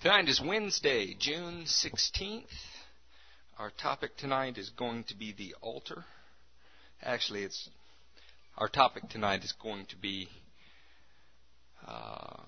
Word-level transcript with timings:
Tonight 0.00 0.28
is 0.28 0.40
Wednesday, 0.40 1.16
June 1.18 1.64
16th. 1.64 2.44
Our 3.58 3.72
topic 3.82 4.16
tonight 4.16 4.56
is 4.56 4.70
going 4.70 5.02
to 5.08 5.16
be 5.16 5.34
the 5.36 5.56
altar. 5.60 6.04
Actually, 7.02 7.42
it's 7.42 7.68
our 8.56 8.68
topic 8.68 9.08
tonight 9.08 9.42
is 9.42 9.52
going 9.60 9.86
to 9.86 9.96
be 9.96 10.28
uh, 11.84 12.42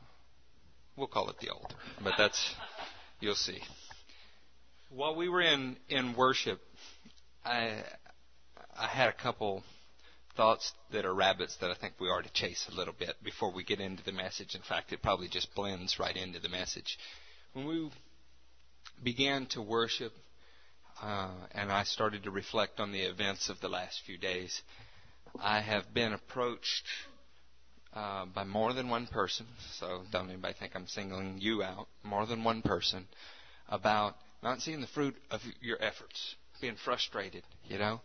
we'll 0.96 1.08
call 1.08 1.28
it 1.28 1.40
the 1.40 1.48
altar, 1.48 1.74
but 2.04 2.12
that's 2.16 2.54
you'll 3.19 3.35
see. 3.35 3.58
While 4.90 5.17
we 5.17 5.28
were 5.28 5.42
in 5.42 5.76
in 5.88 6.14
worship, 6.14 6.60
I 7.44 7.82
I 8.78 8.87
had 8.87 9.08
a 9.08 9.12
couple 9.12 9.64
thoughts 10.37 10.72
that 10.92 11.04
are 11.04 11.12
rabbits 11.12 11.56
that 11.56 11.71
I 11.72 11.74
think 11.74 11.94
we 11.98 12.06
ought 12.06 12.22
to 12.22 12.32
chase 12.32 12.69
a 12.71 12.76
little 12.76 12.94
bit 12.96 13.17
before 13.24 13.53
we 13.53 13.64
get 13.64 13.80
into 13.80 14.04
the 14.04 14.12
message. 14.12 14.54
In 14.54 14.62
fact, 14.62 14.92
it 14.92 15.03
probably 15.03 15.26
just 15.26 15.53
blends 15.56 15.98
right 15.98 16.16
into 16.16 16.38
the 16.38 16.48
message 16.48 16.96
when 17.52 17.66
we 17.66 17.91
began 19.02 19.47
to 19.47 19.62
worship 19.62 20.12
uh, 21.02 21.30
and 21.52 21.73
I 21.73 21.84
started 21.84 22.25
to 22.25 22.30
reflect 22.30 22.79
on 22.79 22.92
the 22.92 23.01
events 23.01 23.48
of 23.48 23.61
the 23.61 23.69
last 23.69 24.02
few 24.05 24.19
days, 24.19 24.62
I 25.42 25.61
have 25.61 25.95
been 25.95 26.12
approached 26.12 26.84
uh, 27.95 28.27
by 28.27 28.45
more 28.45 28.73
than 28.73 28.89
one 28.89 29.06
person, 29.06 29.47
so 29.78 30.02
don't 30.12 30.28
anybody 30.28 30.55
think 30.59 30.73
I'm 30.75 30.87
singling 30.87 31.39
you 31.41 31.62
out, 31.62 31.89
more 32.05 32.27
than 32.27 32.45
one 32.45 32.62
person, 32.62 33.06
about 33.69 34.17
not 34.42 34.61
seeing 34.61 34.80
the 34.80 34.87
fruit 34.89 35.17
of 35.30 35.41
your 35.61 35.83
efforts, 35.83 36.37
being 36.61 36.77
frustrated, 36.84 37.42
you 37.69 37.78
know. 37.78 38.01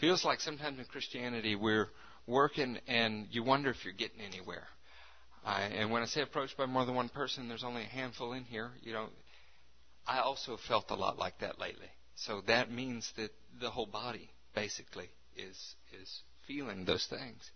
Feels 0.00 0.24
like 0.24 0.40
sometimes 0.40 0.78
in 0.78 0.84
Christianity 0.84 1.56
we're 1.56 1.88
working 2.26 2.78
and 2.86 3.26
you 3.30 3.42
wonder 3.42 3.70
if 3.70 3.84
you're 3.84 3.92
getting 3.92 4.20
anywhere. 4.20 4.68
I, 5.44 5.62
and 5.62 5.90
when 5.90 6.02
I 6.02 6.06
say 6.06 6.22
approached 6.22 6.56
by 6.56 6.66
more 6.66 6.84
than 6.84 6.94
one 6.94 7.08
person, 7.08 7.48
there's 7.48 7.64
only 7.64 7.82
a 7.82 7.86
handful 7.86 8.32
in 8.32 8.44
here. 8.44 8.70
You 8.82 8.92
know, 8.92 9.06
I 10.06 10.20
also 10.20 10.56
felt 10.56 10.90
a 10.90 10.94
lot 10.94 11.18
like 11.18 11.38
that 11.40 11.58
lately. 11.58 11.88
So 12.16 12.42
that 12.46 12.70
means 12.70 13.12
that 13.16 13.30
the 13.60 13.70
whole 13.70 13.86
body 13.86 14.30
basically 14.54 15.08
is 15.36 15.74
is 16.00 16.20
feeling 16.46 16.84
those 16.84 17.06
things. 17.06 17.50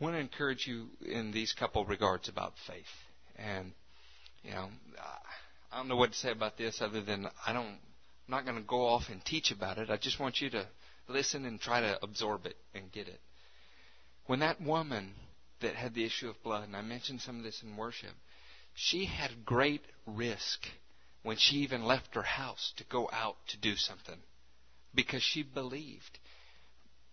I 0.00 0.04
want 0.04 0.16
to 0.16 0.20
encourage 0.20 0.66
you 0.66 0.88
in 1.04 1.30
these 1.32 1.52
couple 1.52 1.84
regards 1.84 2.28
about 2.28 2.54
faith. 2.66 2.84
And 3.36 3.72
you 4.42 4.52
know, 4.52 4.68
I 5.72 5.76
don't 5.76 5.88
know 5.88 5.96
what 5.96 6.12
to 6.12 6.18
say 6.18 6.30
about 6.30 6.56
this 6.56 6.80
other 6.80 7.02
than 7.02 7.26
I 7.46 7.52
don't 7.52 7.66
I'm 8.30 8.36
not 8.36 8.44
going 8.44 8.58
to 8.58 8.66
go 8.66 8.86
off 8.86 9.08
and 9.10 9.24
teach 9.24 9.50
about 9.50 9.78
it. 9.78 9.90
I 9.90 9.96
just 9.96 10.20
want 10.20 10.40
you 10.40 10.50
to 10.50 10.64
listen 11.08 11.44
and 11.44 11.60
try 11.60 11.80
to 11.80 11.98
absorb 12.00 12.46
it 12.46 12.56
and 12.74 12.90
get 12.92 13.08
it. 13.08 13.20
When 14.26 14.38
that 14.38 14.60
woman 14.60 15.14
that 15.60 15.74
had 15.74 15.94
the 15.94 16.04
issue 16.04 16.28
of 16.28 16.42
blood, 16.42 16.64
and 16.64 16.76
I 16.76 16.82
mentioned 16.82 17.20
some 17.20 17.38
of 17.38 17.44
this 17.44 17.62
in 17.62 17.76
worship, 17.76 18.14
she 18.74 19.04
had 19.04 19.44
great 19.44 19.82
risk 20.06 20.66
when 21.22 21.36
she 21.36 21.56
even 21.56 21.84
left 21.84 22.14
her 22.14 22.22
house 22.22 22.72
to 22.76 22.84
go 22.84 23.08
out 23.12 23.36
to 23.48 23.58
do 23.58 23.76
something 23.76 24.18
because 24.94 25.22
she 25.22 25.42
believed. 25.42 26.18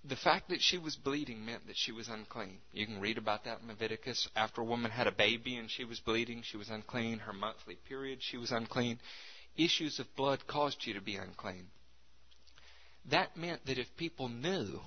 The 0.04 0.16
fact 0.16 0.50
that 0.50 0.62
she 0.62 0.78
was 0.78 0.96
bleeding 0.96 1.46
meant 1.46 1.68
that 1.68 1.76
she 1.76 1.92
was 1.92 2.08
unclean. 2.08 2.60
You 2.72 2.86
can 2.86 3.02
read 3.02 3.18
about 3.18 3.44
that 3.44 3.60
in 3.62 3.68
Leviticus. 3.68 4.30
After 4.36 4.62
a 4.62 4.66
woman 4.66 4.92
had 4.92 5.08
a 5.08 5.12
baby 5.12 5.58
and 5.58 5.70
she 5.70 5.84
was 5.84 6.00
bleeding, 6.00 6.44
she 6.44 6.58
was 6.58 6.70
unclean. 6.70 7.20
Her 7.20 7.34
monthly 7.34 7.76
period, 7.76 8.20
she 8.22 8.38
was 8.38 8.52
unclean. 8.52 9.00
Issues 9.58 10.00
of 10.00 10.16
blood 10.16 10.48
caused 10.48 10.86
you 10.86 10.94
to 10.94 11.02
be 11.02 11.16
unclean. 11.18 11.68
That 13.10 13.36
meant 13.36 13.66
that 13.66 13.80
if 13.80 13.88
people 13.98 14.30
knew 14.30 14.80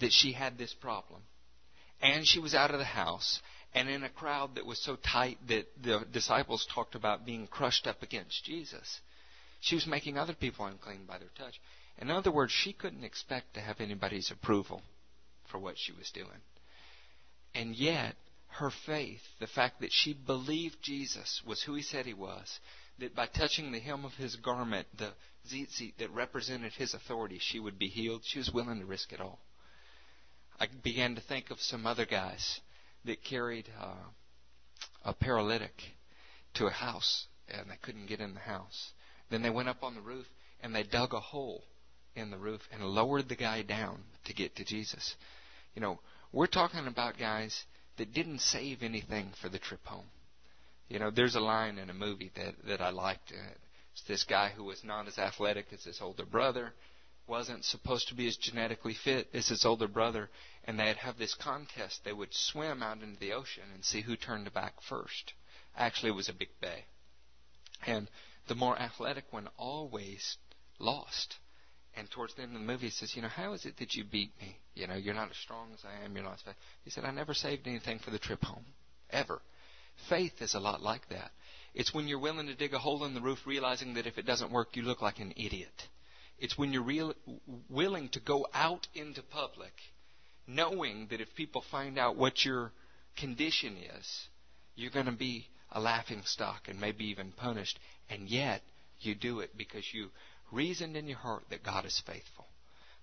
that 0.00 0.12
she 0.12 0.32
had 0.32 0.58
this 0.58 0.74
problem, 0.74 1.22
and 2.00 2.26
she 2.26 2.38
was 2.38 2.54
out 2.54 2.70
of 2.70 2.78
the 2.78 2.84
house 2.84 3.40
and 3.74 3.88
in 3.88 4.02
a 4.02 4.08
crowd 4.08 4.56
that 4.56 4.66
was 4.66 4.82
so 4.82 4.96
tight 4.96 5.38
that 5.48 5.66
the 5.82 6.04
disciples 6.12 6.66
talked 6.74 6.94
about 6.94 7.26
being 7.26 7.46
crushed 7.46 7.86
up 7.86 8.02
against 8.02 8.44
Jesus. 8.44 9.00
She 9.60 9.74
was 9.74 9.86
making 9.86 10.16
other 10.16 10.34
people 10.34 10.66
unclean 10.66 11.04
by 11.06 11.18
their 11.18 11.28
touch. 11.38 11.60
In 11.98 12.10
other 12.10 12.32
words, 12.32 12.52
she 12.52 12.72
couldn't 12.72 13.04
expect 13.04 13.54
to 13.54 13.60
have 13.60 13.80
anybody's 13.80 14.30
approval 14.30 14.82
for 15.50 15.58
what 15.58 15.78
she 15.78 15.92
was 15.92 16.10
doing. 16.10 16.40
And 17.54 17.76
yet, 17.76 18.16
her 18.48 18.70
faith, 18.86 19.20
the 19.38 19.46
fact 19.46 19.80
that 19.80 19.92
she 19.92 20.14
believed 20.14 20.82
Jesus 20.82 21.42
was 21.46 21.62
who 21.62 21.74
he 21.74 21.82
said 21.82 22.06
he 22.06 22.14
was, 22.14 22.58
that 22.98 23.14
by 23.14 23.26
touching 23.26 23.70
the 23.70 23.78
hem 23.78 24.04
of 24.04 24.14
his 24.14 24.36
garment, 24.36 24.86
the 24.96 25.12
tzitzit 25.48 25.96
that 25.98 26.10
represented 26.10 26.72
his 26.72 26.94
authority, 26.94 27.38
she 27.40 27.60
would 27.60 27.78
be 27.78 27.88
healed, 27.88 28.22
she 28.24 28.38
was 28.38 28.50
willing 28.52 28.80
to 28.80 28.86
risk 28.86 29.12
it 29.12 29.20
all. 29.20 29.38
I 30.60 30.66
began 30.82 31.14
to 31.14 31.22
think 31.22 31.50
of 31.50 31.60
some 31.60 31.86
other 31.86 32.04
guys 32.04 32.60
that 33.06 33.24
carried 33.24 33.68
uh, 33.80 33.94
a 35.04 35.14
paralytic 35.14 35.72
to 36.54 36.66
a 36.66 36.70
house 36.70 37.26
and 37.48 37.70
they 37.70 37.78
couldn't 37.80 38.06
get 38.06 38.20
in 38.20 38.34
the 38.34 38.40
house. 38.40 38.92
Then 39.30 39.40
they 39.42 39.48
went 39.50 39.70
up 39.70 39.82
on 39.82 39.94
the 39.94 40.02
roof 40.02 40.26
and 40.62 40.74
they 40.74 40.82
dug 40.82 41.14
a 41.14 41.20
hole 41.20 41.64
in 42.14 42.30
the 42.30 42.36
roof 42.36 42.60
and 42.70 42.84
lowered 42.84 43.28
the 43.28 43.36
guy 43.36 43.62
down 43.62 44.00
to 44.26 44.34
get 44.34 44.56
to 44.56 44.64
Jesus. 44.64 45.16
You 45.74 45.80
know, 45.80 46.00
we're 46.32 46.46
talking 46.46 46.86
about 46.86 47.18
guys 47.18 47.64
that 47.96 48.12
didn't 48.12 48.40
save 48.40 48.82
anything 48.82 49.32
for 49.40 49.48
the 49.48 49.58
trip 49.58 49.84
home. 49.84 50.06
You 50.88 50.98
know, 50.98 51.10
there's 51.10 51.36
a 51.36 51.40
line 51.40 51.78
in 51.78 51.88
a 51.88 51.94
movie 51.94 52.32
that 52.34 52.54
that 52.66 52.80
I 52.80 52.90
liked. 52.90 53.32
It's 53.92 54.02
this 54.08 54.24
guy 54.24 54.50
who 54.54 54.64
was 54.64 54.82
not 54.84 55.06
as 55.06 55.18
athletic 55.18 55.66
as 55.72 55.84
his 55.84 56.00
older 56.00 56.26
brother 56.26 56.72
wasn't 57.26 57.64
supposed 57.64 58.08
to 58.08 58.14
be 58.14 58.26
as 58.26 58.36
genetically 58.36 58.94
fit 58.94 59.28
as 59.32 59.48
his 59.48 59.64
older 59.64 59.88
brother, 59.88 60.30
and 60.64 60.78
they'd 60.78 60.96
have 60.96 61.18
this 61.18 61.34
contest. 61.34 62.04
They 62.04 62.12
would 62.12 62.34
swim 62.34 62.82
out 62.82 63.02
into 63.02 63.18
the 63.18 63.32
ocean 63.32 63.64
and 63.72 63.84
see 63.84 64.00
who 64.00 64.16
turned 64.16 64.52
back 64.52 64.74
first. 64.82 65.32
Actually, 65.76 66.10
it 66.10 66.16
was 66.16 66.28
a 66.28 66.34
big 66.34 66.50
bay. 66.60 66.84
And 67.86 68.08
the 68.48 68.54
more 68.54 68.78
athletic 68.78 69.32
one 69.32 69.48
always 69.56 70.36
lost. 70.78 71.36
And 71.96 72.10
towards 72.10 72.34
the 72.34 72.42
end 72.42 72.54
of 72.54 72.60
the 72.60 72.66
movie, 72.66 72.86
he 72.86 72.90
says, 72.90 73.14
You 73.16 73.22
know, 73.22 73.28
how 73.28 73.52
is 73.52 73.64
it 73.64 73.76
that 73.78 73.94
you 73.94 74.04
beat 74.04 74.32
me? 74.40 74.56
You 74.74 74.86
know, 74.86 74.94
you're 74.94 75.14
not 75.14 75.30
as 75.30 75.36
strong 75.36 75.72
as 75.72 75.84
I 75.84 76.04
am. 76.04 76.14
You're 76.14 76.24
not 76.24 76.34
as 76.34 76.42
fast. 76.42 76.58
He 76.84 76.90
said, 76.90 77.04
I 77.04 77.10
never 77.10 77.34
saved 77.34 77.66
anything 77.66 77.98
for 77.98 78.10
the 78.10 78.18
trip 78.18 78.42
home. 78.42 78.64
Ever. 79.10 79.40
Faith 80.08 80.40
is 80.40 80.54
a 80.54 80.60
lot 80.60 80.82
like 80.82 81.08
that. 81.08 81.30
It's 81.74 81.92
when 81.92 82.08
you're 82.08 82.20
willing 82.20 82.46
to 82.46 82.54
dig 82.54 82.74
a 82.74 82.78
hole 82.78 83.04
in 83.04 83.14
the 83.14 83.20
roof, 83.20 83.46
realizing 83.46 83.94
that 83.94 84.06
if 84.06 84.18
it 84.18 84.26
doesn't 84.26 84.52
work, 84.52 84.76
you 84.76 84.82
look 84.82 85.02
like 85.02 85.18
an 85.18 85.32
idiot. 85.36 85.88
It's 86.40 86.56
when 86.56 86.72
you're 86.72 86.82
real, 86.82 87.14
willing 87.68 88.08
to 88.10 88.20
go 88.20 88.46
out 88.54 88.88
into 88.94 89.22
public, 89.22 89.74
knowing 90.46 91.06
that 91.10 91.20
if 91.20 91.34
people 91.34 91.62
find 91.70 91.98
out 91.98 92.16
what 92.16 92.44
your 92.44 92.72
condition 93.16 93.76
is, 93.76 94.28
you're 94.74 94.90
going 94.90 95.06
to 95.06 95.12
be 95.12 95.46
a 95.70 95.80
laughing 95.80 96.22
stock 96.24 96.62
and 96.68 96.80
maybe 96.80 97.04
even 97.06 97.32
punished. 97.32 97.78
And 98.08 98.28
yet, 98.28 98.62
you 99.00 99.14
do 99.14 99.40
it 99.40 99.56
because 99.56 99.84
you 99.92 100.08
reasoned 100.50 100.96
in 100.96 101.06
your 101.06 101.18
heart 101.18 101.44
that 101.50 101.62
God 101.62 101.84
is 101.84 102.02
faithful. 102.06 102.46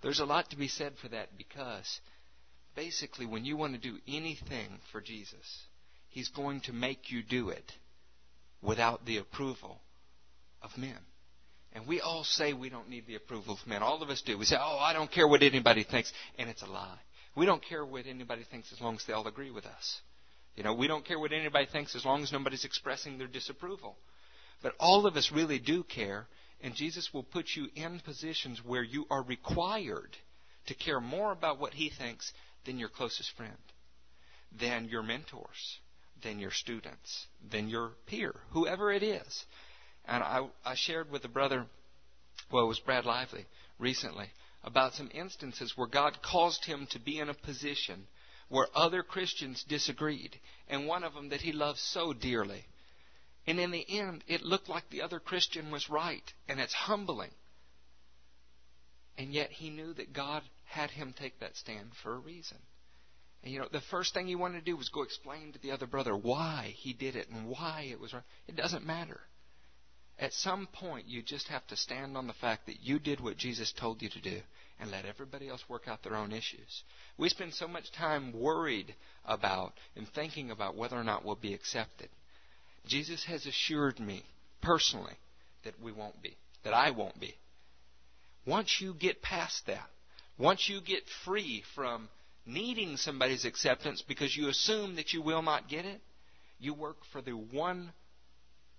There's 0.02 0.20
a 0.20 0.26
lot 0.26 0.50
to 0.50 0.58
be 0.58 0.68
said 0.68 0.94
for 1.00 1.08
that 1.10 1.38
because 1.38 2.02
basically, 2.76 3.28
when 3.28 3.46
you 3.46 3.56
want 3.56 3.74
to 3.74 3.80
do 3.80 3.98
anything 4.08 4.80
for 4.92 5.00
Jesus, 5.00 5.64
He's 6.10 6.30
going 6.30 6.62
to 6.62 6.74
make 6.74 7.12
you 7.12 7.22
do 7.22 7.50
it 7.50 7.72
without 8.64 9.06
the 9.06 9.18
approval 9.18 9.80
of 10.64 10.76
men. 10.78 10.98
And 11.74 11.86
we 11.86 12.02
all 12.02 12.24
say 12.24 12.54
we 12.54 12.70
don't 12.70 12.90
need 12.90 13.06
the 13.08 13.16
approval 13.16 13.54
of 13.54 13.68
men. 13.68 13.84
All 13.84 14.02
of 14.02 14.10
us 14.10 14.22
do. 14.22 14.38
We 14.38 14.46
say, 14.46 14.58
oh, 14.60 14.78
I 14.80 14.94
don't 14.94 15.12
care 15.12 15.28
what 15.28 15.44
anybody 15.44 15.84
thinks. 15.84 16.12
And 16.38 16.50
it's 16.50 16.64
a 16.64 16.68
lie. 16.68 17.00
We 17.36 17.46
don't 17.46 17.64
care 17.64 17.86
what 17.86 18.08
anybody 18.08 18.44
thinks 18.50 18.74
as 18.74 18.82
long 18.82 18.96
as 18.96 19.06
they 19.06 19.14
all 19.14 19.28
agree 19.28 19.52
with 19.52 19.66
us. 19.66 20.02
You 20.56 20.64
know, 20.64 20.74
we 20.74 20.88
don't 20.88 21.06
care 21.06 21.20
what 21.20 21.32
anybody 21.32 21.68
thinks 21.72 21.96
as 21.96 22.04
long 22.04 22.24
as 22.24 22.32
nobody's 22.32 22.66
expressing 22.66 23.18
their 23.18 23.28
disapproval. 23.28 23.96
But 24.64 24.74
all 24.80 25.06
of 25.06 25.16
us 25.16 25.32
really 25.32 25.60
do 25.60 25.84
care, 25.84 26.28
and 26.62 26.74
Jesus 26.74 27.14
will 27.14 27.24
put 27.24 27.56
you 27.56 27.68
in 27.76 28.00
positions 28.00 28.66
where 28.66 28.82
you 28.82 29.06
are 29.12 29.22
required 29.22 30.18
to 30.66 30.74
care 30.74 31.00
more 31.00 31.32
about 31.32 31.60
what 31.60 31.74
he 31.74 31.92
thinks 31.92 32.34
than 32.66 32.80
your 32.80 32.90
closest 32.90 33.32
friend, 33.38 33.54
than 34.60 34.90
your 34.90 35.04
mentors, 35.04 35.78
than 36.24 36.40
your 36.40 36.52
students, 36.52 37.28
than 37.52 37.70
your 37.70 37.92
peer, 38.08 38.34
whoever 38.50 38.92
it 38.92 39.04
is. 39.04 39.46
And 40.08 40.24
I, 40.24 40.48
I 40.66 40.76
shared 40.76 41.12
with 41.12 41.26
a 41.26 41.30
brother, 41.30 41.66
well, 42.52 42.64
it 42.64 42.68
was 42.68 42.80
Brad 42.80 43.06
Lively 43.06 43.46
recently, 43.78 44.28
about 44.64 44.94
some 44.94 45.12
instances 45.14 45.74
where 45.76 45.88
God 45.88 46.22
caused 46.22 46.66
him 46.66 46.88
to 46.92 47.00
be 47.00 47.20
in 47.20 47.30
a 47.30 47.34
position 47.34 48.08
where 48.50 48.68
other 48.74 49.04
Christians 49.04 49.66
disagreed, 49.68 50.40
and 50.70 50.88
one 50.88 51.04
of 51.04 51.14
them 51.14 51.30
that 51.30 51.42
he 51.42 51.52
loved 51.52 51.80
so 51.80 52.14
dearly. 52.14 52.66
And 53.46 53.60
in 53.60 53.72
the 53.72 53.86
end, 53.90 54.24
it 54.28 54.42
looked 54.42 54.70
like 54.70 54.90
the 54.90 55.02
other 55.02 55.20
Christian 55.20 55.72
was 55.72 55.90
right, 55.90 56.34
and 56.48 56.60
it's 56.60 56.74
humbling. 56.74 57.32
And 59.18 59.34
yet 59.34 59.52
he 59.52 59.70
knew 59.70 59.94
that 59.94 60.14
God 60.14 60.44
had 60.66 60.92
him 60.92 61.14
take 61.18 61.40
that 61.40 61.58
stand 61.58 61.92
for 62.02 62.14
a 62.14 62.20
reason. 62.20 62.58
And 63.44 63.54
you 63.54 63.60
know, 63.60 63.68
the 63.72 63.82
first 63.82 64.14
thing 64.14 64.28
he 64.28 64.36
wanted 64.36 64.60
to 64.60 64.66
do 64.66 64.78
was 64.78 64.90
go 64.90 65.04
explain 65.04 65.54
to 65.54 65.60
the 65.60 65.72
other 65.72 65.88
brother 65.88 66.16
why 66.16 66.74
he 66.78 66.94
did 66.94 67.16
it 67.16 67.30
and 67.30 67.48
why 67.48 67.88
it 67.90 68.00
was 68.00 68.14
right. 68.14 68.24
It 68.48 68.56
doesn't 68.56 68.86
matter. 68.86 69.20
At 70.20 70.34
some 70.34 70.68
point, 70.68 71.08
you 71.08 71.22
just 71.22 71.48
have 71.50 71.66
to 71.68 71.76
stand 71.76 72.18
on 72.18 72.28
the 72.28 72.34
fact 72.34 72.66
that 72.66 72.82
you 72.82 72.98
did 72.98 73.20
what 73.20 73.38
Jesus 73.38 73.72
told 73.72 74.02
you 74.02 74.10
to 74.10 74.20
do 74.20 74.42
and 74.80 74.90
let 74.90 75.06
everybody 75.06 75.48
else 75.48 75.64
work 75.70 75.88
out 75.88 76.04
their 76.04 76.16
own 76.16 76.32
issues. 76.32 76.84
We 77.18 77.30
spend 77.30 77.54
so 77.54 77.68
much 77.68 77.92
time 77.92 78.34
worried 78.34 78.96
about 79.26 79.74
and 79.96 80.08
thinking 80.08 80.50
about 80.50 80.76
whether 80.76 80.96
or 80.96 81.04
not 81.04 81.24
we'll 81.24 81.36
be 81.36 81.54
accepted. 81.54 82.10
Jesus 82.88 83.26
has 83.26 83.46
assured 83.46 84.00
me 84.00 84.24
personally 84.62 85.16
that 85.64 85.80
we 85.82 85.92
won't 85.92 86.22
be, 86.22 86.36
that 86.64 86.74
I 86.74 86.92
won't 86.92 87.20
be. 87.20 87.36
Once 88.46 88.80
you 88.80 88.94
get 88.94 89.22
past 89.22 89.68
that, 89.68 89.90
once 90.38 90.70
you 90.70 90.80
get 90.82 91.04
free 91.26 91.64
from 91.76 92.08
needing 92.46 92.98
somebody's 92.98 93.46
acceptance 93.46 94.02
because 94.02 94.36
you 94.36 94.48
assume 94.48 94.96
that 94.96 95.14
you 95.14 95.22
will 95.22 95.42
not 95.42 95.68
get 95.68 95.86
it, 95.86 96.02
you 96.60 96.74
work 96.74 96.98
for 97.12 97.22
the 97.22 97.32
one 97.32 97.92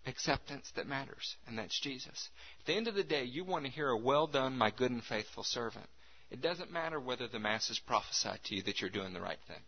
acceptance 0.08 0.70
that 0.76 0.86
matters, 0.86 1.36
and 1.46 1.58
that's 1.58 1.78
Jesus. 1.80 2.30
At 2.60 2.66
the 2.66 2.74
end 2.74 2.88
of 2.88 2.94
the 2.94 3.04
day, 3.04 3.24
you 3.24 3.44
want 3.44 3.64
to 3.64 3.70
hear 3.70 3.88
a 3.88 3.96
well 3.96 4.26
done, 4.26 4.56
my 4.56 4.70
good 4.70 4.90
and 4.90 5.04
faithful 5.04 5.44
servant. 5.44 5.88
It 6.30 6.42
doesn't 6.42 6.72
matter 6.72 7.00
whether 7.00 7.28
the 7.28 7.38
masses 7.38 7.78
prophesy 7.78 8.32
to 8.44 8.56
you 8.56 8.62
that 8.64 8.80
you're 8.80 8.90
doing 8.90 9.12
the 9.12 9.20
right 9.20 9.38
thing. 9.46 9.60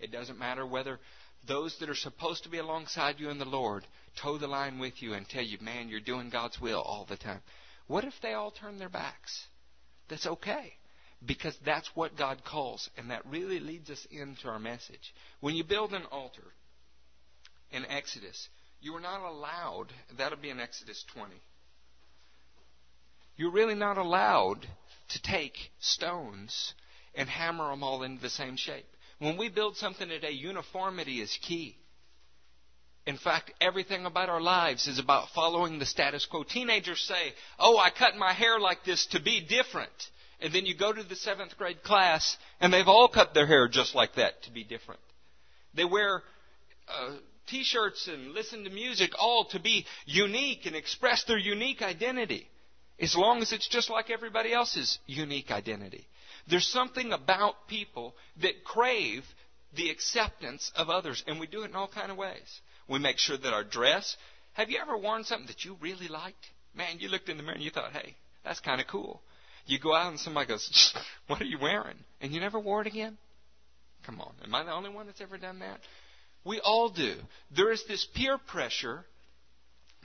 It 0.00 0.12
doesn't 0.12 0.38
matter 0.38 0.66
whether 0.66 1.00
those 1.46 1.76
that 1.78 1.88
are 1.88 1.94
supposed 1.94 2.44
to 2.44 2.48
be 2.48 2.58
alongside 2.58 3.20
you 3.20 3.30
in 3.30 3.38
the 3.38 3.44
Lord 3.44 3.86
toe 4.20 4.38
the 4.38 4.46
line 4.46 4.78
with 4.78 5.02
you 5.02 5.14
and 5.14 5.28
tell 5.28 5.42
you, 5.42 5.58
man, 5.60 5.88
you're 5.88 6.00
doing 6.00 6.30
God's 6.30 6.60
will 6.60 6.80
all 6.80 7.04
the 7.08 7.16
time. 7.16 7.40
What 7.86 8.04
if 8.04 8.14
they 8.22 8.32
all 8.32 8.50
turn 8.50 8.78
their 8.78 8.88
backs? 8.88 9.46
That's 10.08 10.26
okay. 10.26 10.74
Because 11.24 11.56
that's 11.64 11.90
what 11.94 12.16
God 12.16 12.44
calls, 12.44 12.90
and 12.96 13.10
that 13.10 13.24
really 13.26 13.58
leads 13.58 13.88
us 13.88 14.06
into 14.10 14.48
our 14.48 14.58
message. 14.58 15.14
When 15.40 15.54
you 15.54 15.64
build 15.64 15.94
an 15.94 16.04
altar 16.10 16.44
in 17.70 17.86
Exodus, 17.86 18.48
you 18.84 18.94
are 18.94 19.00
not 19.00 19.22
allowed, 19.22 19.86
that'll 20.18 20.38
be 20.38 20.50
in 20.50 20.60
Exodus 20.60 21.02
20. 21.14 21.32
You're 23.36 23.50
really 23.50 23.74
not 23.74 23.96
allowed 23.96 24.66
to 25.08 25.22
take 25.22 25.56
stones 25.80 26.74
and 27.14 27.28
hammer 27.28 27.70
them 27.70 27.82
all 27.82 28.02
into 28.02 28.20
the 28.20 28.28
same 28.28 28.56
shape. 28.56 28.86
When 29.18 29.38
we 29.38 29.48
build 29.48 29.76
something 29.76 30.06
today, 30.06 30.32
uniformity 30.32 31.20
is 31.20 31.36
key. 31.40 31.76
In 33.06 33.16
fact, 33.16 33.52
everything 33.60 34.04
about 34.04 34.28
our 34.28 34.40
lives 34.40 34.86
is 34.86 34.98
about 34.98 35.30
following 35.34 35.78
the 35.78 35.86
status 35.86 36.26
quo. 36.26 36.42
Teenagers 36.42 37.00
say, 37.00 37.34
Oh, 37.58 37.78
I 37.78 37.90
cut 37.90 38.16
my 38.16 38.32
hair 38.32 38.60
like 38.60 38.84
this 38.84 39.06
to 39.06 39.20
be 39.20 39.40
different. 39.40 39.90
And 40.40 40.52
then 40.52 40.66
you 40.66 40.76
go 40.76 40.92
to 40.92 41.02
the 41.02 41.16
seventh 41.16 41.56
grade 41.56 41.82
class, 41.82 42.36
and 42.60 42.72
they've 42.72 42.88
all 42.88 43.08
cut 43.08 43.32
their 43.32 43.46
hair 43.46 43.68
just 43.68 43.94
like 43.94 44.16
that 44.16 44.42
to 44.42 44.50
be 44.50 44.64
different. 44.64 45.00
They 45.74 45.84
wear 45.84 46.22
uh, 46.88 47.14
t 47.46 47.64
shirts 47.64 48.08
and 48.08 48.32
listen 48.32 48.64
to 48.64 48.70
music 48.70 49.12
all 49.18 49.46
to 49.46 49.60
be 49.60 49.86
unique 50.06 50.66
and 50.66 50.76
express 50.76 51.24
their 51.24 51.38
unique 51.38 51.82
identity. 51.82 52.48
As 53.00 53.16
long 53.16 53.42
as 53.42 53.52
it's 53.52 53.68
just 53.68 53.90
like 53.90 54.10
everybody 54.10 54.52
else's 54.52 54.98
unique 55.06 55.50
identity. 55.50 56.06
There's 56.48 56.66
something 56.66 57.12
about 57.12 57.66
people 57.68 58.14
that 58.42 58.64
crave 58.64 59.24
the 59.74 59.90
acceptance 59.90 60.70
of 60.76 60.90
others, 60.90 61.24
and 61.26 61.40
we 61.40 61.46
do 61.46 61.62
it 61.62 61.70
in 61.70 61.74
all 61.74 61.88
kind 61.88 62.10
of 62.12 62.16
ways. 62.16 62.60
We 62.88 62.98
make 62.98 63.18
sure 63.18 63.36
that 63.36 63.52
our 63.52 63.64
dress. 63.64 64.16
Have 64.52 64.70
you 64.70 64.78
ever 64.80 64.96
worn 64.96 65.24
something 65.24 65.48
that 65.48 65.64
you 65.64 65.76
really 65.80 66.06
liked? 66.06 66.46
Man, 66.74 66.98
you 66.98 67.08
looked 67.08 67.28
in 67.28 67.36
the 67.36 67.42
mirror 67.42 67.54
and 67.54 67.64
you 67.64 67.70
thought, 67.70 67.92
hey, 67.92 68.14
that's 68.44 68.60
kind 68.60 68.80
of 68.80 68.86
cool. 68.86 69.22
You 69.66 69.78
go 69.78 69.94
out 69.94 70.10
and 70.10 70.20
somebody 70.20 70.46
goes, 70.46 70.94
what 71.26 71.40
are 71.40 71.46
you 71.46 71.58
wearing? 71.60 71.96
And 72.20 72.32
you 72.32 72.40
never 72.40 72.60
wore 72.60 72.82
it 72.82 72.86
again? 72.86 73.16
Come 74.04 74.20
on. 74.20 74.32
Am 74.44 74.54
I 74.54 74.64
the 74.64 74.72
only 74.72 74.90
one 74.90 75.06
that's 75.06 75.20
ever 75.20 75.38
done 75.38 75.60
that? 75.60 75.80
We 76.44 76.60
all 76.60 76.90
do. 76.90 77.14
There 77.56 77.72
is 77.72 77.84
this 77.84 78.06
peer 78.14 78.38
pressure 78.38 79.04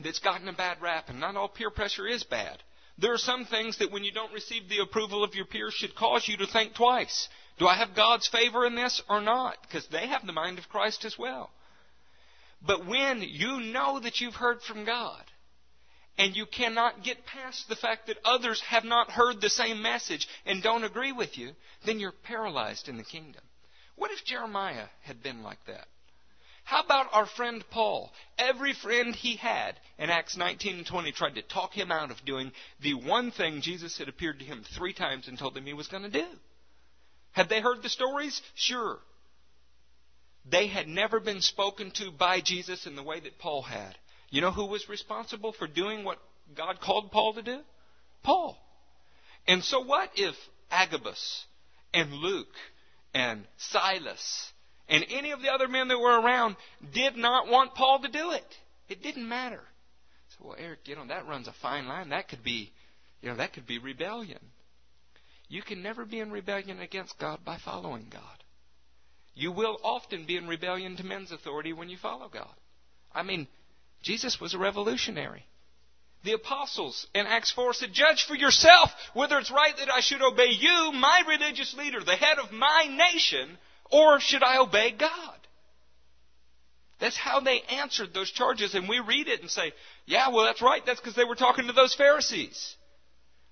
that's 0.01 0.19
gotten 0.19 0.47
a 0.47 0.53
bad 0.53 0.81
rap, 0.81 1.09
and 1.09 1.19
not 1.19 1.35
all 1.35 1.49
peer 1.49 1.69
pressure 1.69 2.07
is 2.07 2.23
bad. 2.23 2.57
There 2.97 3.13
are 3.13 3.17
some 3.17 3.45
things 3.45 3.77
that 3.79 3.91
when 3.91 4.03
you 4.03 4.11
don't 4.11 4.33
receive 4.33 4.67
the 4.67 4.79
approval 4.79 5.23
of 5.23 5.35
your 5.35 5.45
peers 5.45 5.73
should 5.73 5.95
cause 5.95 6.27
you 6.27 6.37
to 6.37 6.47
think 6.47 6.75
twice. 6.75 7.29
Do 7.57 7.67
I 7.67 7.75
have 7.75 7.95
God's 7.95 8.27
favor 8.27 8.65
in 8.65 8.75
this 8.75 9.01
or 9.09 9.21
not? 9.21 9.57
Because 9.61 9.87
they 9.87 10.07
have 10.07 10.25
the 10.25 10.33
mind 10.33 10.59
of 10.59 10.69
Christ 10.69 11.05
as 11.05 11.17
well. 11.17 11.49
But 12.65 12.85
when 12.85 13.21
you 13.21 13.61
know 13.61 13.99
that 13.99 14.19
you've 14.19 14.35
heard 14.35 14.61
from 14.61 14.85
God, 14.85 15.23
and 16.17 16.35
you 16.35 16.45
cannot 16.45 17.03
get 17.03 17.25
past 17.25 17.69
the 17.69 17.77
fact 17.77 18.07
that 18.07 18.17
others 18.25 18.61
have 18.67 18.83
not 18.83 19.09
heard 19.09 19.39
the 19.39 19.49
same 19.49 19.81
message 19.81 20.27
and 20.45 20.61
don't 20.61 20.83
agree 20.83 21.13
with 21.13 21.37
you, 21.37 21.51
then 21.85 21.99
you're 21.99 22.11
paralyzed 22.11 22.89
in 22.89 22.97
the 22.97 23.03
kingdom. 23.03 23.41
What 23.95 24.11
if 24.11 24.25
Jeremiah 24.25 24.87
had 25.03 25.23
been 25.23 25.43
like 25.43 25.65
that? 25.67 25.87
How 26.69 26.81
about 26.83 27.07
our 27.13 27.25
friend 27.25 27.65
Paul? 27.71 28.11
Every 28.37 28.73
friend 28.73 29.15
he 29.15 29.37
had 29.37 29.79
in 29.97 30.11
Acts 30.11 30.37
19 30.37 30.77
and 30.77 30.85
20 30.85 31.11
tried 31.13 31.33
to 31.33 31.41
talk 31.41 31.73
him 31.73 31.91
out 31.91 32.11
of 32.11 32.23
doing 32.23 32.51
the 32.79 32.93
one 32.93 33.31
thing 33.31 33.61
Jesus 33.61 33.97
had 33.97 34.07
appeared 34.07 34.37
to 34.37 34.45
him 34.45 34.63
three 34.77 34.93
times 34.93 35.27
and 35.27 35.35
told 35.35 35.57
him 35.57 35.65
he 35.65 35.73
was 35.73 35.87
going 35.87 36.03
to 36.03 36.11
do. 36.11 36.27
Had 37.31 37.49
they 37.49 37.59
heard 37.59 37.81
the 37.81 37.89
stories? 37.89 38.39
Sure. 38.53 38.99
They 40.47 40.67
had 40.67 40.87
never 40.87 41.19
been 41.19 41.41
spoken 41.41 41.89
to 41.95 42.11
by 42.11 42.39
Jesus 42.39 42.85
in 42.85 42.95
the 42.95 43.01
way 43.01 43.19
that 43.19 43.39
Paul 43.39 43.63
had. 43.63 43.97
You 44.29 44.41
know 44.41 44.51
who 44.51 44.67
was 44.67 44.87
responsible 44.87 45.53
for 45.53 45.65
doing 45.65 46.03
what 46.03 46.19
God 46.55 46.81
called 46.81 47.11
Paul 47.11 47.33
to 47.33 47.41
do? 47.41 47.61
Paul. 48.21 48.55
And 49.47 49.63
so 49.63 49.83
what 49.83 50.11
if 50.17 50.35
Agabus 50.69 51.45
and 51.95 52.13
Luke 52.13 52.53
and 53.15 53.47
Silas 53.57 54.51
and 54.89 55.05
any 55.09 55.31
of 55.31 55.41
the 55.41 55.49
other 55.49 55.67
men 55.67 55.87
that 55.87 55.99
were 55.99 56.19
around 56.19 56.55
did 56.93 57.15
not 57.15 57.47
want 57.47 57.75
Paul 57.75 57.99
to 57.99 58.09
do 58.09 58.31
it? 58.31 58.57
It 58.89 59.03
didn't 59.03 59.27
matter. 59.27 59.61
So, 60.29 60.47
well, 60.47 60.55
Eric, 60.57 60.79
you 60.85 60.95
know, 60.95 61.05
that 61.07 61.27
runs 61.27 61.47
a 61.47 61.53
fine 61.61 61.87
line. 61.87 62.09
That 62.09 62.27
could 62.27 62.43
be, 62.43 62.71
you 63.21 63.29
know, 63.29 63.35
that 63.37 63.53
could 63.53 63.67
be 63.67 63.77
rebellion. 63.77 64.39
You 65.47 65.61
can 65.61 65.81
never 65.81 66.05
be 66.05 66.19
in 66.19 66.31
rebellion 66.31 66.79
against 66.79 67.17
God 67.19 67.39
by 67.45 67.57
following 67.57 68.07
God. 68.11 68.23
You 69.35 69.51
will 69.51 69.77
often 69.83 70.25
be 70.25 70.37
in 70.37 70.47
rebellion 70.47 70.97
to 70.97 71.05
men's 71.05 71.31
authority 71.31 71.71
when 71.71 71.89
you 71.89 71.97
follow 71.97 72.27
God. 72.27 72.53
I 73.13 73.23
mean, 73.23 73.47
Jesus 74.01 74.39
was 74.39 74.53
a 74.53 74.57
revolutionary. 74.57 75.45
The 76.23 76.33
apostles 76.33 77.07
in 77.15 77.25
Acts 77.25 77.51
4 77.51 77.73
said, 77.73 77.93
Judge 77.93 78.25
for 78.25 78.35
yourself 78.35 78.91
whether 79.13 79.37
it's 79.37 79.51
right 79.51 79.75
that 79.77 79.91
I 79.91 80.01
should 80.01 80.21
obey 80.21 80.49
you, 80.49 80.91
my 80.93 81.23
religious 81.27 81.73
leader, 81.75 82.03
the 82.03 82.15
head 82.15 82.39
of 82.39 82.51
my 82.51 82.87
nation, 83.13 83.57
or 83.89 84.19
should 84.19 84.43
I 84.43 84.57
obey 84.57 84.91
God? 84.91 85.35
That's 86.99 87.17
how 87.17 87.39
they 87.39 87.61
answered 87.61 88.13
those 88.13 88.29
charges, 88.29 88.75
and 88.75 88.89
we 88.89 88.99
read 88.99 89.27
it 89.27 89.41
and 89.41 89.49
say, 89.49 89.71
Yeah, 90.05 90.29
well, 90.29 90.45
that's 90.45 90.61
right. 90.61 90.85
That's 90.85 90.99
because 90.99 91.15
they 91.15 91.23
were 91.23 91.35
talking 91.35 91.67
to 91.67 91.73
those 91.73 91.95
Pharisees. 91.95 92.75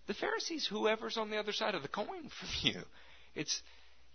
The 0.08 0.14
Pharisees, 0.14 0.68
whoever's 0.68 1.18
on 1.18 1.30
the 1.30 1.38
other 1.38 1.54
side 1.54 1.76
of 1.76 1.82
the 1.82 1.88
coin 1.88 2.06
from 2.40 2.50
you. 2.62 2.82
It's, 3.36 3.62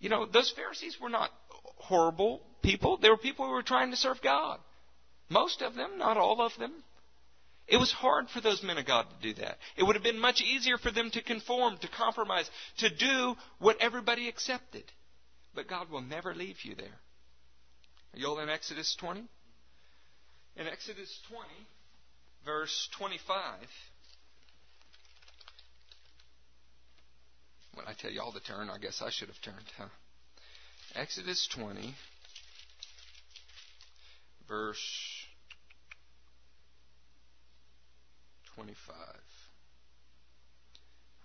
you 0.00 0.08
know, 0.08 0.26
those 0.26 0.50
Pharisees 0.50 0.98
were 1.00 1.08
not 1.08 1.30
horrible 1.76 2.42
people. 2.62 2.98
They 2.98 3.08
were 3.08 3.16
people 3.16 3.46
who 3.46 3.52
were 3.52 3.62
trying 3.62 3.90
to 3.90 3.96
serve 3.96 4.20
God. 4.22 4.58
Most 5.28 5.62
of 5.62 5.74
them, 5.74 5.98
not 5.98 6.16
all 6.16 6.42
of 6.42 6.52
them. 6.58 6.72
It 7.68 7.76
was 7.76 7.92
hard 7.92 8.28
for 8.28 8.40
those 8.40 8.62
men 8.62 8.76
of 8.76 8.86
God 8.86 9.06
to 9.08 9.28
do 9.28 9.40
that. 9.40 9.56
It 9.76 9.84
would 9.84 9.96
have 9.96 10.02
been 10.02 10.18
much 10.18 10.42
easier 10.42 10.76
for 10.76 10.90
them 10.90 11.10
to 11.12 11.22
conform, 11.22 11.78
to 11.78 11.88
compromise, 11.88 12.50
to 12.78 12.90
do 12.90 13.34
what 13.58 13.80
everybody 13.80 14.28
accepted. 14.28 14.84
But 15.54 15.68
God 15.68 15.90
will 15.90 16.00
never 16.00 16.34
leave 16.34 16.64
you 16.64 16.74
there. 16.74 16.98
Are 18.14 18.18
you 18.18 18.26
all 18.26 18.38
in 18.38 18.48
Exodus 18.48 18.94
20? 18.98 19.20
In 20.56 20.66
Exodus 20.66 21.18
20, 21.28 21.48
verse 22.44 22.88
25, 22.92 23.36
when 27.74 27.86
I 27.86 27.94
tell 27.94 28.10
you 28.10 28.20
all 28.20 28.32
to 28.32 28.40
turn, 28.40 28.68
I 28.68 28.78
guess 28.78 29.00
I 29.00 29.10
should 29.10 29.28
have 29.28 29.40
turned, 29.40 29.64
huh? 29.78 29.86
Exodus 30.94 31.48
20, 31.54 31.94
verse 34.46 35.26
25. 38.54 38.94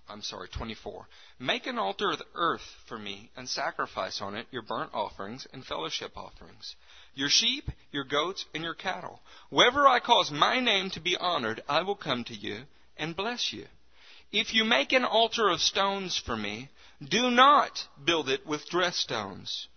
I'm 0.09 0.21
sorry, 0.21 0.47
24. 0.47 1.05
Make 1.39 1.67
an 1.67 1.77
altar 1.77 2.11
of 2.11 2.21
earth 2.33 2.75
for 2.87 2.97
me 2.97 3.29
and 3.35 3.47
sacrifice 3.47 4.21
on 4.21 4.35
it 4.35 4.47
your 4.51 4.61
burnt 4.61 4.91
offerings 4.93 5.45
and 5.51 5.65
fellowship 5.65 6.11
offerings, 6.15 6.75
your 7.13 7.29
sheep, 7.29 7.69
your 7.91 8.05
goats, 8.05 8.45
and 8.53 8.63
your 8.63 8.73
cattle. 8.73 9.21
Wherever 9.49 9.87
I 9.87 9.99
cause 9.99 10.31
my 10.31 10.59
name 10.59 10.89
to 10.91 10.99
be 10.99 11.17
honored, 11.17 11.61
I 11.67 11.81
will 11.83 11.95
come 11.95 12.23
to 12.25 12.33
you 12.33 12.63
and 12.95 13.15
bless 13.15 13.51
you. 13.51 13.65
If 14.31 14.53
you 14.53 14.63
make 14.63 14.93
an 14.93 15.05
altar 15.05 15.49
of 15.49 15.61
stones 15.61 16.17
for 16.17 16.35
me, 16.35 16.69
do 17.03 17.29
not 17.29 17.87
build 18.03 18.29
it 18.29 18.45
with 18.45 18.69
dressed 18.69 18.99
stones, 18.99 19.67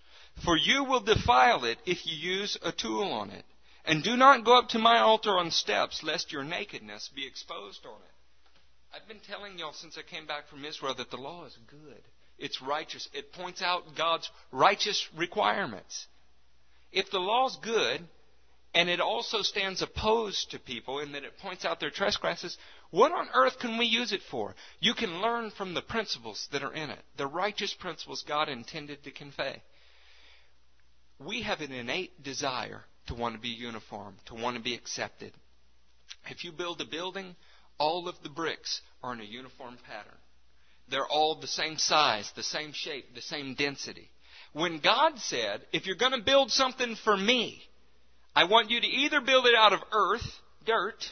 for 0.45 0.57
you 0.57 0.85
will 0.85 1.01
defile 1.01 1.65
it 1.65 1.79
if 1.87 2.07
you 2.07 2.17
use 2.17 2.57
a 2.63 2.73
tool 2.73 3.13
on 3.13 3.31
it. 3.31 3.45
And 3.85 4.03
do 4.05 4.17
not 4.17 4.45
go 4.45 4.59
up 4.59 4.69
to 4.71 4.79
my 4.79 4.99
altar 4.99 5.37
on 5.39 5.51
steps, 5.51 6.03
lest 6.03 6.33
your 6.33 6.45
nakedness 6.45 7.11
be 7.15 7.27
exposed 7.27 7.85
on 7.87 8.01
it. 8.01 8.20
I've 8.93 9.07
been 9.07 9.21
telling 9.21 9.59
y'all 9.59 9.73
since 9.73 9.97
I 9.97 10.03
came 10.03 10.27
back 10.27 10.49
from 10.49 10.65
Israel 10.65 10.95
that 10.97 11.11
the 11.11 11.17
law 11.17 11.45
is 11.45 11.57
good. 11.69 12.03
It's 12.39 12.63
righteous. 12.63 13.09
It 13.13 13.33
points 13.33 13.63
out 13.63 13.83
God's 13.97 14.31
righteous 14.51 15.09
requirements. 15.17 16.07
If 16.91 17.11
the 17.11 17.19
law's 17.19 17.57
good, 17.63 18.01
and 18.75 18.89
it 18.89 19.01
also 19.01 19.43
stands 19.43 19.83
opposed 19.83 20.51
to 20.51 20.59
people 20.59 21.01
in 21.01 21.13
that 21.13 21.25
it 21.25 21.39
points 21.39 21.65
out 21.65 21.79
their 21.81 21.91
trespasses, 21.91 22.57
what 22.91 23.13
on 23.13 23.29
earth 23.35 23.59
can 23.61 23.79
we 23.79 23.87
use 23.87 24.13
it 24.13 24.23
for? 24.31 24.55
You 24.81 24.95
can 24.95 25.21
learn 25.21 25.51
from 25.51 25.75
the 25.75 25.83
principles 25.83 26.49
that 26.53 26.63
are 26.63 26.73
in 26.73 26.91
it, 26.91 27.01
the 27.17 27.27
righteous 27.27 27.75
principles 27.75 28.25
God 28.27 28.49
intended 28.49 29.05
to 29.05 29.11
convey. 29.11 29.63
We 31.19 31.43
have 31.43 31.61
an 31.61 31.73
innate 31.73 32.23
desire 32.23 32.83
to 33.07 33.15
want 33.15 33.35
to 33.35 33.41
be 33.41 33.49
uniform, 33.49 34.17
to 34.27 34.35
want 34.35 34.57
to 34.57 34.63
be 34.63 34.75
accepted. 34.75 35.33
If 36.29 36.39
if 36.41 36.45
you 36.45 36.53
build 36.53 36.81
a 36.81 36.87
building, 36.87 37.37
all 37.81 38.09
of 38.09 38.15
the 38.23 38.29
bricks 38.29 38.83
are 39.03 39.15
in 39.15 39.21
a 39.21 39.25
uniform 39.25 39.79
pattern. 39.89 40.19
They're 40.89 41.07
all 41.07 41.41
the 41.41 41.49
same 41.49 41.79
size, 41.79 42.31
the 42.37 42.43
same 42.43 42.73
shape, 42.73 43.15
the 43.15 43.23
same 43.23 43.55
density. 43.55 44.11
When 44.53 44.81
God 44.81 45.19
said, 45.19 45.63
if 45.73 45.87
you're 45.87 45.97
going 45.97 46.13
to 46.13 46.23
build 46.25 46.51
something 46.51 46.95
for 46.97 47.17
me, 47.17 47.63
I 48.37 48.45
want 48.45 48.71
you 48.71 48.81
to 48.81 48.87
either 48.87 49.21
build 49.21 49.47
it 49.47 49.55
out 49.57 49.73
of 49.73 49.81
earth, 49.93 50.27
dirt, 50.67 51.05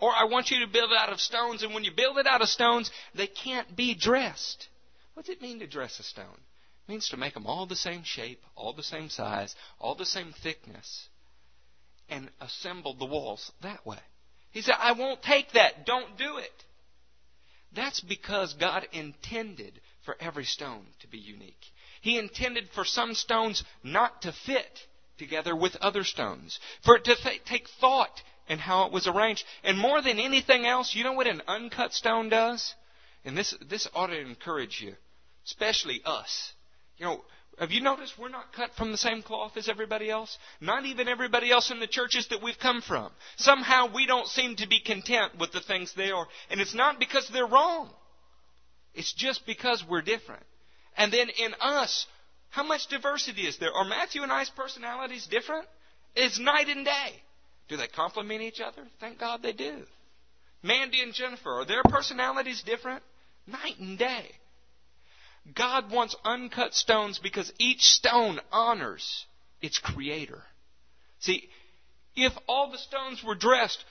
or 0.00 0.10
I 0.10 0.24
want 0.24 0.50
you 0.50 0.66
to 0.66 0.72
build 0.72 0.90
it 0.90 0.98
out 0.98 1.12
of 1.12 1.20
stones. 1.20 1.62
And 1.62 1.72
when 1.72 1.84
you 1.84 1.92
build 1.94 2.18
it 2.18 2.26
out 2.26 2.42
of 2.42 2.48
stones, 2.48 2.90
they 3.14 3.28
can't 3.28 3.76
be 3.76 3.94
dressed. 3.94 4.68
What's 5.14 5.28
it 5.28 5.42
mean 5.42 5.60
to 5.60 5.66
dress 5.66 6.00
a 6.00 6.02
stone? 6.02 6.24
It 6.26 6.90
means 6.90 7.08
to 7.10 7.16
make 7.16 7.34
them 7.34 7.46
all 7.46 7.66
the 7.66 7.76
same 7.76 8.02
shape, 8.02 8.40
all 8.56 8.72
the 8.72 8.82
same 8.82 9.10
size, 9.10 9.54
all 9.78 9.94
the 9.94 10.06
same 10.06 10.34
thickness, 10.42 11.08
and 12.08 12.30
assemble 12.40 12.94
the 12.94 13.04
walls 13.04 13.52
that 13.62 13.86
way. 13.86 13.98
He 14.52 14.62
said, 14.62 14.74
I 14.78 14.92
won't 14.92 15.22
take 15.22 15.52
that. 15.52 15.86
Don't 15.86 16.16
do 16.16 16.38
it. 16.38 16.64
That's 17.74 18.00
because 18.00 18.54
God 18.54 18.86
intended 18.92 19.80
for 20.04 20.16
every 20.20 20.44
stone 20.44 20.84
to 21.00 21.08
be 21.08 21.18
unique. 21.18 21.64
He 22.02 22.18
intended 22.18 22.68
for 22.74 22.84
some 22.84 23.14
stones 23.14 23.64
not 23.82 24.22
to 24.22 24.32
fit 24.32 24.80
together 25.18 25.54
with 25.56 25.76
other 25.76 26.04
stones, 26.04 26.58
for 26.84 26.96
it 26.96 27.04
to 27.04 27.14
th- 27.14 27.44
take 27.44 27.68
thought 27.80 28.22
in 28.48 28.58
how 28.58 28.86
it 28.86 28.92
was 28.92 29.06
arranged. 29.06 29.44
And 29.62 29.78
more 29.78 30.02
than 30.02 30.18
anything 30.18 30.66
else, 30.66 30.94
you 30.94 31.04
know 31.04 31.12
what 31.12 31.26
an 31.26 31.42
uncut 31.46 31.94
stone 31.94 32.28
does? 32.28 32.74
And 33.24 33.36
this, 33.36 33.54
this 33.68 33.88
ought 33.94 34.08
to 34.08 34.20
encourage 34.20 34.80
you, 34.80 34.94
especially 35.46 36.02
us. 36.04 36.52
You 36.98 37.06
know, 37.06 37.24
have 37.58 37.70
you 37.70 37.82
noticed 37.82 38.18
we're 38.18 38.28
not 38.28 38.52
cut 38.52 38.70
from 38.76 38.92
the 38.92 38.98
same 38.98 39.22
cloth 39.22 39.56
as 39.56 39.68
everybody 39.68 40.10
else? 40.10 40.36
Not 40.60 40.86
even 40.86 41.06
everybody 41.06 41.50
else 41.50 41.70
in 41.70 41.80
the 41.80 41.86
churches 41.86 42.26
that 42.28 42.42
we've 42.42 42.58
come 42.58 42.80
from. 42.80 43.10
Somehow 43.36 43.92
we 43.94 44.06
don't 44.06 44.26
seem 44.26 44.56
to 44.56 44.66
be 44.66 44.80
content 44.80 45.38
with 45.38 45.52
the 45.52 45.60
things 45.60 45.92
they 45.94 46.10
are. 46.10 46.26
And 46.50 46.60
it's 46.60 46.74
not 46.74 46.98
because 46.98 47.28
they're 47.32 47.46
wrong. 47.46 47.90
It's 48.94 49.12
just 49.12 49.46
because 49.46 49.84
we're 49.88 50.02
different. 50.02 50.42
And 50.96 51.12
then 51.12 51.28
in 51.28 51.54
us, 51.60 52.06
how 52.50 52.62
much 52.62 52.88
diversity 52.88 53.42
is 53.42 53.58
there? 53.58 53.72
Are 53.72 53.84
Matthew 53.84 54.22
and 54.22 54.32
I's 54.32 54.50
personalities 54.50 55.26
different? 55.26 55.66
It's 56.14 56.38
night 56.38 56.68
and 56.68 56.84
day. 56.84 57.22
Do 57.68 57.76
they 57.76 57.86
complement 57.86 58.42
each 58.42 58.60
other? 58.60 58.82
Thank 59.00 59.18
God 59.18 59.42
they 59.42 59.52
do. 59.52 59.84
Mandy 60.62 61.00
and 61.00 61.14
Jennifer, 61.14 61.60
are 61.60 61.64
their 61.64 61.82
personalities 61.82 62.62
different? 62.62 63.02
Night 63.46 63.78
and 63.78 63.98
day. 63.98 64.30
God 65.54 65.90
wants 65.90 66.14
uncut 66.24 66.74
stones 66.74 67.18
because 67.18 67.52
each 67.58 67.82
stone 67.82 68.40
honors 68.52 69.26
its 69.60 69.78
creator. 69.78 70.42
See, 71.20 71.48
if 72.14 72.32
all 72.46 72.70
the 72.70 72.78
stones 72.78 73.22
were 73.24 73.34
dressed, 73.34 73.84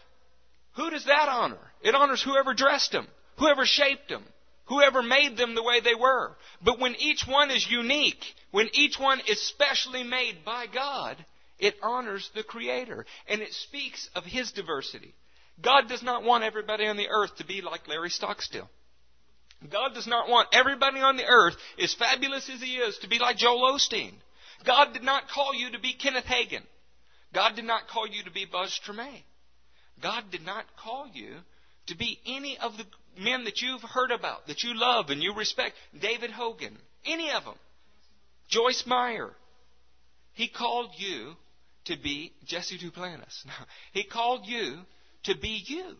who 0.74 0.90
does 0.90 1.06
that 1.06 1.28
honor? 1.30 1.60
It 1.82 1.96
honors 1.96 2.24
whoever 2.24 2.54
dressed 2.54 2.92
them, 2.92 3.08
whoever 3.38 3.66
shaped 3.66 4.10
them, 4.10 4.24
whoever 4.66 5.04
made 5.04 5.38
them 5.38 5.56
the 5.56 5.64
way 5.64 5.82
they 5.82 5.96
were. 5.96 6.38
But 6.62 6.80
when 6.80 6.96
each 6.96 7.26
one 7.28 7.52
is 7.52 7.70
unique, 7.70 8.24
when 8.52 8.70
each 8.74 8.98
one 8.98 9.20
is 9.28 9.42
specially 9.42 10.04
made 10.04 10.46
by 10.46 10.68
God, 10.68 11.18
it 11.60 11.76
honors 11.84 12.30
the 12.34 12.44
Creator 12.44 13.06
and 13.28 13.42
it 13.42 13.54
speaks 13.54 14.10
of 14.16 14.24
His 14.24 14.52
diversity. 14.52 15.14
God 15.62 15.90
does 15.90 16.02
not 16.02 16.24
want 16.24 16.44
everybody 16.44 16.88
on 16.88 16.98
the 16.98 17.10
earth 17.10 17.36
to 17.38 17.46
be 17.46 17.62
like 17.62 17.88
Larry 17.88 18.10
Stockstill. 18.10 18.70
God 19.70 19.94
does 19.94 20.08
not 20.08 20.28
want 20.28 20.50
everybody 20.54 21.00
on 21.00 21.18
the 21.18 21.26
earth, 21.26 21.56
as 21.82 21.94
fabulous 21.94 22.50
as 22.50 22.62
he 22.62 22.76
is, 22.76 22.98
to 23.00 23.08
be 23.08 23.20
like 23.20 23.38
Joel 23.38 23.74
Osteen. 23.74 24.14
God 24.66 24.94
did 24.94 25.04
not 25.04 25.28
call 25.28 25.54
you 25.54 25.72
to 25.72 25.80
be 25.80 25.94
Kenneth 25.94 26.26
Hagin. 26.26 26.64
God 27.34 27.56
did 27.56 27.66
not 27.66 27.88
call 27.88 28.08
you 28.08 28.24
to 28.24 28.32
be 28.32 28.46
Buzz 28.46 28.78
Tremaine. 28.84 29.24
God 30.02 30.26
did 30.32 30.46
not 30.46 30.66
call 30.78 31.08
you 31.14 31.36
to 31.88 31.96
be 31.96 32.20
any 32.26 32.58
of 32.58 32.78
the 32.78 32.86
men 33.18 33.44
that 33.44 33.62
you've 33.62 33.82
heard 33.82 34.12
about, 34.12 34.48
that 34.48 34.64
you 34.64 34.74
love 34.74 35.10
and 35.10 35.22
you 35.22 35.34
respect. 35.36 35.76
David 36.00 36.32
Hogan, 36.32 36.78
any 37.06 37.32
of 37.32 37.46
them. 37.46 37.56
Joyce 38.50 38.84
Meyer. 38.86 39.32
He 40.34 40.48
called 40.48 40.92
you 40.98 41.34
to 41.86 41.98
be 41.98 42.34
Jesse 42.46 42.78
Duplantis. 42.78 43.46
he 43.94 44.04
called 44.04 44.46
you 44.46 44.80
to 45.24 45.38
be 45.38 45.64
you. 45.66 45.96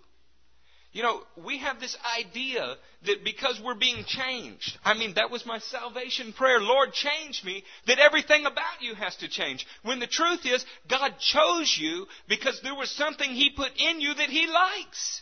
You 0.94 1.04
know, 1.04 1.22
we 1.46 1.60
have 1.60 1.80
this 1.80 1.96
idea 2.20 2.76
that 3.06 3.24
because 3.24 3.62
we're 3.64 3.76
being 3.76 4.04
changed, 4.06 4.78
I 4.84 4.94
mean, 4.94 5.14
that 5.16 5.32
was 5.32 5.46
my 5.46 5.60
salvation 5.60 6.34
prayer. 6.34 6.60
Lord, 6.60 6.92
change 6.92 7.44
me, 7.46 7.64
that 7.88 8.00
everything 8.00 8.46
about 8.46 8.82
you 8.82 8.94
has 8.96 9.16
to 9.18 9.30
change. 9.30 9.66
When 9.84 10.00
the 10.00 10.08
truth 10.08 10.42
is, 10.46 10.66
God 10.90 11.14
chose 11.20 11.78
you 11.80 12.08
because 12.28 12.60
there 12.62 12.76
was 12.76 12.92
something 12.92 13.30
He 13.30 13.52
put 13.56 13.72
in 13.78 14.02
you 14.02 14.14
that 14.14 14.30
He 14.30 14.48
likes. 14.48 15.22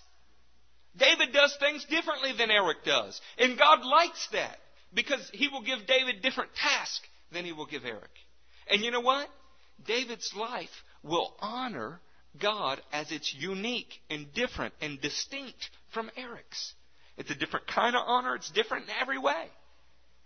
David 0.98 1.34
does 1.34 1.56
things 1.60 1.86
differently 1.86 2.32
than 2.36 2.50
Eric 2.50 2.84
does. 2.84 3.22
And 3.38 3.58
God 3.58 3.86
likes 3.86 4.28
that 4.32 4.58
because 4.94 5.30
He 5.34 5.50
will 5.50 5.62
give 5.62 5.86
David 5.86 6.24
different 6.24 6.50
tasks 6.56 7.08
than 7.32 7.46
He 7.46 7.52
will 7.52 7.68
give 7.68 7.86
Eric. 7.86 8.10
And 8.72 8.82
you 8.82 8.90
know 8.90 9.02
what? 9.02 9.28
David's 9.86 10.34
life 10.36 10.70
will 11.04 11.34
honor 11.40 12.02
God 12.40 12.82
as 12.92 13.12
it's 13.12 13.34
unique 13.34 14.02
and 14.10 14.32
different 14.34 14.74
and 14.82 15.00
distinct 15.02 15.70
from 15.94 16.10
Eric's. 16.16 16.74
It's 17.18 17.32
a 17.32 17.36
different 17.36 17.68
kind 17.68 17.96
of 17.96 18.04
honor. 18.06 18.36
It's 18.36 18.52
different 18.52 18.86
in 18.86 18.92
every 19.02 19.18
way. 19.18 19.46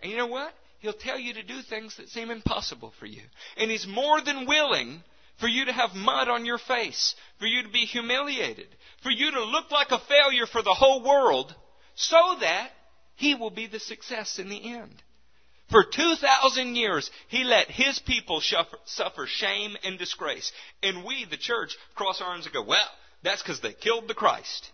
And 0.01 0.11
you 0.11 0.17
know 0.17 0.27
what? 0.27 0.53
He'll 0.79 0.93
tell 0.93 1.17
you 1.17 1.33
to 1.35 1.43
do 1.43 1.61
things 1.61 1.95
that 1.97 2.09
seem 2.09 2.29
impossible 2.29 2.93
for 2.99 3.05
you. 3.05 3.21
And 3.57 3.71
He's 3.71 3.87
more 3.87 4.21
than 4.21 4.45
willing 4.47 5.01
for 5.39 5.47
you 5.47 5.65
to 5.65 5.71
have 5.71 5.95
mud 5.95 6.27
on 6.27 6.45
your 6.45 6.57
face, 6.57 7.15
for 7.39 7.47
you 7.47 7.63
to 7.63 7.69
be 7.69 7.85
humiliated, 7.85 8.67
for 9.01 9.09
you 9.09 9.31
to 9.31 9.43
look 9.43 9.71
like 9.71 9.91
a 9.91 9.99
failure 9.99 10.45
for 10.45 10.61
the 10.61 10.73
whole 10.73 11.03
world, 11.03 11.55
so 11.95 12.35
that 12.41 12.69
He 13.15 13.33
will 13.33 13.49
be 13.49 13.67
the 13.67 13.79
success 13.79 14.39
in 14.39 14.49
the 14.49 14.73
end. 14.73 15.01
For 15.71 15.83
2,000 15.83 16.75
years, 16.75 17.09
he 17.29 17.43
let 17.43 17.69
his 17.69 17.99
people 17.99 18.41
suffer 18.85 19.25
shame 19.27 19.75
and 19.83 19.97
disgrace. 19.97 20.51
And 20.81 21.05
we, 21.05 21.25
the 21.25 21.37
church, 21.37 21.75
cross 21.95 22.21
our 22.21 22.27
arms 22.27 22.45
and 22.45 22.53
go, 22.53 22.63
well, 22.63 22.87
that's 23.23 23.41
because 23.41 23.61
they 23.61 23.73
killed 23.73 24.07
the 24.07 24.13
Christ. 24.13 24.69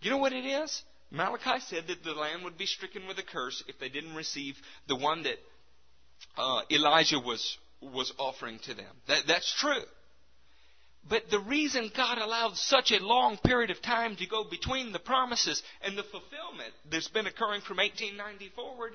You 0.00 0.10
know 0.10 0.18
what 0.18 0.32
it 0.32 0.44
is? 0.44 0.82
Malachi 1.10 1.60
said 1.60 1.84
that 1.88 2.02
the 2.02 2.12
land 2.12 2.44
would 2.44 2.56
be 2.56 2.66
stricken 2.66 3.06
with 3.06 3.18
a 3.18 3.22
curse 3.22 3.62
if 3.68 3.78
they 3.78 3.88
didn't 3.88 4.14
receive 4.14 4.56
the 4.88 4.96
one 4.96 5.24
that 5.24 5.36
uh, 6.38 6.62
Elijah 6.70 7.18
was, 7.18 7.58
was 7.82 8.12
offering 8.18 8.58
to 8.60 8.74
them. 8.74 8.94
That, 9.08 9.24
that's 9.26 9.54
true. 9.58 9.82
But 11.08 11.30
the 11.30 11.40
reason 11.40 11.90
God 11.94 12.18
allowed 12.18 12.56
such 12.56 12.92
a 12.92 13.04
long 13.04 13.36
period 13.36 13.70
of 13.70 13.82
time 13.82 14.16
to 14.16 14.26
go 14.26 14.44
between 14.44 14.92
the 14.92 15.00
promises 15.00 15.62
and 15.82 15.98
the 15.98 16.04
fulfillment 16.04 16.72
that's 16.90 17.08
been 17.08 17.26
occurring 17.26 17.60
from 17.60 17.78
1890 17.78 18.54
forward 18.54 18.92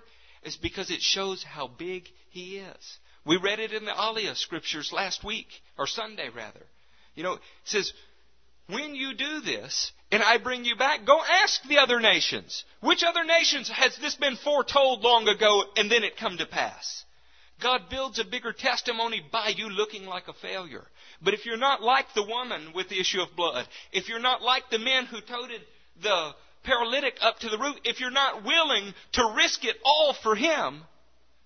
is 0.47 0.55
because 0.55 0.89
it 0.89 1.01
shows 1.01 1.43
how 1.43 1.67
big 1.67 2.07
He 2.29 2.57
is. 2.57 2.97
We 3.25 3.37
read 3.37 3.59
it 3.59 3.73
in 3.73 3.85
the 3.85 3.91
Aliyah 3.91 4.37
scriptures 4.37 4.91
last 4.93 5.23
week, 5.23 5.47
or 5.77 5.85
Sunday 5.85 6.29
rather. 6.33 6.65
You 7.13 7.23
know, 7.23 7.33
it 7.33 7.41
says, 7.65 7.91
when 8.67 8.95
you 8.95 9.13
do 9.13 9.41
this, 9.41 9.91
and 10.11 10.23
I 10.23 10.37
bring 10.37 10.65
you 10.65 10.75
back, 10.77 11.05
go 11.05 11.19
ask 11.43 11.61
the 11.63 11.79
other 11.79 11.99
nations. 11.99 12.63
Which 12.81 13.03
other 13.03 13.25
nations 13.25 13.69
has 13.69 13.97
this 13.97 14.15
been 14.15 14.37
foretold 14.37 15.01
long 15.01 15.27
ago 15.27 15.63
and 15.75 15.91
then 15.91 16.03
it 16.03 16.17
come 16.17 16.37
to 16.37 16.45
pass? 16.45 17.03
God 17.61 17.89
builds 17.89 18.19
a 18.19 18.25
bigger 18.25 18.53
testimony 18.53 19.21
by 19.31 19.49
you 19.49 19.69
looking 19.69 20.05
like 20.05 20.27
a 20.27 20.33
failure. 20.33 20.85
But 21.21 21.33
if 21.33 21.45
you're 21.45 21.57
not 21.57 21.81
like 21.81 22.05
the 22.13 22.23
woman 22.23 22.71
with 22.75 22.87
the 22.87 22.99
issue 22.99 23.21
of 23.21 23.35
blood, 23.35 23.67
if 23.91 24.07
you're 24.07 24.19
not 24.19 24.41
like 24.41 24.69
the 24.69 24.79
men 24.79 25.05
who 25.05 25.19
toted 25.21 25.61
the 26.01 26.31
paralytic 26.67 27.15
up 27.21 27.39
to 27.39 27.49
the 27.49 27.57
roof, 27.57 27.77
if 27.85 27.99
you're 27.99 28.11
not 28.11 28.43
willing 28.43 28.93
to 29.13 29.33
risk 29.35 29.63
it 29.63 29.77
all 29.83 30.15
for 30.21 30.35
Him, 30.35 30.83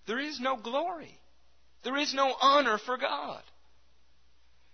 there 0.07 0.19
is 0.19 0.39
no 0.39 0.57
glory. 0.57 1.17
There 1.83 1.97
is 1.97 2.13
no 2.13 2.33
honor 2.41 2.77
for 2.77 2.97
God. 2.97 3.41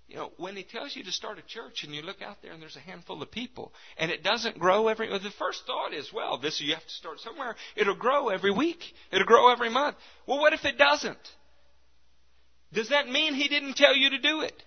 You 0.08 0.16
know, 0.16 0.32
when 0.38 0.56
He 0.56 0.64
tells 0.64 0.96
you 0.96 1.04
to 1.04 1.12
start 1.12 1.38
a 1.38 1.42
church 1.42 1.84
and 1.84 1.94
you 1.94 2.02
look 2.02 2.22
out 2.22 2.38
there 2.42 2.54
and 2.54 2.62
there's 2.62 2.78
a 2.78 2.92
handful 2.92 3.22
of 3.22 3.30
people 3.30 3.74
and 3.98 4.10
it 4.10 4.24
doesn't 4.24 4.58
grow 4.58 4.88
every, 4.88 5.10
the 5.10 5.30
first 5.38 5.64
thought 5.68 5.94
is, 5.94 6.12
well, 6.14 6.38
this, 6.38 6.62
you 6.62 6.74
have 6.74 6.84
to 6.84 6.90
start 6.90 7.20
somewhere. 7.20 7.56
It'll 7.76 7.96
grow 7.96 8.30
every 8.30 8.52
week. 8.52 8.80
It'll 9.12 9.28
grow 9.28 9.52
every 9.52 9.70
month. 9.70 9.98
Well, 10.26 10.40
what 10.40 10.54
if 10.54 10.64
it 10.64 10.78
doesn't? 10.78 11.18
Does 12.72 12.90
that 12.90 13.10
mean 13.10 13.34
He 13.34 13.50
didn't 13.50 13.76
tell 13.76 13.96
you 13.96 14.12
to 14.12 14.20
do 14.20 14.42
it? 14.42 14.64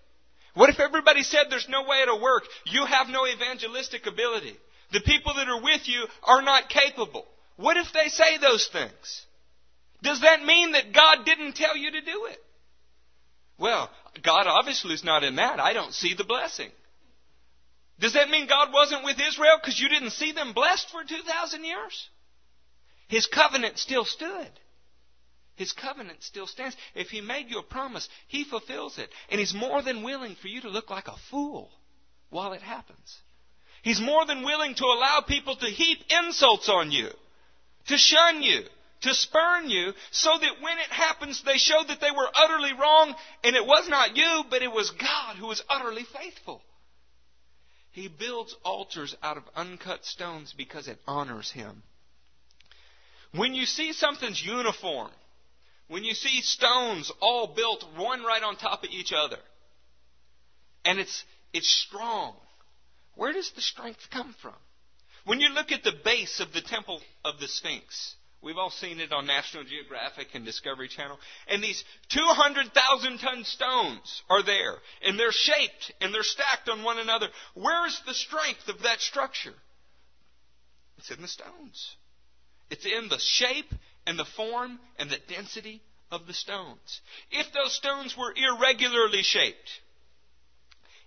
What 0.55 0.69
if 0.69 0.81
everybody 0.81 1.23
said 1.23 1.47
there's 1.49 1.69
no 1.71 1.85
way 1.85 2.03
it'll 2.03 2.21
work? 2.21 2.43
You 2.67 2.85
have 2.85 3.09
no 3.09 3.27
evangelistic 3.27 4.07
ability. 4.07 4.57
The 4.93 5.01
people 5.01 5.35
that 5.35 5.49
are 5.49 5.63
with 5.63 5.89
you 5.89 6.07
are 6.23 6.43
not 6.43 6.69
capable. 6.69 7.27
What 7.57 7.77
if 7.77 7.93
they 7.93 8.09
say 8.09 8.39
those 8.39 8.69
things? 8.73 9.27
Does 10.03 10.23
that 10.23 10.45
mean 10.45 10.73
that 10.73 10.93
God 10.93 11.25
didn't 11.25 11.57
tell 11.57 11.77
you 11.77 11.91
to 11.91 12.01
do 12.01 12.27
it? 12.27 12.43
Well, 13.59 13.91
God 14.23 14.47
obviously 14.47 14.95
is 14.95 15.05
not 15.05 15.23
in 15.23 15.37
that. 15.37 15.61
I 15.61 15.75
don't 15.75 15.93
see 15.93 16.15
the 16.15 16.25
blessing. 16.25 16.71
Does 18.01 18.15
that 18.15 18.31
mean 18.31 18.49
God 18.49 18.73
wasn't 18.73 19.05
with 19.05 19.19
Israel 19.21 19.59
because 19.61 19.79
you 19.79 19.91
didn't 19.91 20.11
see 20.11 20.33
them 20.33 20.55
blessed 20.55 20.89
for 20.91 21.05
2,000 21.05 21.65
years? 21.65 22.09
His 23.09 23.27
covenant 23.27 23.79
still 23.79 24.07
stood. 24.07 24.49
His 25.57 25.73
covenant 25.73 26.23
still 26.23 26.47
stands. 26.47 26.75
If 26.95 27.09
He 27.09 27.21
made 27.21 27.51
you 27.51 27.59
a 27.59 27.63
promise, 27.63 28.09
He 28.29 28.45
fulfills 28.45 28.97
it. 28.97 29.11
And 29.29 29.39
He's 29.39 29.53
more 29.53 29.83
than 29.83 30.03
willing 30.03 30.37
for 30.41 30.49
you 30.49 30.63
to 30.63 30.71
look 30.71 30.89
like 30.89 31.09
a 31.09 31.17
fool 31.31 31.71
while 32.31 32.55
it 32.55 32.63
happens. 32.63 33.19
He's 33.83 34.01
more 34.01 34.27
than 34.27 34.45
willing 34.45 34.75
to 34.75 34.85
allow 34.85 35.23
people 35.27 35.57
to 35.57 35.67
heap 35.67 35.99
insults 36.11 36.69
on 36.69 36.91
you, 36.91 37.09
to 37.89 37.97
shun 37.97 38.43
you, 38.43 38.63
to 39.03 39.15
spurn 39.15 39.71
you, 39.71 39.93
so 40.11 40.31
that 40.39 40.61
when 40.61 40.79
it 40.79 40.91
happens, 40.91 41.43
they 41.43 41.57
show 41.57 41.83
that 41.89 42.01
they 42.01 42.11
were 42.11 42.29
utterly 42.35 42.73
wrong, 42.75 43.15
and 43.43 43.57
it 43.57 43.65
was 43.65 43.89
not 43.89 44.17
you, 44.17 44.45
but 44.51 44.63
it 44.63 44.71
was 44.71 44.91
God 44.91 45.37
who 45.37 45.47
was 45.47 45.63
utterly 45.69 46.05
faithful. 46.05 46.63
He 47.93 48.09
builds 48.09 48.55
altars 48.65 49.17
out 49.23 49.37
of 49.37 49.45
uncut 49.57 50.05
stones 50.05 50.55
because 50.57 50.87
it 50.87 50.99
honors 51.07 51.51
Him. 51.51 51.83
When 53.33 53.55
you 53.55 53.67
see 53.67 53.93
something's 53.93 54.45
uniform, 54.45 55.11
when 55.89 56.05
you 56.05 56.15
see 56.15 56.43
stones 56.43 57.11
all 57.21 57.49
built 57.49 57.85
one 57.97 58.23
right 58.23 58.43
on 58.43 58.57
top 58.57 58.85
of 58.85 58.91
each 58.91 59.13
other, 59.13 59.39
and 60.85 60.99
it's, 60.99 61.25
it's 61.53 61.69
strong, 61.69 62.35
where 63.21 63.35
does 63.35 63.53
the 63.55 63.61
strength 63.61 64.09
come 64.11 64.35
from? 64.41 64.55
When 65.27 65.41
you 65.41 65.51
look 65.51 65.73
at 65.73 65.83
the 65.85 65.93
base 66.03 66.41
of 66.41 66.55
the 66.55 66.63
temple 66.63 67.03
of 67.23 67.39
the 67.39 67.49
Sphinx, 67.49 68.15
we've 68.41 68.57
all 68.57 68.71
seen 68.71 68.99
it 68.99 69.13
on 69.13 69.27
National 69.27 69.63
Geographic 69.63 70.29
and 70.33 70.43
Discovery 70.43 70.89
Channel, 70.89 71.19
and 71.47 71.63
these 71.63 71.85
200,000 72.09 73.19
ton 73.19 73.45
stones 73.45 74.23
are 74.31 74.43
there, 74.43 74.77
and 75.05 75.19
they're 75.19 75.33
shaped 75.33 75.93
and 76.01 76.15
they're 76.15 76.23
stacked 76.23 76.71
on 76.71 76.83
one 76.83 76.99
another. 76.99 77.27
Where 77.53 77.87
is 77.87 78.01
the 78.07 78.15
strength 78.15 78.67
of 78.69 78.85
that 78.85 79.03
structure? 79.03 79.53
It's 80.97 81.11
in 81.11 81.21
the 81.21 81.29
stones. 81.29 81.97
It's 82.71 82.87
in 82.87 83.11
the 83.11 83.19
shape 83.19 83.71
and 84.07 84.19
the 84.19 84.25
form 84.25 84.81
and 84.99 85.11
the 85.11 85.19
density 85.29 85.83
of 86.11 86.27
the 86.27 86.33
stones. 86.33 87.03
If 87.31 87.53
those 87.53 87.77
stones 87.77 88.17
were 88.17 88.33
irregularly 88.35 89.23
shaped, 89.25 89.69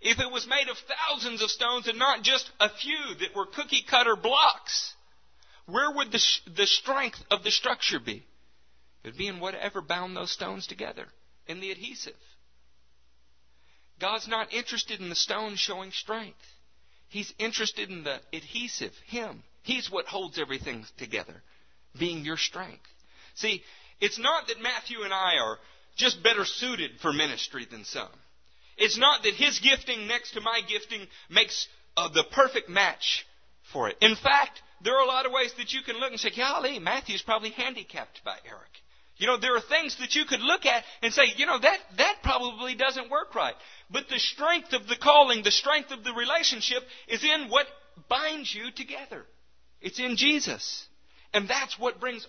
if 0.04 0.20
it 0.20 0.32
was 0.32 0.46
made 0.48 0.68
of 0.70 0.78
thousands 0.78 1.42
of 1.42 1.50
stones 1.50 1.88
and 1.88 1.98
not 1.98 2.24
just 2.24 2.52
a 2.60 2.70
few 2.70 3.16
that 3.20 3.36
were 3.36 3.46
cookie 3.46 3.84
cutter 3.90 4.16
blocks, 4.16 4.94
where 5.66 5.92
would 5.92 6.12
the, 6.12 6.22
the 6.56 6.68
strength 6.68 7.24
of 7.32 7.44
the 7.44 7.52
structure 7.52 8.00
be? 8.00 8.26
It 9.04 9.08
would 9.08 9.18
be 9.18 9.28
in 9.28 9.40
whatever 9.40 9.82
bound 9.82 10.16
those 10.16 10.32
stones 10.32 10.68
together, 10.68 11.08
in 11.48 11.62
the 11.62 11.72
adhesive. 11.72 12.14
God's 14.00 14.28
not 14.28 14.54
interested 14.54 15.00
in 15.00 15.08
the 15.08 15.16
stone 15.16 15.56
showing 15.56 15.92
strength. 15.92 16.38
He's 17.08 17.34
interested 17.40 17.90
in 17.90 18.04
the 18.04 18.20
adhesive, 18.34 18.94
Him. 19.08 19.44
He's 19.62 19.90
what 19.90 20.08
holds 20.08 20.38
everything 20.38 20.86
together, 20.98 21.42
being 21.98 22.26
your 22.26 22.38
strength. 22.38 22.88
See, 23.36 23.64
it's 24.02 24.20
not 24.20 24.48
that 24.48 24.62
Matthew 24.62 25.04
and 25.04 25.14
I 25.14 25.38
are 25.42 25.60
just 25.96 26.22
better 26.24 26.44
suited 26.44 26.92
for 27.02 27.14
ministry 27.14 27.66
than 27.70 27.86
some. 27.86 28.10
It's 28.78 28.98
not 28.98 29.24
that 29.24 29.34
his 29.34 29.60
gifting 29.60 30.08
next 30.08 30.32
to 30.32 30.42
my 30.42 30.62
gifting 30.68 31.08
makes 31.30 31.68
uh, 31.96 32.10
the 32.10 32.24
perfect 32.32 32.70
match 32.70 33.26
for 33.72 33.90
it. 33.90 33.98
In 34.02 34.16
fact, 34.16 34.62
there 34.84 34.96
are 34.96 35.04
a 35.04 35.08
lot 35.08 35.26
of 35.26 35.32
ways 35.32 35.54
that 35.58 35.74
you 35.74 35.82
can 35.82 35.98
look 35.98 36.12
and 36.12 36.20
say, 36.20 36.32
golly, 36.36 36.80
Matthew's 36.80 37.22
probably 37.22 37.52
handicapped 37.52 38.24
by 38.24 38.38
Eric. 38.46 38.70
You 39.18 39.28
know, 39.28 39.38
there 39.38 39.56
are 39.56 39.62
things 39.62 39.98
that 40.00 40.16
you 40.16 40.26
could 40.26 40.42
look 40.42 40.66
at 40.66 40.84
and 41.02 41.14
say, 41.14 41.24
you 41.36 41.46
know, 41.46 41.60
that, 41.60 41.78
that 41.98 42.18
probably 42.24 42.76
doesn't 42.76 43.12
work 43.12 43.36
right. 43.36 43.54
But 43.90 44.10
the 44.10 44.20
strength 44.20 44.74
of 44.74 44.88
the 44.88 44.96
calling, 44.96 45.44
the 45.44 45.52
strength 45.52 45.92
of 45.92 46.04
the 46.04 46.14
relationship 46.14 46.84
is 47.08 47.24
in 47.24 47.50
what 47.50 47.68
binds 48.10 48.54
you 48.54 48.72
together. 48.72 49.26
It's 49.82 50.00
in 50.00 50.18
Jesus. 50.18 50.88
And 51.34 51.48
that's 51.48 51.78
what 51.78 52.00
brings 52.00 52.28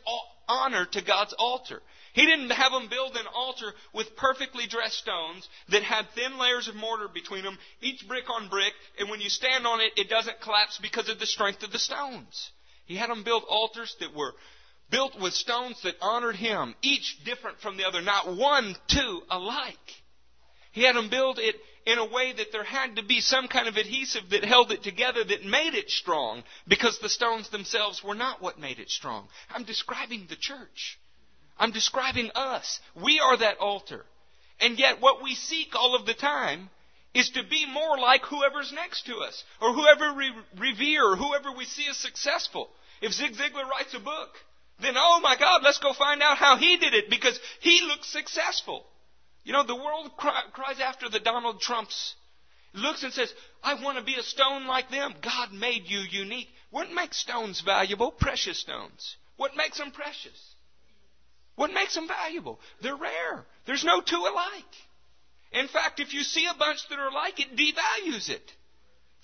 honor 0.49 0.87
to 0.93 1.03
God's 1.03 1.35
altar. 1.39 1.81
He 2.15 2.27
didn't 2.27 2.51
have 2.51 2.71
them 2.71 2.87
build 2.89 3.17
an 3.17 3.27
altar 3.27 3.75
with 3.93 4.15
perfectly 4.15 4.69
dressed 4.69 4.99
stones 4.99 5.49
that 5.71 5.83
had 5.83 6.09
thin 6.11 6.39
layers 6.39 6.69
of 6.69 6.77
mortar 6.77 7.09
between 7.09 7.43
them, 7.43 7.59
each 7.81 8.07
brick 8.07 8.31
on 8.31 8.49
brick, 8.49 8.73
and 9.01 9.11
when 9.11 9.21
you 9.21 9.29
stand 9.29 9.67
on 9.67 9.81
it, 9.81 9.93
it 9.97 10.09
doesn't 10.09 10.41
collapse 10.41 10.79
because 10.81 11.09
of 11.09 11.19
the 11.19 11.27
strength 11.27 11.65
of 11.65 11.73
the 11.73 11.79
stones. 11.79 12.53
He 12.87 12.95
had 12.95 13.11
them 13.11 13.25
build 13.25 13.43
altars 13.49 13.97
that 13.99 14.15
were 14.15 14.33
built 14.91 15.19
with 15.21 15.35
stones 15.35 15.83
that 15.83 15.97
honored 16.01 16.37
him, 16.37 16.77
each 16.83 17.25
different 17.25 17.59
from 17.61 17.77
the 17.77 17.85
other, 17.85 18.01
not 18.01 18.37
one, 18.37 18.77
two 18.87 19.23
alike. 19.29 19.75
He 20.71 20.85
had 20.85 20.95
them 20.95 21.11
build 21.11 21.41
it 21.41 21.57
in 21.85 21.99
a 21.99 22.05
way 22.13 22.33
that 22.33 22.53
there 22.53 22.63
had 22.63 22.95
to 22.95 23.03
be 23.03 23.21
some 23.21 23.49
kind 23.49 23.67
of 23.67 23.77
adhesive 23.77 24.31
that 24.31 24.45
held 24.45 24.71
it 24.71 24.85
together 24.85 25.25
that 25.25 25.45
made 25.45 25.75
it 25.75 25.91
strong 25.91 26.45
because 26.69 27.01
the 27.01 27.09
stones 27.09 27.49
themselves 27.51 28.05
were 28.05 28.15
not 28.15 28.41
what 28.41 28.61
made 28.61 28.79
it 28.79 28.91
strong. 28.91 29.27
I'm 29.51 29.65
describing 29.65 30.27
the 30.29 30.37
church. 30.37 31.01
I'm 31.59 31.73
describing 31.73 32.31
us. 32.35 32.81
We 32.95 33.21
are 33.21 33.37
that 33.37 33.59
altar. 33.59 34.05
And 34.61 34.79
yet 34.79 35.01
what 35.01 35.23
we 35.23 35.35
seek 35.35 35.75
all 35.75 35.95
of 35.95 36.07
the 36.07 36.15
time 36.15 36.71
is 37.15 37.31
to 37.31 37.45
be 37.45 37.67
more 37.67 37.97
like 37.99 38.23
whoever's 38.25 38.73
next 38.73 39.07
to 39.07 39.17
us, 39.19 39.45
or 39.61 39.73
whoever 39.73 40.15
we 40.15 40.33
revere, 40.59 41.13
or 41.13 41.17
whoever 41.17 41.53
we 41.53 41.65
see 41.65 41.87
as 41.89 41.97
successful. 41.97 42.69
If 43.01 43.13
Zig 43.13 43.33
Ziglar 43.33 43.69
writes 43.69 43.95
a 43.95 44.01
book, 44.01 44.31
then 44.81 44.95
oh 44.97 45.21
my 45.23 45.37
God, 45.39 45.63
let's 45.63 45.79
go 45.79 45.93
find 45.93 46.23
out 46.23 46.39
how 46.39 46.57
he 46.57 46.77
did 46.77 46.95
it 46.95 47.09
because 47.09 47.39
he 47.61 47.83
looks 47.87 48.09
successful. 48.09 48.85
You 49.45 49.53
know, 49.53 49.65
the 49.65 49.77
world 49.77 50.17
cry, 50.17 50.43
cries 50.53 50.81
after 50.81 51.09
the 51.09 51.21
Donald 51.21 51.61
Trumps. 51.61 52.15
Looks 52.73 53.05
and 53.05 53.13
says, 53.13 53.33
I 53.63 53.81
want 53.81 53.99
to 53.99 54.05
be 54.05 54.17
a 54.17 54.23
stone 54.23 54.67
like 54.67 54.91
them. 54.91 55.15
God 55.23 55.53
made 55.53 55.85
you 55.87 56.01
unique. 56.11 56.49
What 56.71 56.91
makes 56.91 57.19
stones 57.19 57.61
valuable? 57.61 58.11
Precious 58.11 58.59
stones. 58.59 59.17
What 59.37 59.57
makes 59.57 59.79
them 59.79 59.93
precious? 59.93 60.54
What 61.57 61.73
makes 61.73 61.95
them 61.95 62.09
valuable? 62.09 62.59
They're 62.83 62.97
rare. 62.97 63.45
There's 63.67 63.85
no 63.85 64.01
two 64.01 64.17
alike. 64.17 64.75
In 65.53 65.69
fact, 65.69 66.01
if 66.01 66.13
you 66.13 66.23
see 66.23 66.47
a 66.47 66.59
bunch 66.59 66.89
that 66.89 66.99
are 66.99 67.09
alike, 67.09 67.39
it 67.39 67.57
devalues 67.57 68.29
it. 68.29 68.53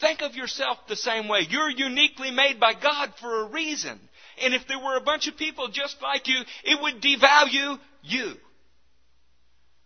Think 0.00 0.22
of 0.22 0.34
yourself 0.34 0.78
the 0.88 0.96
same 0.96 1.28
way. 1.28 1.46
You're 1.48 1.70
uniquely 1.70 2.30
made 2.30 2.60
by 2.60 2.72
God 2.74 3.12
for 3.20 3.42
a 3.42 3.50
reason. 3.50 4.00
And 4.42 4.54
if 4.54 4.66
there 4.66 4.78
were 4.78 4.96
a 4.96 5.02
bunch 5.02 5.26
of 5.28 5.36
people 5.36 5.68
just 5.68 6.00
like 6.00 6.26
you, 6.28 6.40
it 6.64 6.80
would 6.80 7.02
devalue 7.02 7.78
you. 8.02 8.34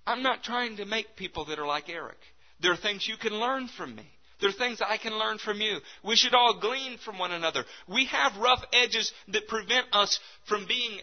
I'm 0.06 0.22
not 0.22 0.44
trying 0.44 0.76
to 0.76 0.84
make 0.84 1.16
people 1.16 1.46
that 1.46 1.58
are 1.58 1.66
like 1.66 1.88
Eric. 1.88 2.18
There 2.60 2.72
are 2.72 2.76
things 2.76 3.08
you 3.08 3.16
can 3.16 3.32
learn 3.32 3.68
from 3.68 3.96
me. 3.96 4.06
There 4.40 4.50
are 4.50 4.52
things 4.52 4.80
I 4.86 4.98
can 4.98 5.18
learn 5.18 5.38
from 5.38 5.60
you. 5.60 5.78
We 6.04 6.16
should 6.16 6.34
all 6.34 6.60
glean 6.60 6.98
from 6.98 7.18
one 7.18 7.32
another. 7.32 7.64
We 7.88 8.04
have 8.06 8.36
rough 8.36 8.62
edges 8.72 9.12
that 9.28 9.48
prevent 9.48 9.86
us 9.92 10.20
from 10.46 10.66
being 10.66 11.00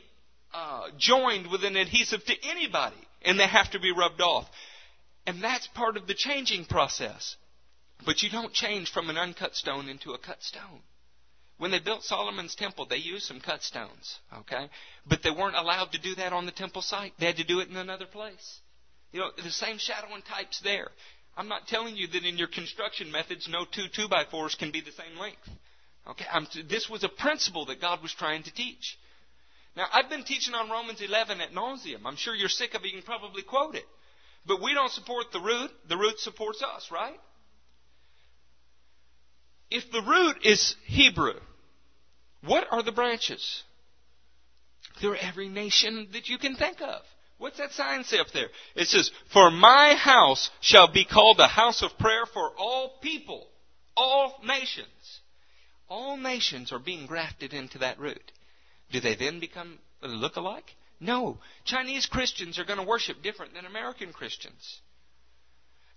uh, 0.53 0.87
joined 0.97 1.51
with 1.51 1.63
an 1.63 1.75
adhesive 1.75 2.23
to 2.25 2.33
anybody, 2.43 3.07
and 3.23 3.39
they 3.39 3.47
have 3.47 3.71
to 3.71 3.79
be 3.79 3.91
rubbed 3.91 4.21
off. 4.21 4.47
And 5.25 5.43
that's 5.43 5.67
part 5.67 5.97
of 5.97 6.07
the 6.07 6.13
changing 6.13 6.65
process. 6.65 7.35
But 8.05 8.23
you 8.23 8.29
don't 8.29 8.53
change 8.53 8.91
from 8.91 9.09
an 9.09 9.17
uncut 9.17 9.55
stone 9.55 9.87
into 9.87 10.13
a 10.13 10.17
cut 10.17 10.41
stone. 10.41 10.81
When 11.57 11.69
they 11.69 11.79
built 11.79 12.03
Solomon's 12.03 12.55
temple, 12.55 12.87
they 12.87 12.97
used 12.97 13.27
some 13.27 13.39
cut 13.39 13.61
stones, 13.61 14.17
okay? 14.39 14.67
But 15.05 15.21
they 15.23 15.29
weren't 15.29 15.55
allowed 15.55 15.91
to 15.91 16.01
do 16.01 16.15
that 16.15 16.33
on 16.33 16.47
the 16.47 16.51
temple 16.51 16.81
site. 16.81 17.13
They 17.19 17.27
had 17.27 17.37
to 17.37 17.43
do 17.43 17.59
it 17.59 17.69
in 17.69 17.77
another 17.77 18.07
place. 18.07 18.59
You 19.11 19.19
know, 19.19 19.29
the 19.37 19.51
same 19.51 19.77
shadowing 19.77 20.23
types 20.23 20.59
there. 20.61 20.87
I'm 21.37 21.47
not 21.47 21.67
telling 21.67 21.95
you 21.95 22.07
that 22.07 22.25
in 22.25 22.37
your 22.37 22.47
construction 22.47 23.11
methods, 23.11 23.47
no 23.47 23.65
two 23.65 23.87
two 23.95 24.07
by 24.07 24.23
fours 24.29 24.55
can 24.55 24.71
be 24.71 24.81
the 24.81 24.91
same 24.91 25.19
length. 25.19 25.47
Okay, 26.07 26.25
I'm, 26.31 26.47
this 26.67 26.89
was 26.89 27.03
a 27.03 27.09
principle 27.09 27.65
that 27.67 27.79
God 27.79 28.01
was 28.01 28.13
trying 28.13 28.43
to 28.43 28.53
teach. 28.53 28.97
Now, 29.75 29.85
I've 29.93 30.09
been 30.09 30.23
teaching 30.23 30.53
on 30.53 30.69
Romans 30.69 31.01
11 31.01 31.39
at 31.39 31.53
nauseum. 31.53 32.01
I'm 32.05 32.17
sure 32.17 32.35
you're 32.35 32.49
sick 32.49 32.73
of 32.73 32.83
it. 32.83 32.87
You 32.87 33.01
can 33.01 33.03
probably 33.03 33.41
quote 33.41 33.75
it. 33.75 33.85
But 34.45 34.61
we 34.61 34.73
don't 34.73 34.91
support 34.91 35.27
the 35.31 35.39
root. 35.39 35.71
The 35.87 35.97
root 35.97 36.19
supports 36.19 36.63
us, 36.63 36.89
right? 36.91 37.19
If 39.69 39.89
the 39.91 40.01
root 40.01 40.37
is 40.43 40.75
Hebrew, 40.85 41.39
what 42.43 42.67
are 42.71 42.83
the 42.83 42.91
branches? 42.91 43.63
They're 45.01 45.15
every 45.15 45.47
nation 45.47 46.09
that 46.13 46.27
you 46.27 46.37
can 46.37 46.55
think 46.55 46.81
of. 46.81 47.01
What's 47.37 47.57
that 47.57 47.71
sign 47.71 48.03
say 48.03 48.19
up 48.19 48.27
there? 48.33 48.49
It 48.75 48.87
says, 48.87 49.09
For 49.33 49.49
my 49.49 49.95
house 49.95 50.51
shall 50.59 50.91
be 50.91 51.05
called 51.05 51.39
a 51.39 51.47
house 51.47 51.81
of 51.81 51.97
prayer 51.97 52.25
for 52.31 52.51
all 52.57 52.99
people, 53.01 53.47
all 53.95 54.39
nations. 54.43 54.87
All 55.87 56.17
nations 56.17 56.71
are 56.71 56.79
being 56.79 57.07
grafted 57.07 57.53
into 57.53 57.79
that 57.79 57.99
root. 57.99 58.31
Do 58.91 58.99
they 58.99 59.15
then 59.15 59.39
become 59.39 59.79
look 60.01 60.35
alike? 60.35 60.75
No. 60.99 61.39
Chinese 61.65 62.05
Christians 62.05 62.59
are 62.59 62.65
going 62.65 62.79
to 62.79 62.85
worship 62.85 63.23
different 63.23 63.53
than 63.53 63.65
American 63.65 64.13
Christians. 64.13 64.81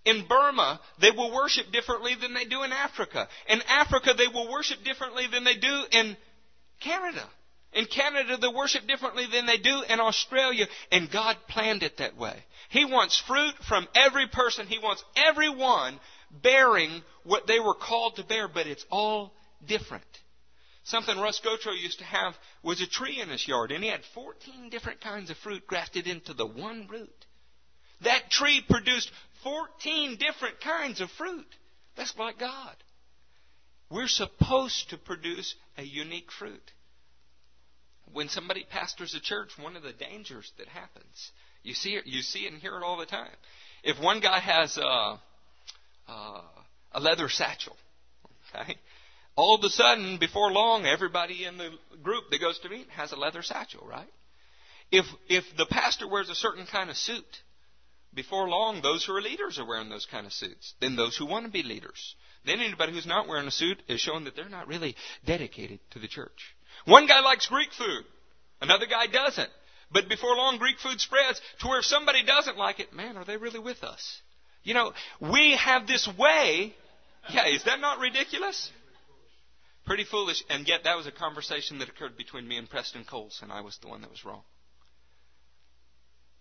In 0.05 0.27
Burma, 0.29 0.81
they 1.01 1.11
will 1.11 1.35
worship 1.35 1.73
differently 1.73 2.15
than 2.21 2.35
they 2.35 2.45
do 2.45 2.63
in 2.63 2.73
Africa. 2.73 3.29
In 3.49 3.63
Africa, 3.69 4.15
they 4.17 4.29
will 4.29 4.51
worship 4.51 4.85
differently 4.85 5.27
than 5.31 5.45
they 5.45 5.57
do 5.57 5.85
in 5.93 6.17
Canada. 6.81 7.27
In 7.73 7.87
Canada, 7.87 8.37
they 8.37 8.49
worship 8.49 8.87
differently 8.87 9.27
than 9.31 9.47
they 9.47 9.59
do 9.59 9.83
in 9.89 10.01
Australia, 10.01 10.67
and 10.93 11.11
God 11.11 11.37
planned 11.49 11.83
it 11.83 11.97
that 11.99 12.17
way. 12.17 12.37
He 12.69 12.85
wants 12.85 13.19
fruit 13.27 13.55
from 13.69 13.89
every 13.97 14.29
person. 14.29 14.67
He 14.67 14.79
wants 14.79 15.03
everyone 15.17 15.99
bearing 16.31 17.03
what 17.25 17.47
they 17.47 17.59
were 17.59 17.75
called 17.75 18.17
to 18.17 18.25
bear, 18.25 18.47
but 18.47 18.67
it's 18.67 18.85
all 18.91 19.33
different. 19.67 20.05
Something 20.85 21.19
Russ 21.19 21.41
Gotro 21.41 21.73
used 21.81 21.99
to 21.99 22.05
have 22.05 22.35
was 22.63 22.81
a 22.83 22.87
tree 22.87 23.21
in 23.21 23.31
his 23.31 23.49
yard, 23.49 23.73
and 23.73 23.83
he 23.83 23.91
had 23.91 24.05
14 24.15 24.69
different 24.69 25.01
kinds 25.01 25.31
of 25.31 25.39
fruit 25.39 25.67
grafted 25.67 26.07
into 26.07 26.35
the 26.35 26.47
one 26.47 26.87
root. 26.89 27.27
That 28.03 28.31
tree 28.31 28.63
produced 28.69 29.11
14 29.43 30.17
different 30.17 30.61
kinds 30.61 31.01
of 31.01 31.11
fruit. 31.13 31.47
That's 31.97 32.15
like 32.19 32.39
God. 32.39 32.77
We're 33.91 34.09
supposed 34.09 34.91
to 34.91 34.99
produce 34.99 35.55
a 35.79 35.83
unique 35.83 36.31
fruit. 36.31 36.73
When 38.13 38.29
somebody 38.29 38.67
pastors 38.69 39.15
a 39.15 39.21
church, 39.21 39.53
one 39.59 39.77
of 39.77 39.83
the 39.83 39.93
dangers 39.93 40.53
that 40.59 40.69
happens, 40.69 41.33
you 41.63 41.73
see 41.73 41.95
it, 41.95 42.07
you 42.07 42.21
see 42.21 42.41
it 42.41 42.53
and 42.53 42.61
hear 42.61 42.77
it 42.77 42.85
all 42.85 42.99
the 42.99 43.07
time. 43.07 43.35
If 43.83 43.99
one 43.99 44.21
guy 44.21 44.39
has 44.39 44.77
a, 44.77 45.19
a, 46.13 46.43
a 46.93 47.01
leather 47.01 47.31
satchel, 47.31 47.77
okay, 48.55 48.77
all 49.37 49.57
of 49.57 49.65
a 49.65 49.69
sudden, 49.69 50.19
before 50.19 50.53
long, 50.53 50.87
everybody 50.87 51.45
in 51.45 51.59
the 51.59 51.71
group 52.03 52.25
that 52.31 52.41
goes 52.41 52.59
to 52.61 52.69
meet 52.69 52.89
has 52.91 53.13
a 53.13 53.17
leather 53.17 53.43
satchel, 53.43 53.87
right? 53.87 54.09
If 54.91 55.07
if 55.29 55.45
the 55.57 55.67
pastor 55.67 56.09
wears 56.09 56.31
a 56.31 56.35
certain 56.35 56.67
kind 56.67 56.91
of 56.91 56.97
suit, 56.97 57.25
before 58.15 58.49
long, 58.49 58.81
those 58.81 59.05
who 59.05 59.15
are 59.15 59.23
leaders 59.23 59.59
are 59.59 59.67
wearing 59.67 59.89
those 59.89 60.07
kind 60.07 60.27
of 60.27 60.33
suits. 60.33 60.75
Then 60.81 60.97
those 60.97 61.17
who 61.17 61.27
want 61.27 61.47
to 61.47 61.51
be 61.51 61.63
leaders. 61.63 62.15
Then 62.47 62.61
anybody 62.61 62.93
who's 62.93 63.07
not 63.07 63.27
wearing 63.27 63.47
a 63.47 63.51
suit 63.51 63.83
is 63.89 64.01
showing 64.01 64.25
that 64.25 64.37
they're 64.37 64.49
not 64.49 64.69
really 64.69 64.95
dedicated 65.27 65.81
to 65.91 65.99
the 65.99 66.09
church. 66.09 66.55
One 66.85 67.07
guy 67.07 67.21
likes 67.21 67.47
Greek 67.47 67.73
food. 67.73 68.05
Another 68.61 68.87
guy 68.87 69.07
doesn't. 69.07 69.51
But 69.91 70.09
before 70.09 70.37
long, 70.37 70.59
Greek 70.59 70.79
food 70.79 71.01
spreads 71.01 71.41
to 71.61 71.69
where 71.69 71.79
if 71.79 71.85
somebody 71.85 72.25
doesn't 72.25 72.57
like 72.57 72.81
it, 72.81 72.93
man, 72.93 73.17
are 73.17 73.25
they 73.25 73.37
really 73.37 73.59
with 73.59 73.83
us? 73.83 74.21
You 74.63 74.75
know, 74.75 74.93
we 75.21 75.57
have 75.57 75.87
this 75.87 76.09
way. 76.19 76.75
Yeah, 77.31 77.49
is 77.49 77.65
that 77.65 77.81
not 77.81 77.99
ridiculous? 77.99 78.71
Pretty 79.87 80.05
foolish. 80.05 80.43
And 80.49 80.67
yet 80.67 80.85
that 80.85 80.97
was 80.97 81.07
a 81.07 81.13
conversation 81.13 81.79
that 81.79 81.89
occurred 81.89 82.17
between 82.17 82.49
me 82.49 82.57
and 82.57 82.69
Preston 82.69 83.05
Coles, 83.05 83.41
and 83.43 83.53
I 83.53 83.61
was 83.61 83.79
the 83.79 83.89
one 83.89 84.01
that 84.01 84.11
was 84.11 84.25
wrong. 84.25 84.43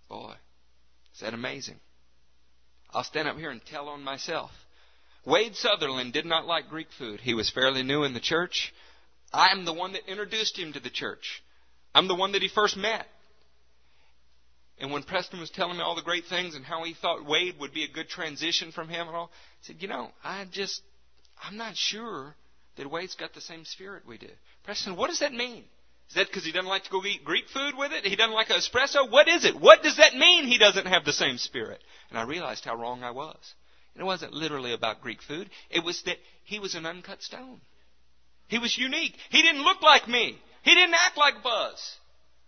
Boy, 0.09 0.35
is 1.13 1.21
that 1.21 1.33
amazing? 1.33 1.79
I'll 2.91 3.03
stand 3.03 3.27
up 3.27 3.37
here 3.37 3.49
and 3.49 3.63
tell 3.65 3.89
on 3.89 4.03
myself. 4.03 4.51
Wade 5.25 5.55
Sutherland 5.55 6.13
did 6.13 6.25
not 6.25 6.45
like 6.45 6.69
Greek 6.69 6.87
food. 6.97 7.19
He 7.21 7.33
was 7.33 7.49
fairly 7.49 7.81
new 7.81 8.03
in 8.03 8.13
the 8.13 8.19
church. 8.19 8.73
I'm 9.33 9.65
the 9.65 9.73
one 9.73 9.93
that 9.93 10.09
introduced 10.09 10.59
him 10.59 10.73
to 10.73 10.79
the 10.79 10.89
church. 10.89 11.41
I'm 11.95 12.07
the 12.07 12.15
one 12.15 12.33
that 12.33 12.41
he 12.41 12.49
first 12.49 12.77
met. 12.77 13.07
And 14.79 14.91
when 14.91 15.03
Preston 15.03 15.39
was 15.39 15.49
telling 15.49 15.77
me 15.77 15.83
all 15.83 15.95
the 15.95 16.01
great 16.01 16.25
things 16.25 16.55
and 16.55 16.65
how 16.65 16.83
he 16.83 16.93
thought 16.93 17.25
Wade 17.25 17.55
would 17.59 17.73
be 17.73 17.83
a 17.83 17.91
good 17.91 18.09
transition 18.09 18.71
from 18.71 18.89
him 18.89 19.07
and 19.07 19.15
all, 19.15 19.31
I 19.31 19.67
said, 19.67 19.75
you 19.79 19.87
know, 19.87 20.09
I 20.23 20.45
just, 20.51 20.81
I'm 21.41 21.57
not 21.57 21.77
sure 21.77 22.35
that 22.77 22.89
Wade's 22.89 23.15
got 23.15 23.33
the 23.33 23.41
same 23.41 23.65
spirit 23.65 24.03
we 24.07 24.17
do. 24.17 24.29
Preston, 24.63 24.95
what 24.95 25.09
does 25.09 25.19
that 25.19 25.33
mean? 25.33 25.63
Is 26.09 26.15
that 26.15 26.27
because 26.27 26.45
he 26.45 26.51
doesn't 26.51 26.69
like 26.69 26.83
to 26.83 26.89
go 26.89 27.03
eat 27.05 27.23
Greek 27.23 27.47
food 27.49 27.75
with 27.77 27.91
it? 27.91 28.05
He 28.05 28.15
doesn't 28.15 28.33
like 28.33 28.49
espresso? 28.49 29.09
What 29.09 29.27
is 29.27 29.45
it? 29.45 29.59
What 29.59 29.83
does 29.83 29.97
that 29.97 30.15
mean 30.15 30.45
he 30.45 30.57
doesn't 30.57 30.87
have 30.87 31.05
the 31.05 31.13
same 31.13 31.37
spirit? 31.37 31.81
And 32.09 32.19
I 32.19 32.23
realized 32.23 32.65
how 32.65 32.75
wrong 32.75 33.03
I 33.03 33.11
was. 33.11 33.37
And 33.95 34.01
it 34.01 34.05
wasn't 34.05 34.33
literally 34.33 34.73
about 34.73 35.01
Greek 35.01 35.21
food. 35.21 35.49
It 35.69 35.83
was 35.83 36.01
that 36.03 36.17
he 36.43 36.59
was 36.59 36.75
an 36.75 36.85
uncut 36.85 37.21
stone. 37.21 37.61
He 38.47 38.59
was 38.59 38.77
unique. 38.77 39.15
He 39.29 39.41
didn't 39.41 39.63
look 39.63 39.81
like 39.81 40.07
me. 40.07 40.37
He 40.63 40.73
didn't 40.73 40.95
act 40.95 41.17
like 41.17 41.43
Buzz. 41.43 41.97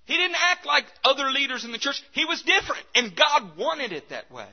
He 0.06 0.16
didn't 0.16 0.38
act 0.40 0.66
like 0.66 0.86
other 1.04 1.32
leaders 1.32 1.66
in 1.66 1.72
the 1.72 1.78
church. 1.78 2.02
He 2.12 2.26
was 2.26 2.42
different. 2.44 2.84
And 2.94 3.16
God 3.16 3.58
wanted 3.58 3.92
it 3.92 4.10
that 4.10 4.32
way. 4.32 4.48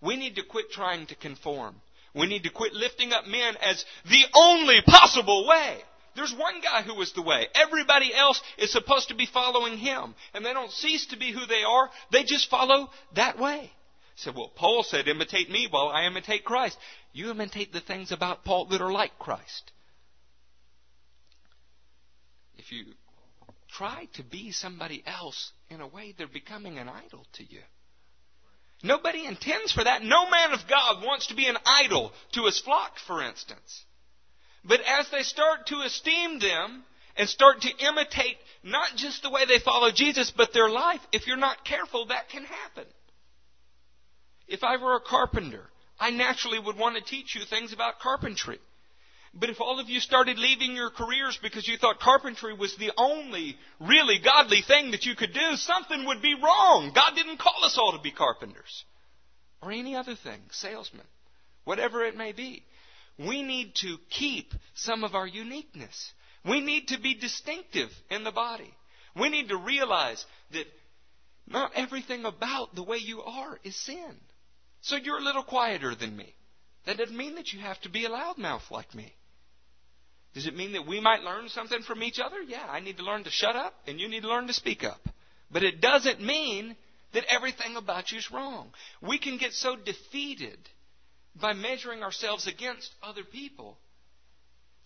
We 0.00 0.16
need 0.16 0.36
to 0.36 0.42
quit 0.42 0.70
trying 0.70 1.06
to 1.06 1.14
conform. 1.14 1.76
We 2.16 2.26
need 2.26 2.44
to 2.44 2.50
quit 2.50 2.72
lifting 2.72 3.12
up 3.12 3.26
men 3.26 3.56
as 3.60 3.84
the 4.06 4.24
only 4.34 4.80
possible 4.86 5.46
way. 5.46 5.76
There's 6.14 6.32
one 6.32 6.62
guy 6.62 6.80
who 6.80 6.98
is 7.02 7.12
the 7.12 7.20
way. 7.20 7.46
Everybody 7.54 8.14
else 8.14 8.40
is 8.56 8.72
supposed 8.72 9.08
to 9.08 9.14
be 9.14 9.26
following 9.26 9.76
him. 9.76 10.14
And 10.32 10.44
they 10.44 10.54
don't 10.54 10.72
cease 10.72 11.06
to 11.08 11.18
be 11.18 11.30
who 11.30 11.44
they 11.44 11.62
are. 11.62 11.90
They 12.10 12.24
just 12.24 12.48
follow 12.48 12.88
that 13.14 13.38
way. 13.38 13.70
Said, 14.16 14.34
well, 14.34 14.50
Paul 14.54 14.82
said, 14.82 15.08
imitate 15.08 15.50
me 15.50 15.68
while 15.70 15.88
I 15.88 16.06
imitate 16.06 16.42
Christ. 16.42 16.78
You 17.12 17.30
imitate 17.30 17.74
the 17.74 17.80
things 17.80 18.12
about 18.12 18.44
Paul 18.44 18.64
that 18.66 18.80
are 18.80 18.92
like 18.92 19.18
Christ. 19.18 19.72
If 22.56 22.72
you 22.72 22.94
try 23.68 24.08
to 24.14 24.22
be 24.22 24.52
somebody 24.52 25.04
else 25.06 25.52
in 25.68 25.82
a 25.82 25.86
way, 25.86 26.14
they're 26.16 26.26
becoming 26.26 26.78
an 26.78 26.88
idol 26.88 27.26
to 27.34 27.44
you. 27.44 27.60
Nobody 28.82 29.24
intends 29.24 29.72
for 29.72 29.84
that. 29.84 30.02
No 30.02 30.28
man 30.28 30.52
of 30.52 30.68
God 30.68 31.04
wants 31.04 31.28
to 31.28 31.34
be 31.34 31.46
an 31.46 31.56
idol 31.64 32.12
to 32.32 32.44
his 32.44 32.60
flock, 32.60 32.98
for 33.06 33.22
instance. 33.22 33.84
But 34.64 34.80
as 34.80 35.08
they 35.10 35.22
start 35.22 35.66
to 35.66 35.80
esteem 35.80 36.38
them 36.38 36.84
and 37.16 37.28
start 37.28 37.62
to 37.62 37.86
imitate 37.86 38.36
not 38.62 38.96
just 38.96 39.22
the 39.22 39.30
way 39.30 39.44
they 39.46 39.58
follow 39.58 39.90
Jesus, 39.92 40.32
but 40.36 40.52
their 40.52 40.68
life, 40.68 41.00
if 41.12 41.26
you're 41.26 41.36
not 41.36 41.64
careful, 41.64 42.06
that 42.06 42.28
can 42.28 42.44
happen. 42.44 42.84
If 44.48 44.62
I 44.62 44.76
were 44.76 44.96
a 44.96 45.00
carpenter, 45.00 45.64
I 45.98 46.10
naturally 46.10 46.58
would 46.58 46.76
want 46.76 46.96
to 46.96 47.02
teach 47.02 47.34
you 47.34 47.42
things 47.44 47.72
about 47.72 48.00
carpentry. 48.00 48.58
But 49.34 49.50
if 49.50 49.60
all 49.60 49.80
of 49.80 49.88
you 49.88 50.00
started 50.00 50.38
leaving 50.38 50.74
your 50.74 50.90
careers 50.90 51.38
because 51.42 51.68
you 51.68 51.76
thought 51.76 52.00
carpentry 52.00 52.54
was 52.54 52.74
the 52.76 52.92
only 52.96 53.56
really 53.80 54.18
godly 54.18 54.62
thing 54.62 54.92
that 54.92 55.04
you 55.04 55.14
could 55.14 55.32
do, 55.32 55.56
something 55.56 56.06
would 56.06 56.22
be 56.22 56.34
wrong. 56.34 56.92
God 56.94 57.14
didn't 57.14 57.38
call 57.38 57.64
us 57.64 57.76
all 57.78 57.92
to 57.92 58.02
be 58.02 58.10
carpenters. 58.10 58.84
Or 59.60 59.72
any 59.72 59.96
other 59.96 60.14
thing, 60.14 60.40
salesmen, 60.50 61.06
whatever 61.64 62.04
it 62.04 62.16
may 62.16 62.32
be. 62.32 62.62
We 63.18 63.42
need 63.42 63.74
to 63.76 63.96
keep 64.10 64.52
some 64.74 65.04
of 65.04 65.14
our 65.14 65.26
uniqueness. 65.26 66.12
We 66.44 66.60
need 66.60 66.88
to 66.88 67.00
be 67.00 67.14
distinctive 67.14 67.90
in 68.10 68.24
the 68.24 68.32
body. 68.32 68.72
We 69.18 69.30
need 69.30 69.48
to 69.48 69.56
realize 69.56 70.24
that 70.52 70.66
not 71.46 71.72
everything 71.74 72.24
about 72.24 72.74
the 72.74 72.82
way 72.82 72.98
you 72.98 73.22
are 73.22 73.58
is 73.64 73.76
sin. 73.76 74.16
So 74.82 74.96
you're 74.96 75.18
a 75.18 75.24
little 75.24 75.42
quieter 75.42 75.94
than 75.94 76.16
me. 76.16 76.35
That 76.86 76.98
doesn't 76.98 77.16
mean 77.16 77.34
that 77.34 77.52
you 77.52 77.60
have 77.60 77.80
to 77.82 77.88
be 77.88 78.04
a 78.04 78.08
loudmouth 78.08 78.70
like 78.70 78.94
me. 78.94 79.12
Does 80.34 80.46
it 80.46 80.56
mean 80.56 80.72
that 80.72 80.86
we 80.86 81.00
might 81.00 81.22
learn 81.22 81.48
something 81.48 81.82
from 81.82 82.02
each 82.02 82.20
other? 82.20 82.40
Yeah, 82.42 82.66
I 82.68 82.80
need 82.80 82.98
to 82.98 83.04
learn 83.04 83.24
to 83.24 83.30
shut 83.30 83.56
up 83.56 83.74
and 83.86 83.98
you 83.98 84.08
need 84.08 84.22
to 84.22 84.28
learn 84.28 84.46
to 84.46 84.52
speak 84.52 84.84
up. 84.84 85.00
But 85.50 85.62
it 85.62 85.80
doesn't 85.80 86.20
mean 86.20 86.76
that 87.12 87.24
everything 87.28 87.76
about 87.76 88.12
you 88.12 88.18
is 88.18 88.30
wrong. 88.30 88.70
We 89.00 89.18
can 89.18 89.38
get 89.38 89.52
so 89.52 89.76
defeated 89.76 90.58
by 91.40 91.54
measuring 91.54 92.02
ourselves 92.02 92.46
against 92.46 92.94
other 93.02 93.24
people 93.24 93.78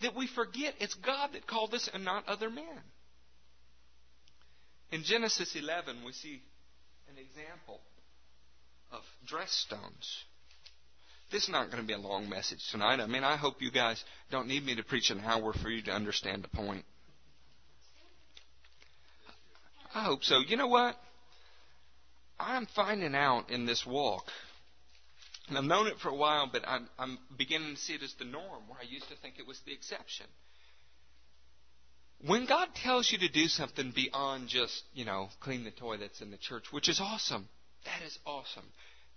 that 0.00 0.16
we 0.16 0.26
forget 0.26 0.74
it's 0.78 0.94
God 0.94 1.30
that 1.32 1.46
called 1.46 1.74
us 1.74 1.90
and 1.92 2.04
not 2.04 2.28
other 2.28 2.48
men. 2.48 2.64
In 4.92 5.02
Genesis 5.04 5.54
11, 5.54 6.04
we 6.04 6.12
see 6.12 6.42
an 7.08 7.18
example 7.18 7.80
of 8.92 9.02
dress 9.26 9.52
stones. 9.52 10.24
This 11.30 11.44
is 11.44 11.48
not 11.48 11.70
going 11.70 11.82
to 11.82 11.86
be 11.86 11.92
a 11.92 11.98
long 11.98 12.28
message 12.28 12.58
tonight. 12.70 12.98
I 12.98 13.06
mean, 13.06 13.22
I 13.22 13.36
hope 13.36 13.62
you 13.62 13.70
guys 13.70 14.02
don't 14.30 14.48
need 14.48 14.64
me 14.64 14.74
to 14.76 14.82
preach 14.82 15.10
an 15.10 15.20
hour 15.20 15.52
for 15.52 15.70
you 15.70 15.82
to 15.82 15.92
understand 15.92 16.42
the 16.42 16.48
point. 16.48 16.84
I 19.94 20.04
hope 20.04 20.24
so. 20.24 20.40
You 20.46 20.56
know 20.56 20.66
what? 20.66 20.96
I'm 22.38 22.66
finding 22.74 23.14
out 23.14 23.50
in 23.50 23.66
this 23.66 23.84
walk, 23.86 24.24
and 25.48 25.58
I've 25.58 25.64
known 25.64 25.86
it 25.86 25.98
for 25.98 26.08
a 26.08 26.14
while, 26.14 26.48
but 26.50 26.62
I'm, 26.66 26.88
I'm 26.98 27.18
beginning 27.36 27.74
to 27.74 27.80
see 27.80 27.94
it 27.94 28.02
as 28.02 28.14
the 28.18 28.24
norm, 28.24 28.62
where 28.66 28.80
I 28.80 28.84
used 28.88 29.08
to 29.08 29.16
think 29.16 29.34
it 29.38 29.46
was 29.46 29.60
the 29.66 29.72
exception. 29.72 30.26
When 32.26 32.46
God 32.46 32.68
tells 32.74 33.10
you 33.10 33.18
to 33.18 33.28
do 33.28 33.46
something 33.46 33.92
beyond 33.94 34.48
just, 34.48 34.82
you 34.94 35.04
know, 35.04 35.28
clean 35.40 35.64
the 35.64 35.70
toilets 35.70 36.20
in 36.20 36.30
the 36.30 36.36
church, 36.36 36.64
which 36.70 36.88
is 36.88 37.00
awesome, 37.00 37.48
that 37.84 38.06
is 38.06 38.18
awesome. 38.26 38.66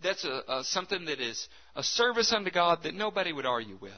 That's 0.02 0.26
a, 0.26 0.42
a, 0.48 0.64
something 0.64 1.06
that 1.06 1.20
is 1.20 1.48
a 1.76 1.84
service 1.84 2.32
unto 2.34 2.52
God 2.52 2.84
that 2.84 2.94
nobody 2.94 3.32
would 3.32 3.46
argue 3.46 3.78
with. 3.80 3.92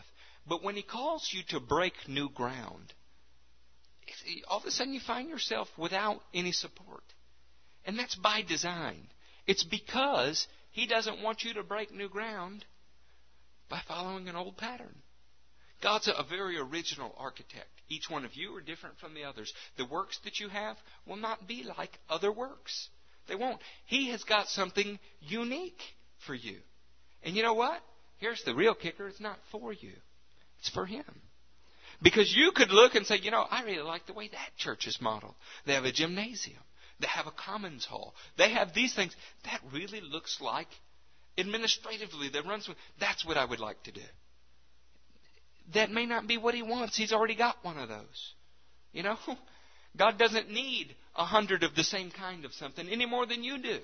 But 0.47 0.63
when 0.63 0.75
He 0.75 0.83
calls 0.83 1.29
you 1.33 1.41
to 1.49 1.59
break 1.59 1.93
new 2.07 2.29
ground, 2.29 2.93
all 4.47 4.59
of 4.59 4.65
a 4.65 4.71
sudden 4.71 4.93
you 4.93 4.99
find 4.99 5.29
yourself 5.29 5.67
without 5.77 6.21
any 6.33 6.51
support. 6.51 7.03
And 7.85 7.97
that's 7.97 8.15
by 8.15 8.41
design. 8.41 9.07
It's 9.47 9.63
because 9.63 10.47
He 10.71 10.87
doesn't 10.87 11.21
want 11.21 11.43
you 11.43 11.53
to 11.55 11.63
break 11.63 11.91
new 11.91 12.09
ground 12.09 12.65
by 13.69 13.81
following 13.87 14.27
an 14.27 14.35
old 14.35 14.57
pattern. 14.57 14.95
God's 15.81 16.07
a 16.07 16.23
very 16.27 16.57
original 16.57 17.13
architect. 17.17 17.69
Each 17.89 18.09
one 18.09 18.25
of 18.25 18.35
you 18.35 18.55
are 18.55 18.61
different 18.61 18.97
from 18.97 19.13
the 19.13 19.23
others. 19.23 19.53
The 19.77 19.85
works 19.85 20.19
that 20.23 20.39
you 20.39 20.49
have 20.49 20.77
will 21.05 21.17
not 21.17 21.47
be 21.47 21.63
like 21.63 21.99
other 22.09 22.31
works. 22.31 22.89
They 23.27 23.35
won't. 23.35 23.59
He 23.85 24.09
has 24.09 24.23
got 24.23 24.47
something 24.47 24.99
unique 25.21 25.81
for 26.25 26.35
you. 26.35 26.57
And 27.23 27.35
you 27.35 27.43
know 27.43 27.53
what? 27.53 27.81
Here's 28.17 28.43
the 28.43 28.55
real 28.55 28.73
kicker 28.73 29.07
it's 29.07 29.19
not 29.19 29.39
for 29.51 29.73
you, 29.73 29.93
it's 30.59 30.69
for 30.69 30.85
Him. 30.85 31.03
Because 32.01 32.33
you 32.35 32.51
could 32.53 32.71
look 32.71 32.95
and 32.95 33.05
say, 33.05 33.17
you 33.17 33.31
know, 33.31 33.45
I 33.49 33.63
really 33.63 33.81
like 33.81 34.05
the 34.05 34.13
way 34.13 34.27
that 34.27 34.57
church 34.57 34.85
is 34.85 34.99
modeled. 35.01 35.35
They 35.65 35.73
have 35.73 35.85
a 35.85 35.91
gymnasium, 35.91 36.61
they 36.99 37.07
have 37.07 37.27
a 37.27 37.31
commons 37.31 37.85
hall, 37.85 38.13
they 38.37 38.51
have 38.51 38.73
these 38.73 38.93
things. 38.93 39.15
That 39.45 39.61
really 39.73 40.01
looks 40.01 40.39
like 40.41 40.67
administratively 41.37 42.29
that 42.29 42.45
runs. 42.45 42.69
That's 42.99 43.25
what 43.25 43.37
I 43.37 43.45
would 43.45 43.59
like 43.59 43.81
to 43.83 43.91
do. 43.91 44.01
That 45.73 45.89
may 45.89 46.05
not 46.05 46.27
be 46.27 46.37
what 46.37 46.53
He 46.53 46.61
wants. 46.61 46.95
He's 46.95 47.11
already 47.11 47.35
got 47.35 47.57
one 47.63 47.77
of 47.77 47.89
those. 47.89 48.33
You 48.93 49.03
know? 49.03 49.17
God 49.97 50.17
doesn't 50.17 50.51
need 50.51 50.95
a 51.15 51.25
hundred 51.25 51.63
of 51.63 51.75
the 51.75 51.83
same 51.83 52.11
kind 52.11 52.45
of 52.45 52.53
something 52.53 52.87
any 52.89 53.05
more 53.05 53.25
than 53.25 53.43
you 53.43 53.61
do. 53.61 53.79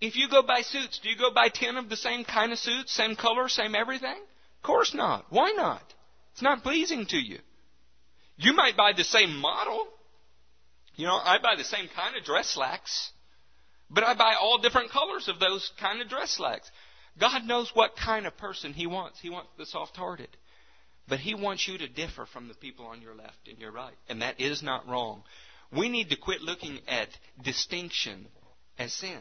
If 0.00 0.16
you 0.16 0.28
go 0.30 0.42
buy 0.42 0.62
suits, 0.62 1.00
do 1.02 1.08
you 1.08 1.16
go 1.18 1.32
buy 1.34 1.48
ten 1.48 1.76
of 1.76 1.88
the 1.88 1.96
same 1.96 2.24
kind 2.24 2.52
of 2.52 2.58
suits, 2.58 2.92
same 2.92 3.16
color, 3.16 3.48
same 3.48 3.74
everything? 3.74 4.16
Of 4.16 4.62
course 4.62 4.94
not. 4.94 5.26
Why 5.30 5.52
not? 5.56 5.82
It's 6.32 6.42
not 6.42 6.62
pleasing 6.62 7.06
to 7.06 7.16
you. 7.16 7.38
You 8.36 8.52
might 8.54 8.76
buy 8.76 8.92
the 8.96 9.04
same 9.04 9.36
model. 9.36 9.88
You 10.94 11.06
know, 11.06 11.16
I 11.16 11.38
buy 11.42 11.54
the 11.56 11.64
same 11.64 11.88
kind 11.94 12.16
of 12.16 12.24
dress 12.24 12.50
slacks, 12.50 13.10
but 13.90 14.04
I 14.04 14.14
buy 14.14 14.34
all 14.40 14.58
different 14.58 14.90
colors 14.90 15.28
of 15.28 15.40
those 15.40 15.70
kind 15.80 16.00
of 16.00 16.08
dress 16.08 16.30
slacks. 16.30 16.70
God 17.20 17.44
knows 17.44 17.70
what 17.74 17.96
kind 17.96 18.26
of 18.26 18.36
person 18.36 18.72
He 18.72 18.86
wants. 18.86 19.18
He 19.20 19.30
wants 19.30 19.50
the 19.58 19.66
soft 19.66 19.96
hearted. 19.96 20.28
But 21.08 21.20
He 21.20 21.34
wants 21.34 21.66
you 21.66 21.78
to 21.78 21.88
differ 21.88 22.26
from 22.26 22.48
the 22.48 22.54
people 22.54 22.86
on 22.86 23.00
your 23.00 23.14
left 23.14 23.48
and 23.48 23.58
your 23.58 23.72
right. 23.72 23.96
And 24.08 24.22
that 24.22 24.40
is 24.40 24.62
not 24.62 24.88
wrong. 24.88 25.22
We 25.72 25.88
need 25.88 26.10
to 26.10 26.16
quit 26.16 26.42
looking 26.42 26.80
at 26.86 27.08
distinction 27.42 28.26
as 28.78 28.92
sin. 28.92 29.20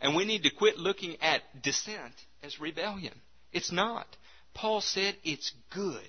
And 0.00 0.16
we 0.16 0.24
need 0.24 0.42
to 0.42 0.50
quit 0.50 0.78
looking 0.78 1.16
at 1.22 1.42
dissent 1.62 2.14
as 2.42 2.60
rebellion. 2.60 3.14
It's 3.52 3.72
not. 3.72 4.06
Paul 4.54 4.80
said 4.80 5.16
it's 5.24 5.52
good 5.72 6.08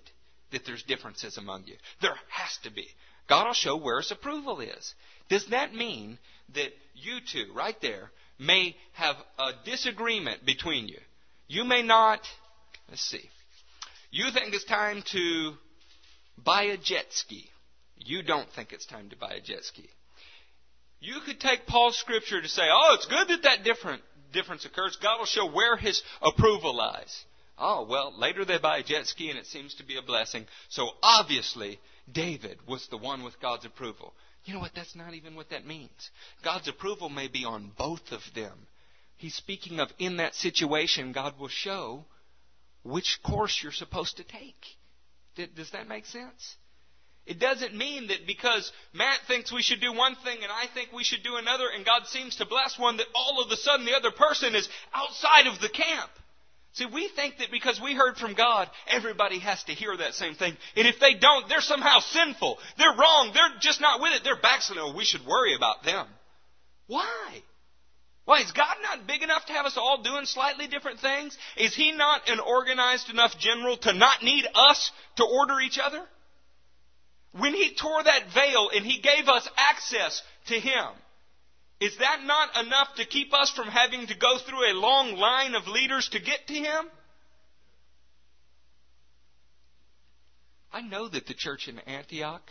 that 0.52 0.66
there's 0.66 0.84
differences 0.84 1.38
among 1.38 1.66
you. 1.66 1.76
There 2.02 2.16
has 2.30 2.58
to 2.64 2.72
be. 2.72 2.88
God 3.30 3.46
will 3.48 3.54
show 3.54 3.78
where 3.78 3.98
his 3.98 4.12
approval 4.12 4.60
is. 4.60 4.96
Does 5.30 5.48
that 5.48 5.74
mean 5.74 6.18
that 6.54 6.72
you 6.94 7.20
two, 7.32 7.54
right 7.56 7.80
there, 7.82 8.12
may 8.38 8.76
have 8.94 9.16
a 9.40 9.52
disagreement 9.66 10.46
between 10.46 10.88
you? 10.88 11.00
You 11.48 11.64
may 11.64 11.82
not, 11.82 12.20
let's 12.90 13.02
see, 13.02 13.30
you 14.14 14.30
think 14.32 14.54
it's 14.54 14.64
time 14.66 15.04
to 15.12 15.54
buy 16.38 16.66
a 16.66 16.78
jet 16.78 17.08
ski. 17.10 17.50
You 17.98 18.22
don't 18.22 18.48
think 18.56 18.72
it's 18.72 18.86
time 18.86 19.10
to 19.10 19.16
buy 19.16 19.34
a 19.34 19.42
jet 19.42 19.64
ski. 19.64 19.90
You 21.00 21.16
could 21.26 21.40
take 21.40 21.66
Paul's 21.66 21.98
scripture 21.98 22.40
to 22.40 22.48
say, 22.48 22.62
oh, 22.72 22.94
it's 22.94 23.08
good 23.08 23.30
that 23.30 23.42
that 23.42 23.64
different 23.64 24.04
difference 24.32 24.66
occurs. 24.66 25.00
God 25.02 25.18
will 25.18 25.26
show 25.26 25.52
where 25.52 25.76
his 25.78 26.04
approval 26.22 26.76
lies. 26.76 27.24
Oh, 27.58 27.88
well, 27.90 28.14
later 28.16 28.46
they 28.46 28.60
buy 28.60 28.78
a 28.78 28.84
jet 28.84 29.08
ski 29.08 29.32
and 29.32 29.40
it 29.40 29.48
seems 29.48 29.74
to 29.76 29.84
be 29.84 29.98
a 29.98 30.04
blessing. 30.04 30.46
So 30.70 30.92
obviously, 31.02 31.80
David 32.12 32.60
was 32.68 32.88
the 32.92 32.98
one 32.98 33.24
with 33.24 33.42
God's 33.42 33.66
approval. 33.66 34.14
You 34.46 34.54
know 34.54 34.60
what? 34.60 34.76
That's 34.76 34.96
not 34.96 35.16
even 35.16 35.36
what 35.36 35.50
that 35.50 35.66
means. 35.66 36.12
God's 36.44 36.68
approval 36.68 37.10
may 37.10 37.30
be 37.30 37.46
on 37.46 37.72
both 37.76 38.12
of 38.12 38.22
them. 38.36 38.68
He's 39.18 39.34
speaking 39.34 39.80
of 39.80 39.90
in 39.98 40.18
that 40.18 40.36
situation, 40.36 41.14
God 41.14 41.40
will 41.40 41.48
show 41.48 42.06
which 42.84 43.20
course 43.24 43.60
you're 43.62 43.72
supposed 43.72 44.18
to 44.18 44.24
take. 44.24 44.66
Does 45.56 45.72
that 45.72 45.88
make 45.88 46.06
sense? 46.06 46.56
It 47.26 47.40
doesn't 47.40 47.74
mean 47.74 48.08
that 48.08 48.28
because 48.28 48.72
Matt 48.92 49.20
thinks 49.28 49.52
we 49.52 49.62
should 49.62 49.80
do 49.80 49.94
one 49.94 50.16
thing 50.24 50.40
and 50.44 50.52
I 50.52 50.66
think 50.74 50.92
we 50.92 51.06
should 51.06 51.24
do 51.24 51.38
another 51.38 51.66
and 51.74 51.86
God 51.86 52.06
seems 52.08 52.36
to 52.38 52.46
bless 52.46 52.78
one 52.78 52.98
that 52.98 53.08
all 53.16 53.42
of 53.42 53.50
a 53.50 53.56
sudden 53.56 53.86
the 53.86 53.96
other 53.96 54.12
person 54.12 54.56
is 54.56 54.68
outside 54.94 55.48
of 55.48 55.60
the 55.62 55.70
camp. 55.70 56.12
See, 56.74 56.86
we 56.86 57.08
think 57.08 57.38
that 57.38 57.52
because 57.52 57.80
we 57.80 57.94
heard 57.94 58.18
from 58.18 58.34
God, 58.34 58.70
everybody 58.88 59.40
has 59.40 59.64
to 59.66 59.74
hear 59.74 59.96
that 59.96 60.16
same 60.16 60.34
thing. 60.34 60.58
And 60.76 60.88
if 60.88 61.00
they 61.00 61.14
don't, 61.14 61.48
they're 61.48 61.62
somehow 61.62 62.00
sinful. 62.00 62.58
They're 62.78 62.98
wrong. 62.98 63.32
They're 63.34 63.60
just 63.62 63.80
not 63.80 64.02
with 64.02 64.14
it. 64.16 64.24
They're 64.24 64.42
backsliding. 64.42 64.84
Oh, 64.84 64.96
we 64.96 65.06
should 65.06 65.26
worry 65.26 65.56
about 65.56 65.84
them. 65.86 66.08
Why? 66.88 67.44
Why, 68.26 68.40
is 68.40 68.52
God 68.54 68.78
not 68.82 69.06
big 69.06 69.22
enough 69.22 69.46
to 69.48 69.54
have 69.54 69.66
us 69.66 69.78
all 69.78 70.02
doing 70.02 70.26
slightly 70.26 70.68
different 70.68 71.00
things? 71.02 71.38
Is 71.58 71.76
He 71.76 71.92
not 71.92 72.30
an 72.30 72.40
organized 72.40 73.10
enough 73.10 73.38
general 73.38 73.76
to 73.78 73.94
not 73.94 74.24
need 74.24 74.48
us 74.56 74.92
to 75.18 75.26
order 75.26 75.60
each 75.60 75.78
other? 75.78 76.02
When 77.34 77.54
He 77.54 77.76
tore 77.76 78.04
that 78.04 78.34
veil 78.34 78.70
and 78.74 78.86
He 78.86 79.02
gave 79.02 79.28
us 79.28 79.48
access 79.58 80.22
to 80.48 80.56
Him, 80.56 80.86
is 81.82 81.98
that 81.98 82.22
not 82.24 82.66
enough 82.66 82.96
to 82.96 83.06
keep 83.06 83.34
us 83.34 83.52
from 83.52 83.68
having 83.68 84.08
to 84.08 84.16
go 84.16 84.38
through 84.38 84.72
a 84.72 84.80
long 84.80 85.16
line 85.18 85.54
of 85.54 85.68
leaders 85.68 86.08
to 86.10 86.20
get 86.20 86.48
to 86.48 86.54
Him? 86.54 86.86
I 90.72 90.82
know 90.82 91.10
that 91.10 91.28
the 91.28 91.34
church 91.34 91.68
in 91.68 91.80
Antioch 91.80 92.50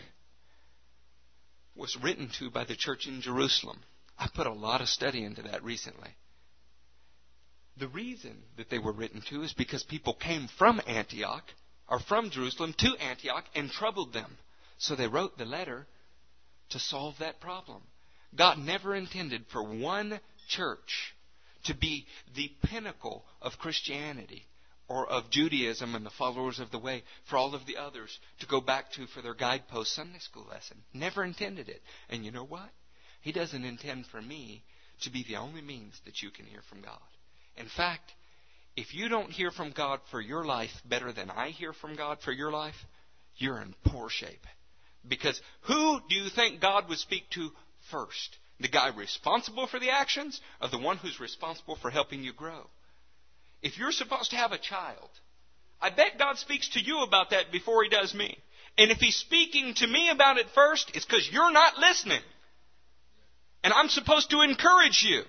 was 1.75 1.97
written 1.97 2.29
to 2.39 2.51
by 2.51 2.65
the 2.65 2.77
church 2.77 3.07
in 3.07 3.23
Jerusalem. 3.23 3.81
I 4.23 4.29
put 4.33 4.47
a 4.47 4.53
lot 4.53 4.81
of 4.81 4.89
study 4.89 5.25
into 5.25 5.43
that 5.43 5.65
recently. 5.65 6.11
The 7.77 7.89
reason 7.89 8.37
that 8.57 8.71
they 8.71 8.79
were 8.79 8.93
written 8.93 9.21
to 9.31 9.43
is 9.43 9.53
because 9.53 9.83
people 9.83 10.15
came 10.15 10.47
from 10.59 10.81
Antioch, 10.87 11.43
or 11.89 11.99
from 11.99 12.31
Jerusalem 12.31 12.73
to 12.79 12.97
Antioch, 13.01 13.45
and 13.57 13.69
troubled 13.69 14.13
them. 14.13 14.39
So 14.79 14.95
they 14.95 15.09
wrote 15.09 15.39
the 15.39 15.45
letter 15.45 15.89
to 16.71 16.79
solve 16.79 17.19
that 17.19 17.41
problem. 17.41 17.83
God 18.37 18.59
never 18.59 18.95
intended 18.95 19.45
for 19.51 19.61
one 19.61 20.21
church 20.49 21.17
to 21.65 21.75
be 21.75 22.07
the 22.37 22.53
pinnacle 22.63 23.25
of 23.41 23.59
Christianity 23.59 24.47
or 24.87 25.05
of 25.09 25.31
Judaism 25.31 25.97
and 25.97 26.07
the 26.07 26.11
followers 26.11 26.61
of 26.61 26.71
the 26.71 26.79
way 26.79 27.03
for 27.29 27.37
all 27.37 27.57
of 27.57 27.67
the 27.67 27.77
others 27.77 28.21
to 28.39 28.47
go 28.47 28.61
back 28.61 28.93
to 28.93 29.09
for 29.09 29.21
their 29.21 29.35
guidepost 29.35 29.95
Sunday 29.95 30.21
school 30.21 30.47
lesson. 30.49 30.77
Never 30.95 31.25
intended 31.25 31.69
it. 31.69 31.83
And 32.09 32.25
you 32.25 32.31
know 32.31 32.45
what? 32.45 32.71
He 33.23 33.33
doesn't 33.33 33.65
intend 33.65 34.07
for 34.07 34.21
me 34.21 34.63
to 35.03 35.11
be 35.11 35.25
the 35.27 35.37
only 35.37 35.63
means 35.63 36.01
that 36.05 36.23
you 36.23 36.31
can 36.31 36.45
hear 36.45 36.61
from 36.69 36.83
God. 36.83 37.01
In 37.57 37.67
fact, 37.67 38.13
if 38.77 38.95
you 38.95 39.09
don't 39.09 39.31
hear 39.31 39.51
from 39.51 39.73
God 39.73 40.01
for 40.11 40.21
your 40.21 40.45
life 40.45 40.71
better 40.85 41.13
than 41.13 41.31
I 41.31 41.51
hear 41.51 41.73
from 41.73 41.97
God 41.97 42.19
for 42.21 42.33
your 42.33 42.51
life, 42.51 42.77
you're 43.37 43.61
in 43.61 43.75
poor 43.85 44.09
shape. 44.09 44.47
Because 45.07 45.41
who 45.63 46.01
do 46.09 46.15
you 46.15 46.29
think 46.31 46.61
God 46.61 46.89
would 46.89 46.99
speak 46.99 47.29
to 47.31 47.51
first? 47.91 48.39
The 48.61 48.69
guy 48.69 48.91
responsible 48.97 49.67
for 49.67 49.81
the 49.81 49.91
actions 49.91 50.41
or 50.61 50.69
the 50.69 50.79
one 50.79 50.97
who's 50.97 51.21
responsible 51.21 51.77
for 51.77 51.91
helping 51.91 52.23
you 52.23 52.33
grow? 52.33 52.69
If 53.63 53.79
you're 53.79 53.93
supposed 53.93 54.31
to 54.31 54.37
have 54.37 54.53
a 54.53 54.59
child, 54.59 55.09
I 55.81 55.91
bet 55.91 56.19
God 56.19 56.39
speaks 56.39 56.69
to 56.71 56.81
you 56.81 57.03
about 57.03 57.31
that 57.31 57.51
before 57.53 57.83
he 57.83 57.91
does 57.91 58.15
me. 58.15 58.39
And 58.79 58.91
if 58.91 58.99
he's 58.99 59.17
speaking 59.17 59.75
to 59.75 59.87
me 59.87 60.11
about 60.11 60.39
it 60.39 60.47
first, 60.55 60.91
it's 60.95 61.05
because 61.05 61.29
you're 61.31 61.53
not 61.53 61.79
listening. 61.79 62.23
And 63.65 63.73
I'm 63.73 63.89
supposed 63.89 64.31
to 64.31 64.41
encourage 64.41 65.03
you. 65.03 65.23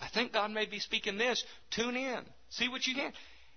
I 0.00 0.08
think 0.08 0.32
God 0.32 0.50
may 0.50 0.66
be 0.66 0.78
speaking 0.78 1.18
this. 1.18 1.42
Tune 1.70 1.96
in. 1.96 2.20
See 2.50 2.68
what 2.68 2.86
you 2.86 2.94
can. 2.94 3.12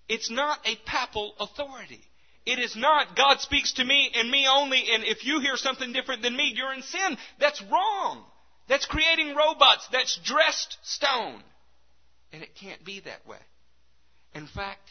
It's 0.08 0.30
not 0.30 0.60
a 0.66 0.76
papal 0.86 1.34
authority. 1.40 2.02
It 2.46 2.60
is 2.60 2.76
not 2.76 3.16
God 3.16 3.40
speaks 3.40 3.74
to 3.74 3.84
me 3.86 4.12
and 4.16 4.30
me 4.30 4.48
only, 4.52 4.84
and 4.94 5.04
if 5.04 5.26
you 5.26 5.40
hear 5.40 5.56
something 5.56 5.94
different 5.94 6.24
than 6.24 6.36
me, 6.36 6.52
you're 6.56 6.74
in 6.74 6.82
sin. 6.82 7.18
That's 7.40 7.62
wrong. 7.72 8.24
That's 8.68 8.86
creating 8.86 9.36
robots. 9.36 9.88
That's 9.92 10.20
dressed 10.24 10.78
stone. 10.82 11.44
And 12.34 12.42
it 12.42 12.56
can't 12.56 12.84
be 12.84 13.02
that 13.02 13.28
way. 13.28 13.38
In 14.34 14.48
fact, 14.48 14.90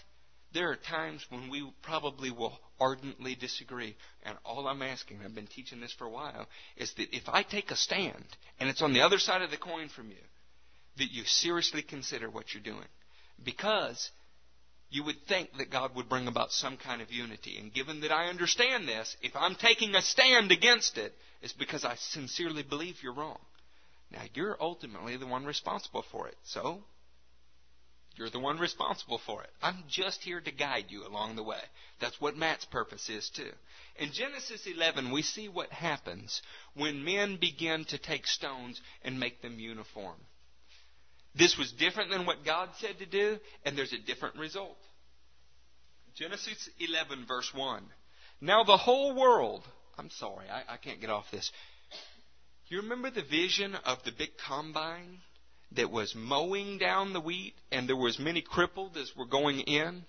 there 0.53 0.71
are 0.71 0.77
times 0.77 1.25
when 1.31 1.51
we 1.51 1.69
probably 1.83 2.31
will 2.31 2.59
ardently 2.81 3.35
disagree. 3.35 3.97
And 4.25 4.37
all 4.45 4.67
I'm 4.67 4.83
asking, 4.83 5.19
I've 5.25 5.35
been 5.35 5.47
teaching 5.47 5.81
this 5.81 5.93
for 5.93 6.07
a 6.07 6.11
while, 6.11 6.47
is 6.77 6.93
that 6.95 7.15
if 7.15 7.29
I 7.29 7.43
take 7.43 7.71
a 7.71 7.77
stand 7.77 8.25
and 8.59 8.69
it's 8.69 8.83
on 8.83 8.93
the 8.93 9.03
other 9.03 9.19
side 9.19 9.43
of 9.43 9.51
the 9.51 9.57
coin 9.57 9.89
from 9.89 10.11
you, 10.11 10.17
that 10.99 11.13
you 11.13 11.25
seriously 11.25 11.83
consider 11.83 12.31
what 12.31 12.53
you're 12.53 12.63
doing. 12.63 12.89
Because 13.43 14.11
you 14.91 15.05
would 15.05 15.17
think 15.29 15.51
that 15.59 15.71
God 15.71 15.95
would 15.95 16.09
bring 16.09 16.27
about 16.27 16.53
some 16.53 16.77
kind 16.77 17.01
of 17.01 17.13
unity. 17.13 17.59
And 17.59 17.73
given 17.73 18.01
that 18.01 18.13
I 18.13 18.27
understand 18.27 18.89
this, 18.89 19.17
if 19.23 19.33
I'm 19.37 19.55
taking 19.55 19.95
a 19.95 20.03
stand 20.03 20.51
against 20.51 20.99
it, 20.99 21.15
it's 21.43 21.53
because 21.53 21.85
I 21.85 21.95
sincerely 21.97 22.65
believe 22.65 22.97
you're 23.03 23.15
wrong. 23.15 23.39
Now, 24.11 24.23
you're 24.35 24.57
ultimately 24.61 25.17
the 25.17 25.27
one 25.27 25.45
responsible 25.45 26.05
for 26.11 26.27
it. 26.27 26.35
So, 26.45 26.83
you're 28.21 28.29
the 28.29 28.39
one 28.39 28.59
responsible 28.59 29.19
for 29.25 29.43
it. 29.43 29.49
I'm 29.63 29.83
just 29.89 30.23
here 30.23 30.43
to 30.43 30.51
guide 30.51 30.85
you 30.91 31.07
along 31.07 31.37
the 31.37 31.43
way. 31.43 31.61
That's 32.03 32.21
what 32.21 32.37
Matt's 32.37 32.67
purpose 32.67 33.09
is, 33.09 33.31
too. 33.31 33.49
In 33.99 34.13
Genesis 34.13 34.67
11, 34.67 35.11
we 35.11 35.23
see 35.23 35.49
what 35.49 35.71
happens 35.71 36.43
when 36.75 37.03
men 37.03 37.39
begin 37.41 37.87
to 37.87 37.97
take 37.97 38.27
stones 38.27 38.79
and 39.03 39.19
make 39.19 39.41
them 39.41 39.59
uniform. 39.59 40.19
This 41.35 41.57
was 41.57 41.73
different 41.73 42.11
than 42.11 42.27
what 42.27 42.45
God 42.45 42.69
said 42.79 42.99
to 42.99 43.07
do, 43.07 43.39
and 43.65 43.77
there's 43.77 43.95
a 43.95 43.99
different 43.99 44.37
result. 44.37 44.77
Genesis 46.15 46.69
11, 46.79 47.25
verse 47.27 47.51
1. 47.55 47.83
Now 48.43 48.65
the 48.65 48.77
whole 48.77 49.15
world, 49.15 49.63
I'm 49.97 50.11
sorry, 50.11 50.45
I, 50.51 50.75
I 50.75 50.77
can't 50.77 51.01
get 51.01 51.09
off 51.09 51.31
this. 51.31 51.51
You 52.69 52.83
remember 52.83 53.11
the 53.11 53.23
vision 53.23 53.75
of 53.77 54.05
the 54.05 54.13
big 54.13 54.37
combine? 54.47 55.21
That 55.73 55.91
was 55.91 56.15
mowing 56.15 56.79
down 56.79 57.13
the 57.13 57.21
wheat, 57.21 57.55
and 57.71 57.89
there 57.89 57.97
was 57.97 58.19
many 58.19 58.43
crippled 58.43 58.97
as 58.97 59.15
were 59.17 59.27
going 59.27 59.61
in, 59.61 60.05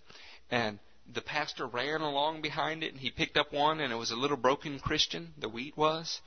and 0.50 0.80
the 1.13 1.21
pastor 1.21 1.67
ran 1.67 2.02
along 2.02 2.41
behind 2.41 2.84
it, 2.84 2.91
and 2.91 3.00
he 3.00 3.12
picked 3.12 3.38
up 3.38 3.54
one, 3.54 3.80
and 3.80 3.91
it 3.91 3.97
was 3.97 4.12
a 4.12 4.15
little 4.15 4.38
broken 4.38 4.80
Christian. 4.80 5.34
The 5.38 5.50
wheat 5.50 5.78
was, 5.78 6.21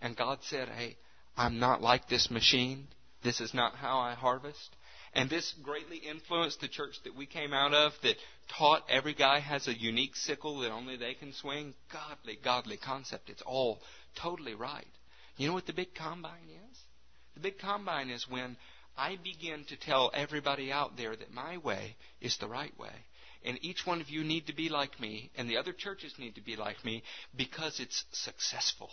and 0.00 0.16
God 0.16 0.38
said, 0.42 0.68
"Hey, 0.68 0.96
I'm 1.36 1.58
not 1.58 1.82
like 1.82 2.08
this 2.08 2.30
machine. 2.30 2.88
This 3.22 3.40
is 3.40 3.52
not 3.52 3.76
how 3.76 3.98
I 3.98 4.14
harvest." 4.14 4.76
And 5.14 5.30
this 5.30 5.54
greatly 5.62 5.96
influenced 5.96 6.60
the 6.60 6.68
church 6.68 7.02
that 7.04 7.14
we 7.14 7.26
came 7.26 7.54
out 7.54 7.72
of 7.72 7.92
that 8.02 8.16
taught 8.48 8.88
every 8.88 9.14
guy 9.14 9.40
has 9.40 9.66
a 9.66 9.74
unique 9.74 10.14
sickle 10.14 10.60
that 10.60 10.70
only 10.70 10.96
they 10.96 11.14
can 11.14 11.32
swing. 11.32 11.74
Godly, 11.90 12.36
godly 12.36 12.76
concept. 12.76 13.30
It's 13.30 13.42
all 13.42 13.82
totally 14.14 14.54
right. 14.54 14.86
You 15.36 15.48
know 15.48 15.54
what 15.54 15.66
the 15.66 15.72
big 15.72 15.94
combine 15.94 16.50
is? 16.70 16.78
The 17.34 17.40
big 17.40 17.58
combine 17.58 18.10
is 18.10 18.28
when 18.28 18.56
I 18.98 19.16
begin 19.22 19.64
to 19.66 19.76
tell 19.76 20.10
everybody 20.12 20.72
out 20.72 20.96
there 20.96 21.14
that 21.14 21.32
my 21.32 21.56
way 21.58 21.96
is 22.20 22.36
the 22.36 22.48
right 22.48 22.76
way. 22.78 22.92
and 23.44 23.58
each 23.62 23.86
one 23.86 24.00
of 24.00 24.10
you 24.10 24.24
need 24.24 24.48
to 24.48 24.52
be 24.52 24.68
like 24.68 24.98
me, 25.00 25.30
and 25.36 25.48
the 25.48 25.56
other 25.56 25.72
churches 25.72 26.12
need 26.18 26.34
to 26.34 26.40
be 26.40 26.56
like 26.56 26.84
me 26.84 27.02
because 27.36 27.78
it's 27.80 28.04
successful. 28.10 28.90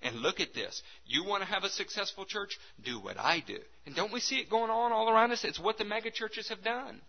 And 0.00 0.16
look 0.16 0.40
at 0.40 0.54
this. 0.54 0.82
You 1.04 1.24
want 1.24 1.42
to 1.42 1.48
have 1.48 1.62
a 1.62 1.68
successful 1.68 2.24
church? 2.24 2.58
Do 2.84 2.98
what 2.98 3.18
I 3.18 3.40
do. 3.46 3.58
And 3.86 3.94
don't 3.94 4.12
we 4.12 4.18
see 4.18 4.36
it 4.36 4.50
going 4.50 4.70
on 4.70 4.90
all 4.92 5.08
around 5.08 5.30
us? 5.30 5.44
It's 5.44 5.60
what 5.60 5.78
the 5.78 5.84
mega 5.84 6.10
churches 6.10 6.48
have 6.48 6.64
done. 6.64 7.00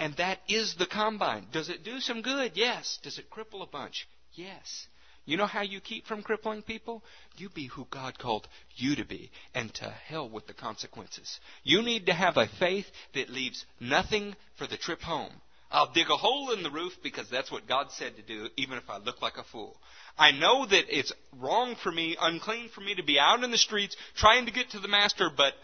And 0.00 0.14
that 0.16 0.40
is 0.48 0.74
the 0.74 0.86
combine. 0.86 1.46
Does 1.52 1.68
it 1.68 1.84
do 1.84 2.00
some 2.00 2.22
good? 2.22 2.52
Yes. 2.54 2.98
Does 3.02 3.18
it 3.18 3.30
cripple 3.30 3.62
a 3.62 3.66
bunch? 3.66 4.08
Yes. 4.32 4.88
You 5.26 5.36
know 5.36 5.46
how 5.46 5.62
you 5.62 5.80
keep 5.80 6.06
from 6.06 6.22
crippling 6.22 6.62
people? 6.62 7.02
You 7.36 7.48
be 7.48 7.66
who 7.66 7.86
God 7.90 8.16
called 8.16 8.46
you 8.76 8.94
to 8.96 9.04
be, 9.04 9.30
and 9.54 9.74
to 9.74 9.90
hell 9.90 10.28
with 10.28 10.46
the 10.46 10.54
consequences. 10.54 11.40
You 11.64 11.82
need 11.82 12.06
to 12.06 12.14
have 12.14 12.36
a 12.36 12.48
faith 12.60 12.86
that 13.14 13.28
leaves 13.28 13.66
nothing 13.80 14.36
for 14.56 14.68
the 14.68 14.76
trip 14.76 15.02
home. 15.02 15.32
I'll 15.68 15.92
dig 15.92 16.08
a 16.08 16.16
hole 16.16 16.52
in 16.52 16.62
the 16.62 16.70
roof 16.70 16.92
because 17.02 17.28
that's 17.28 17.50
what 17.50 17.66
God 17.66 17.90
said 17.90 18.16
to 18.16 18.22
do, 18.22 18.48
even 18.56 18.78
if 18.78 18.88
I 18.88 18.98
look 18.98 19.20
like 19.20 19.36
a 19.36 19.42
fool. 19.42 19.76
I 20.16 20.30
know 20.30 20.64
that 20.64 20.96
it's 20.96 21.12
wrong 21.36 21.74
for 21.82 21.90
me, 21.90 22.16
unclean 22.20 22.68
for 22.68 22.80
me 22.80 22.94
to 22.94 23.02
be 23.02 23.18
out 23.18 23.42
in 23.42 23.50
the 23.50 23.58
streets 23.58 23.96
trying 24.14 24.46
to 24.46 24.52
get 24.52 24.70
to 24.70 24.78
the 24.78 24.86
Master, 24.86 25.28
but 25.36 25.54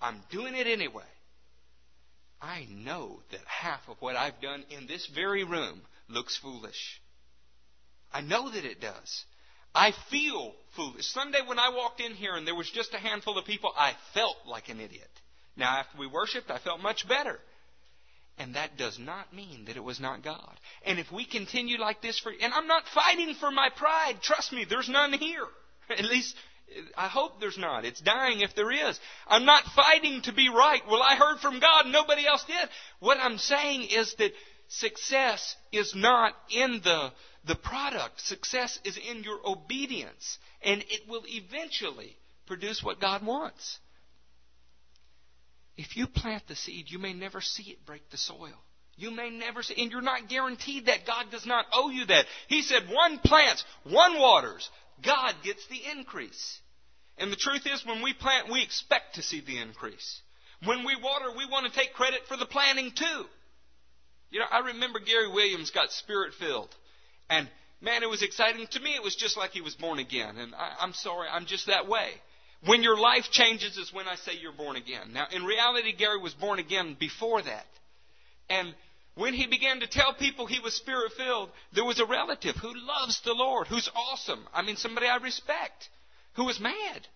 I'm 0.00 0.22
doing 0.30 0.54
it 0.54 0.66
anyway. 0.66 1.04
I 2.40 2.66
know 2.70 3.20
that 3.30 3.40
half 3.46 3.80
of 3.88 3.96
what 4.00 4.16
I've 4.16 4.40
done 4.40 4.64
in 4.70 4.86
this 4.86 5.06
very 5.14 5.44
room 5.44 5.82
looks 6.08 6.36
foolish. 6.36 7.00
I 8.12 8.20
know 8.20 8.50
that 8.50 8.64
it 8.64 8.80
does. 8.80 9.24
I 9.74 9.92
feel 10.10 10.54
foolish. 10.74 11.06
Sunday 11.06 11.40
when 11.46 11.58
I 11.58 11.68
walked 11.68 12.00
in 12.00 12.12
here 12.12 12.34
and 12.34 12.46
there 12.46 12.54
was 12.54 12.70
just 12.70 12.94
a 12.94 12.98
handful 12.98 13.36
of 13.38 13.44
people, 13.44 13.72
I 13.76 13.92
felt 14.14 14.36
like 14.46 14.68
an 14.68 14.80
idiot. 14.80 15.10
Now 15.56 15.78
after 15.78 15.98
we 15.98 16.06
worshiped, 16.06 16.50
I 16.50 16.58
felt 16.58 16.80
much 16.80 17.06
better. 17.08 17.38
And 18.38 18.54
that 18.54 18.76
does 18.76 18.98
not 18.98 19.32
mean 19.34 19.64
that 19.66 19.76
it 19.76 19.84
was 19.84 19.98
not 19.98 20.22
God. 20.22 20.54
And 20.84 20.98
if 20.98 21.10
we 21.10 21.24
continue 21.24 21.78
like 21.78 22.02
this 22.02 22.18
for, 22.18 22.30
and 22.30 22.52
I'm 22.52 22.66
not 22.66 22.84
fighting 22.94 23.34
for 23.34 23.50
my 23.50 23.70
pride, 23.74 24.16
trust 24.22 24.52
me, 24.52 24.66
there's 24.68 24.88
none 24.88 25.12
here. 25.14 25.46
At 25.90 26.04
least, 26.04 26.34
I 26.96 27.08
hope 27.08 27.40
there's 27.40 27.56
not. 27.56 27.86
It's 27.86 28.00
dying 28.00 28.40
if 28.40 28.54
there 28.54 28.70
is. 28.70 29.00
I'm 29.26 29.46
not 29.46 29.64
fighting 29.74 30.20
to 30.22 30.32
be 30.32 30.50
right. 30.50 30.82
Well, 30.86 31.02
I 31.02 31.16
heard 31.16 31.38
from 31.38 31.60
God, 31.60 31.86
nobody 31.86 32.26
else 32.26 32.44
did. 32.44 32.68
What 33.00 33.18
I'm 33.18 33.38
saying 33.38 33.88
is 33.90 34.14
that 34.18 34.32
success 34.68 35.56
is 35.72 35.94
not 35.94 36.34
in 36.50 36.80
the, 36.82 37.12
the 37.46 37.54
product. 37.54 38.20
Success 38.20 38.78
is 38.84 38.98
in 38.98 39.22
your 39.22 39.38
obedience. 39.44 40.38
And 40.62 40.82
it 40.88 41.08
will 41.08 41.22
eventually 41.26 42.16
produce 42.46 42.82
what 42.82 43.00
God 43.00 43.24
wants. 43.24 43.78
If 45.76 45.96
you 45.96 46.06
plant 46.06 46.44
the 46.48 46.56
seed, 46.56 46.86
you 46.88 46.98
may 46.98 47.12
never 47.12 47.40
see 47.40 47.64
it 47.64 47.84
break 47.84 48.08
the 48.10 48.16
soil. 48.16 48.54
You 48.96 49.10
may 49.10 49.28
never 49.28 49.62
see, 49.62 49.74
and 49.76 49.90
you're 49.90 50.00
not 50.00 50.28
guaranteed 50.28 50.86
that. 50.86 51.06
God 51.06 51.26
does 51.30 51.44
not 51.44 51.66
owe 51.72 51.90
you 51.90 52.06
that. 52.06 52.24
He 52.48 52.62
said, 52.62 52.84
one 52.90 53.18
plants, 53.18 53.62
one 53.84 54.18
waters. 54.18 54.70
God 55.04 55.34
gets 55.44 55.66
the 55.66 55.80
increase. 55.92 56.60
And 57.18 57.30
the 57.30 57.36
truth 57.36 57.66
is, 57.66 57.84
when 57.84 58.02
we 58.02 58.14
plant, 58.14 58.50
we 58.50 58.62
expect 58.62 59.16
to 59.16 59.22
see 59.22 59.42
the 59.42 59.58
increase. 59.58 60.20
When 60.64 60.84
we 60.86 60.96
water, 60.96 61.26
we 61.36 61.46
want 61.46 61.70
to 61.70 61.78
take 61.78 61.92
credit 61.92 62.20
for 62.26 62.38
the 62.38 62.46
planting 62.46 62.90
too. 62.92 63.24
You 64.30 64.40
know, 64.40 64.46
I 64.50 64.58
remember 64.58 64.98
Gary 64.98 65.28
Williams 65.28 65.70
got 65.70 65.92
spirit 65.92 66.34
filled. 66.34 66.74
And 67.30 67.48
man, 67.80 68.02
it 68.02 68.10
was 68.10 68.22
exciting. 68.22 68.66
To 68.70 68.80
me, 68.80 68.94
it 68.94 69.02
was 69.02 69.16
just 69.16 69.36
like 69.36 69.50
he 69.50 69.60
was 69.60 69.74
born 69.74 69.98
again. 69.98 70.36
And 70.38 70.54
I, 70.54 70.76
I'm 70.80 70.92
sorry, 70.92 71.28
I'm 71.30 71.46
just 71.46 71.66
that 71.66 71.88
way. 71.88 72.10
When 72.64 72.82
your 72.82 72.98
life 72.98 73.30
changes 73.30 73.76
is 73.76 73.92
when 73.92 74.08
I 74.08 74.16
say 74.16 74.32
you're 74.40 74.52
born 74.52 74.76
again. 74.76 75.12
Now, 75.12 75.26
in 75.30 75.44
reality, 75.44 75.94
Gary 75.94 76.20
was 76.20 76.34
born 76.34 76.58
again 76.58 76.96
before 76.98 77.42
that. 77.42 77.66
And 78.48 78.74
when 79.14 79.34
he 79.34 79.46
began 79.46 79.80
to 79.80 79.86
tell 79.86 80.14
people 80.14 80.46
he 80.46 80.60
was 80.60 80.74
spirit 80.74 81.12
filled, 81.16 81.50
there 81.74 81.84
was 81.84 82.00
a 82.00 82.06
relative 82.06 82.56
who 82.56 82.72
loves 82.74 83.20
the 83.22 83.34
Lord, 83.34 83.66
who's 83.66 83.90
awesome. 83.94 84.46
I 84.52 84.62
mean, 84.62 84.76
somebody 84.76 85.06
I 85.06 85.16
respect, 85.16 85.88
who 86.34 86.44
was 86.44 86.60
mad. 86.60 87.06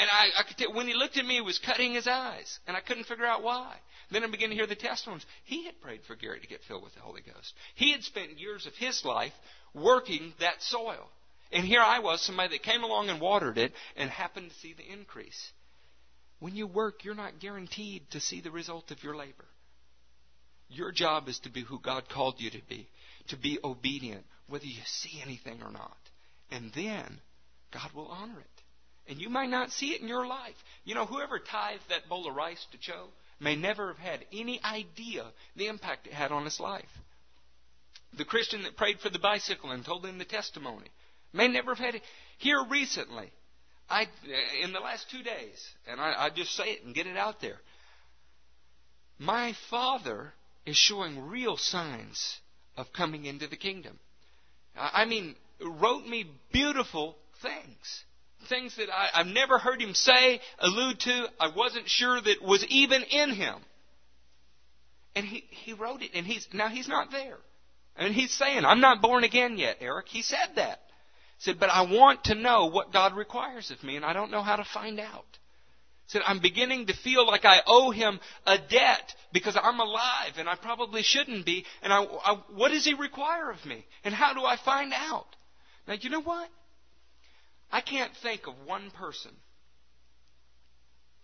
And 0.00 0.08
I, 0.10 0.28
I 0.40 0.42
could 0.44 0.56
tell, 0.56 0.72
when 0.72 0.86
he 0.86 0.94
looked 0.94 1.18
at 1.18 1.26
me, 1.26 1.34
he 1.34 1.40
was 1.42 1.58
cutting 1.58 1.92
his 1.92 2.06
eyes, 2.06 2.58
and 2.66 2.74
I 2.74 2.80
couldn't 2.80 3.04
figure 3.04 3.26
out 3.26 3.42
why. 3.42 3.76
Then 4.10 4.24
I 4.24 4.28
began 4.28 4.48
to 4.48 4.54
hear 4.54 4.66
the 4.66 4.74
testimonies. 4.74 5.26
He 5.44 5.66
had 5.66 5.78
prayed 5.82 6.00
for 6.06 6.16
Gary 6.16 6.40
to 6.40 6.46
get 6.46 6.62
filled 6.66 6.84
with 6.84 6.94
the 6.94 7.02
Holy 7.02 7.20
Ghost. 7.20 7.52
He 7.74 7.92
had 7.92 8.02
spent 8.02 8.38
years 8.38 8.64
of 8.64 8.72
his 8.76 9.04
life 9.04 9.34
working 9.74 10.32
that 10.40 10.62
soil. 10.62 11.10
And 11.52 11.66
here 11.66 11.82
I 11.82 11.98
was, 11.98 12.22
somebody 12.22 12.56
that 12.56 12.62
came 12.62 12.82
along 12.82 13.10
and 13.10 13.20
watered 13.20 13.58
it 13.58 13.74
and 13.94 14.08
happened 14.08 14.48
to 14.50 14.56
see 14.60 14.72
the 14.72 14.90
increase. 14.90 15.50
When 16.38 16.56
you 16.56 16.66
work, 16.66 17.04
you're 17.04 17.14
not 17.14 17.38
guaranteed 17.38 18.10
to 18.12 18.20
see 18.20 18.40
the 18.40 18.50
result 18.50 18.90
of 18.90 19.04
your 19.04 19.14
labor. 19.14 19.44
Your 20.70 20.92
job 20.92 21.28
is 21.28 21.40
to 21.40 21.50
be 21.50 21.60
who 21.60 21.78
God 21.78 22.08
called 22.08 22.36
you 22.38 22.48
to 22.48 22.62
be, 22.70 22.88
to 23.28 23.36
be 23.36 23.58
obedient, 23.62 24.24
whether 24.48 24.64
you 24.64 24.80
see 24.86 25.20
anything 25.22 25.60
or 25.62 25.70
not. 25.70 25.98
And 26.50 26.72
then 26.72 27.20
God 27.70 27.92
will 27.94 28.08
honor 28.08 28.40
it. 28.40 28.59
And 29.08 29.20
you 29.20 29.28
might 29.28 29.50
not 29.50 29.72
see 29.72 29.92
it 29.92 30.00
in 30.00 30.08
your 30.08 30.26
life. 30.26 30.54
You 30.84 30.94
know, 30.94 31.06
whoever 31.06 31.38
tithed 31.38 31.88
that 31.88 32.08
bowl 32.08 32.28
of 32.28 32.34
rice 32.34 32.64
to 32.72 32.78
Joe 32.78 33.08
may 33.40 33.56
never 33.56 33.88
have 33.88 33.98
had 33.98 34.24
any 34.32 34.62
idea 34.62 35.26
the 35.56 35.66
impact 35.66 36.06
it 36.06 36.12
had 36.12 36.30
on 36.30 36.44
his 36.44 36.60
life. 36.60 36.88
The 38.16 38.24
Christian 38.24 38.62
that 38.64 38.76
prayed 38.76 39.00
for 39.00 39.10
the 39.10 39.18
bicycle 39.18 39.70
and 39.70 39.84
told 39.84 40.04
him 40.04 40.18
the 40.18 40.24
testimony 40.24 40.88
May 41.32 41.48
never 41.48 41.74
have 41.74 41.84
had 41.84 41.94
it. 41.94 42.02
Here 42.38 42.62
recently, 42.68 43.30
I 43.88 44.02
uh, 44.02 44.64
in 44.64 44.72
the 44.72 44.80
last 44.80 45.10
two 45.10 45.22
days, 45.22 45.68
and 45.86 46.00
I, 46.00 46.24
I 46.24 46.30
just 46.30 46.54
say 46.54 46.72
it 46.72 46.84
and 46.84 46.94
get 46.94 47.06
it 47.06 47.16
out 47.16 47.40
there. 47.40 47.60
My 49.18 49.54
father 49.68 50.32
is 50.66 50.76
showing 50.76 51.28
real 51.28 51.56
signs 51.56 52.38
of 52.76 52.92
coming 52.92 53.26
into 53.26 53.46
the 53.46 53.56
kingdom. 53.56 53.98
I 54.76 55.04
mean, 55.04 55.34
wrote 55.60 56.06
me 56.06 56.30
beautiful 56.52 57.16
things. 57.42 58.04
Things 58.48 58.76
that 58.76 58.88
I, 58.92 59.20
I've 59.20 59.26
never 59.26 59.58
heard 59.58 59.80
him 59.80 59.94
say, 59.94 60.40
allude 60.58 61.00
to, 61.00 61.26
I 61.38 61.50
wasn't 61.54 61.88
sure 61.88 62.20
that 62.20 62.42
was 62.42 62.64
even 62.68 63.02
in 63.02 63.30
him. 63.30 63.56
And 65.14 65.26
he, 65.26 65.44
he 65.50 65.72
wrote 65.72 66.02
it, 66.02 66.10
and 66.14 66.26
he's, 66.26 66.46
now 66.52 66.68
he's 66.68 66.88
not 66.88 67.10
there. 67.10 67.36
And 67.96 68.14
he's 68.14 68.32
saying, 68.32 68.64
I'm 68.64 68.80
not 68.80 69.02
born 69.02 69.24
again 69.24 69.58
yet, 69.58 69.78
Eric. 69.80 70.06
He 70.08 70.22
said 70.22 70.56
that 70.56 70.80
He 71.38 71.44
said, 71.44 71.60
But 71.60 71.70
I 71.70 71.82
want 71.82 72.24
to 72.24 72.34
know 72.34 72.66
what 72.66 72.92
God 72.92 73.14
requires 73.14 73.70
of 73.70 73.82
me, 73.82 73.96
and 73.96 74.04
I 74.04 74.12
don't 74.12 74.30
know 74.30 74.42
how 74.42 74.56
to 74.56 74.64
find 74.64 74.98
out. 75.00 75.26
He 76.06 76.18
Said, 76.18 76.22
I'm 76.26 76.40
beginning 76.40 76.86
to 76.86 76.92
feel 76.92 77.26
like 77.26 77.44
I 77.44 77.60
owe 77.66 77.90
him 77.90 78.18
a 78.46 78.58
debt 78.58 79.14
because 79.32 79.56
I'm 79.60 79.78
alive 79.78 80.32
and 80.38 80.48
I 80.48 80.56
probably 80.56 81.02
shouldn't 81.02 81.46
be. 81.46 81.64
And 81.82 81.92
I, 81.92 82.02
I, 82.02 82.38
what 82.54 82.70
does 82.70 82.84
he 82.84 82.94
require 82.94 83.50
of 83.50 83.64
me? 83.64 83.84
And 84.02 84.12
how 84.12 84.34
do 84.34 84.44
I 84.44 84.56
find 84.64 84.92
out? 84.92 85.26
Now, 85.86 85.94
you 86.00 86.10
know 86.10 86.22
what? 86.22 86.48
I 87.70 87.80
can't 87.80 88.12
think 88.22 88.46
of 88.46 88.54
one 88.66 88.90
person, 88.90 89.32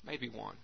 maybe 0.05 0.29
one. 0.29 0.57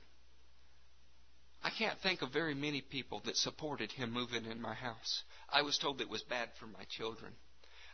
I 1.64 1.70
can't 1.70 1.98
think 2.00 2.22
of 2.22 2.32
very 2.32 2.54
many 2.54 2.80
people 2.80 3.22
that 3.24 3.36
supported 3.36 3.92
him 3.92 4.12
moving 4.12 4.46
in 4.46 4.60
my 4.60 4.74
house. 4.74 5.22
I 5.48 5.62
was 5.62 5.78
told 5.78 6.00
it 6.00 6.08
was 6.08 6.22
bad 6.22 6.48
for 6.58 6.66
my 6.66 6.84
children. 6.90 7.32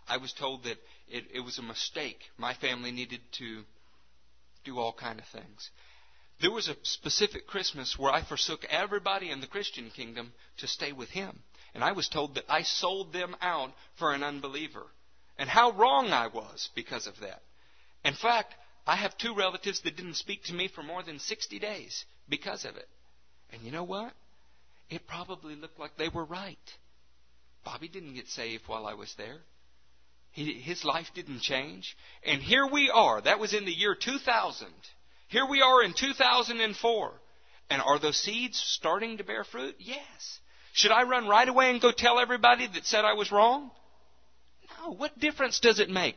I 0.07 0.17
was 0.17 0.33
told 0.33 0.65
that 0.65 0.79
it, 1.09 1.25
it 1.35 1.41
was 1.41 1.59
a 1.59 1.63
mistake. 1.63 2.21
My 2.39 2.55
family 2.55 2.91
needed 2.91 3.21
to 3.39 3.65
do 4.65 4.79
all 4.79 4.93
kind 4.93 5.19
of 5.19 5.27
things. 5.27 5.71
There 6.41 6.51
was 6.51 6.69
a 6.69 6.77
specific 6.83 7.47
Christmas 7.47 7.99
where 7.99 8.13
I 8.13 8.23
forsook 8.23 8.65
everybody 8.71 9.31
in 9.31 9.41
the 9.41 9.47
Christian 9.47 9.91
kingdom 9.91 10.33
to 10.59 10.67
stay 10.67 10.93
with 10.93 11.11
him. 11.11 11.41
And 11.75 11.85
I 11.85 11.93
was 11.93 12.09
told 12.09 12.37
that 12.37 12.45
I 12.49 12.63
sold 12.63 13.13
them 13.13 13.37
out 13.43 13.73
for 13.99 14.15
an 14.15 14.23
unbeliever. 14.23 14.87
And 15.37 15.49
how 15.49 15.73
wrong 15.73 16.11
I 16.11 16.29
was 16.29 16.71
because 16.75 17.07
of 17.07 17.21
that. 17.21 17.43
In 18.05 18.15
fact, 18.15 18.55
I 18.87 18.97
have 18.97 19.17
two 19.19 19.35
relatives 19.35 19.81
that 19.83 19.97
didn't 19.97 20.15
speak 20.15 20.45
to 20.45 20.55
me 20.55 20.69
for 20.69 20.83
more 20.83 21.03
than 21.03 21.19
60 21.19 21.59
days 21.59 22.05
because 22.29 22.65
of 22.65 22.77
it. 22.77 22.89
And 23.53 23.63
you 23.63 23.71
know 23.71 23.85
what? 23.85 24.13
It 24.91 25.07
probably 25.07 25.55
looked 25.57 25.79
like 25.79 25.97
they 25.97 26.09
were 26.09 26.25
right. 26.25 26.57
Bobby 27.65 27.89
didn't 27.89 28.15
get 28.15 28.29
saved 28.29 28.63
while 28.67 28.87
I 28.87 28.95
was 28.95 29.15
there. 29.19 29.39
He, 30.31 30.55
his 30.55 30.85
life 30.85 31.09
didn't 31.15 31.41
change. 31.41 31.97
And 32.23 32.41
here 32.41 32.67
we 32.67 32.91
are. 32.91 33.21
That 33.21 33.39
was 33.39 33.53
in 33.53 33.65
the 33.65 33.73
year 33.73 33.95
2000. 33.95 34.69
Here 35.29 35.47
we 35.47 35.61
are 35.61 35.83
in 35.83 35.93
2004. 35.93 37.13
And 37.71 37.83
are 37.83 37.99
those 37.99 38.17
seeds 38.17 38.59
starting 38.59 39.19
to 39.19 39.25
bear 39.25 39.45
fruit? 39.45 39.75
Yes. 39.79 40.41
Should 40.73 40.93
I 40.93 41.03
run 41.03 41.27
right 41.27 41.49
away 41.49 41.71
and 41.71 41.81
go 41.81 41.93
tell 41.93 42.19
everybody 42.19 42.67
that 42.67 42.87
said 42.87 43.05
I 43.05 43.15
was 43.15 43.31
wrong? 43.31 43.71
No. 44.81 44.93
What 44.93 45.19
difference 45.19 45.61
does 45.61 45.81
it 45.81 45.91
make? 45.91 46.17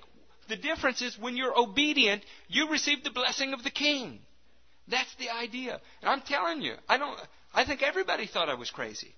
The 0.52 0.58
difference 0.58 1.02
is 1.02 1.18
when 1.18 1.38
you're 1.38 1.58
obedient, 1.58 2.26
you 2.50 2.70
receive 2.70 3.06
the 3.06 3.10
blessing 3.10 3.54
of 3.54 3.64
the 3.64 3.70
king. 3.70 4.20
That's 4.86 5.16
the 5.16 5.30
idea. 5.30 5.80
And 6.02 6.10
I'm 6.10 6.20
telling 6.20 6.62
you, 6.62 6.74
I 6.90 6.98
don't 6.98 7.18
I 7.54 7.64
think 7.64 7.82
everybody 7.82 8.28
thought 8.28 8.50
I 8.50 8.56
was 8.56 8.70
crazy. 8.70 9.16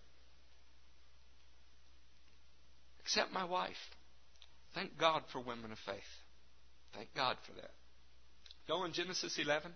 Except 3.02 3.34
my 3.34 3.46
wife. 3.46 3.82
Thank 4.76 4.96
God 5.00 5.24
for 5.32 5.40
women 5.40 5.72
of 5.72 5.80
faith. 5.80 6.04
Thank 6.94 7.10
God 7.16 7.38
for 7.48 7.54
that. 7.54 7.72
Go 8.68 8.86
in 8.86 8.94
Genesis 8.94 9.40
11. 9.40 9.72
It 9.72 9.76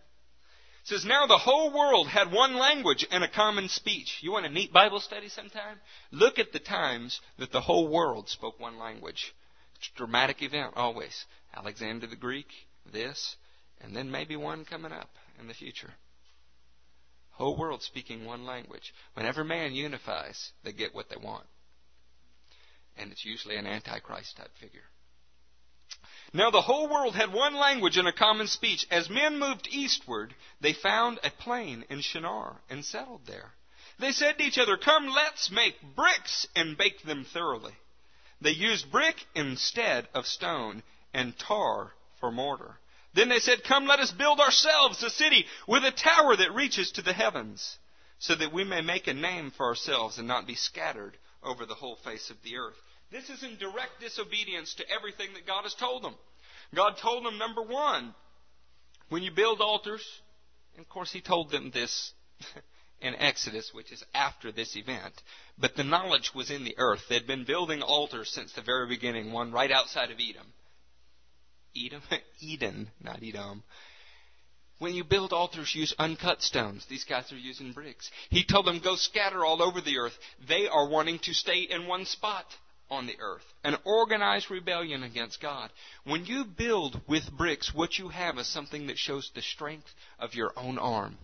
says, 0.83 1.05
Now 1.05 1.25
the 1.25 1.39
whole 1.39 1.73
world 1.73 2.07
had 2.07 2.31
one 2.31 2.53
language 2.53 3.03
and 3.09 3.23
a 3.23 3.27
common 3.27 3.67
speech. 3.67 4.19
You 4.21 4.31
want 4.31 4.45
a 4.45 4.49
neat 4.49 4.71
Bible 4.71 4.99
study 4.99 5.29
sometime? 5.29 5.77
Look 6.11 6.37
at 6.37 6.53
the 6.53 6.59
times 6.59 7.19
that 7.39 7.51
the 7.51 7.61
whole 7.61 7.87
world 7.87 8.29
spoke 8.29 8.59
one 8.59 8.77
language. 8.77 9.33
It's 9.79 9.89
a 9.93 9.97
dramatic 9.97 10.41
event, 10.41 10.73
always. 10.75 11.25
Alexander 11.57 12.05
the 12.05 12.15
Greek, 12.15 12.47
this, 12.91 13.35
and 13.81 13.95
then 13.95 14.11
maybe 14.11 14.35
one 14.35 14.63
coming 14.63 14.91
up 14.91 15.09
in 15.39 15.47
the 15.47 15.55
future. 15.55 15.93
Whole 17.31 17.57
world 17.57 17.81
speaking 17.81 18.25
one 18.25 18.45
language. 18.45 18.93
Whenever 19.15 19.43
man 19.43 19.73
unifies, 19.73 20.51
they 20.63 20.71
get 20.71 20.93
what 20.93 21.09
they 21.09 21.17
want. 21.17 21.45
And 22.95 23.11
it's 23.11 23.25
usually 23.25 23.55
an 23.55 23.65
antichrist 23.65 24.37
type 24.37 24.51
figure. 24.59 24.85
Now 26.31 26.51
the 26.51 26.61
whole 26.61 26.89
world 26.89 27.15
had 27.15 27.33
one 27.33 27.55
language 27.55 27.97
and 27.97 28.07
a 28.07 28.13
common 28.13 28.47
speech. 28.47 28.85
As 28.91 29.09
men 29.09 29.39
moved 29.39 29.67
eastward, 29.71 30.35
they 30.61 30.73
found 30.73 31.19
a 31.23 31.31
plain 31.31 31.85
in 31.89 32.01
Shinar 32.01 32.61
and 32.69 32.85
settled 32.85 33.25
there. 33.25 33.53
They 33.99 34.11
said 34.11 34.37
to 34.37 34.43
each 34.43 34.59
other, 34.59 34.77
Come, 34.77 35.07
let's 35.07 35.49
make 35.49 35.95
bricks 35.95 36.47
and 36.55 36.77
bake 36.77 37.01
them 37.01 37.25
thoroughly. 37.25 37.73
They 38.41 38.51
used 38.51 38.91
brick 38.91 39.25
instead 39.33 40.07
of 40.13 40.27
stone 40.27 40.83
and 41.13 41.37
tar 41.37 41.93
for 42.19 42.31
mortar. 42.31 42.79
Then 43.13 43.29
they 43.29 43.39
said, 43.39 43.63
Come, 43.63 43.87
let 43.87 43.99
us 43.99 44.11
build 44.11 44.39
ourselves 44.39 45.01
a 45.01 45.09
city 45.09 45.45
with 45.67 45.83
a 45.83 45.91
tower 45.91 46.35
that 46.35 46.53
reaches 46.53 46.91
to 46.91 47.01
the 47.01 47.13
heavens, 47.13 47.77
so 48.19 48.35
that 48.35 48.53
we 48.53 48.63
may 48.63 48.81
make 48.81 49.07
a 49.07 49.13
name 49.13 49.51
for 49.51 49.65
ourselves 49.65 50.17
and 50.17 50.27
not 50.27 50.47
be 50.47 50.55
scattered 50.55 51.17
over 51.43 51.65
the 51.65 51.75
whole 51.75 51.95
face 51.95 52.29
of 52.29 52.37
the 52.43 52.57
earth. 52.57 52.75
This 53.11 53.29
is 53.29 53.43
in 53.43 53.57
direct 53.57 54.01
disobedience 54.01 54.73
to 54.75 54.89
everything 54.89 55.33
that 55.33 55.47
God 55.47 55.63
has 55.63 55.73
told 55.75 56.03
them. 56.03 56.15
God 56.75 56.97
told 57.01 57.25
them, 57.25 57.37
number 57.37 57.61
one, 57.61 58.13
when 59.09 59.23
you 59.23 59.31
build 59.31 59.61
altars, 59.61 60.05
and 60.75 60.85
of 60.85 60.89
course 60.89 61.11
He 61.11 61.21
told 61.21 61.49
them 61.49 61.71
this 61.71 62.11
in 63.01 63.15
Exodus, 63.15 63.71
which 63.73 63.91
is 63.91 64.03
after 64.13 64.51
this 64.51 64.75
event, 64.75 65.13
but 65.57 65.75
the 65.75 65.83
knowledge 65.83 66.33
was 66.35 66.51
in 66.51 66.65
the 66.65 66.75
earth. 66.77 67.01
They'd 67.09 67.27
been 67.27 67.45
building 67.45 67.81
altars 67.81 68.29
since 68.29 68.51
the 68.53 68.61
very 68.61 68.87
beginning, 68.87 69.31
one 69.31 69.51
right 69.51 69.71
outside 69.71 70.11
of 70.11 70.17
Edom. 70.19 70.47
Edom? 71.85 72.01
Eden, 72.39 72.89
not 73.01 73.21
Edom. 73.23 73.63
When 74.79 74.93
you 74.93 75.03
build 75.03 75.33
altars, 75.33 75.73
use 75.73 75.95
uncut 75.97 76.43
stones. 76.43 76.85
These 76.85 77.03
guys 77.05 77.31
are 77.31 77.37
using 77.37 77.71
bricks. 77.71 78.11
He 78.29 78.43
told 78.43 78.65
them, 78.65 78.79
go 78.79 78.95
scatter 78.95 79.43
all 79.43 79.61
over 79.61 79.81
the 79.81 79.97
earth. 79.97 80.17
They 80.47 80.67
are 80.67 80.87
wanting 80.87 81.19
to 81.19 81.33
stay 81.33 81.61
in 81.61 81.87
one 81.87 82.05
spot 82.05 82.45
on 82.89 83.07
the 83.07 83.19
earth. 83.19 83.43
An 83.63 83.75
organized 83.85 84.51
rebellion 84.51 85.03
against 85.03 85.41
God. 85.41 85.71
When 86.03 86.25
you 86.25 86.45
build 86.45 87.01
with 87.07 87.31
bricks, 87.31 87.73
what 87.73 87.97
you 87.97 88.09
have 88.09 88.37
is 88.37 88.47
something 88.47 88.87
that 88.87 88.97
shows 88.97 89.31
the 89.33 89.41
strength 89.41 89.89
of 90.19 90.35
your 90.35 90.53
own 90.55 90.77
arm. 90.77 91.17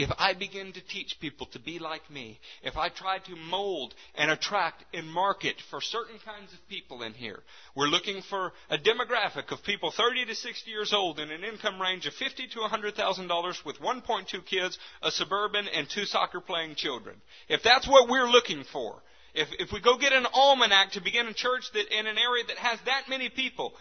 If 0.00 0.10
I 0.16 0.32
begin 0.32 0.72
to 0.72 0.80
teach 0.80 1.20
people 1.20 1.46
to 1.48 1.58
be 1.58 1.78
like 1.78 2.10
me, 2.10 2.40
if 2.62 2.78
I 2.78 2.88
try 2.88 3.18
to 3.18 3.36
mold 3.36 3.94
and 4.14 4.30
attract 4.30 4.82
and 4.94 5.06
market 5.06 5.56
for 5.68 5.82
certain 5.82 6.18
kinds 6.24 6.54
of 6.54 6.68
people 6.70 7.02
in 7.02 7.12
here, 7.12 7.40
we're 7.76 7.88
looking 7.88 8.22
for 8.22 8.54
a 8.70 8.78
demographic 8.78 9.52
of 9.52 9.62
people 9.62 9.90
30 9.90 10.24
to 10.24 10.34
60 10.34 10.70
years 10.70 10.94
old 10.94 11.20
in 11.20 11.30
an 11.30 11.44
income 11.44 11.78
range 11.78 12.06
of 12.06 12.14
50 12.14 12.48
to 12.48 12.60
100,000 12.60 13.26
dollars 13.26 13.62
with 13.62 13.78
1.2 13.78 14.46
kids, 14.46 14.78
a 15.02 15.10
suburban, 15.10 15.68
and 15.68 15.86
two 15.86 16.06
soccer 16.06 16.40
playing 16.40 16.76
children. 16.76 17.20
If 17.50 17.62
that's 17.62 17.86
what 17.86 18.08
we're 18.08 18.30
looking 18.30 18.64
for, 18.72 19.02
if, 19.34 19.48
if 19.58 19.70
we 19.70 19.82
go 19.82 19.98
get 19.98 20.14
an 20.14 20.26
almanac 20.32 20.92
to 20.92 21.02
begin 21.02 21.26
a 21.26 21.34
church 21.34 21.70
that 21.74 21.94
in 21.94 22.06
an 22.06 22.16
area 22.16 22.44
that 22.48 22.56
has 22.56 22.78
that 22.86 23.10
many 23.10 23.28
people, 23.28 23.74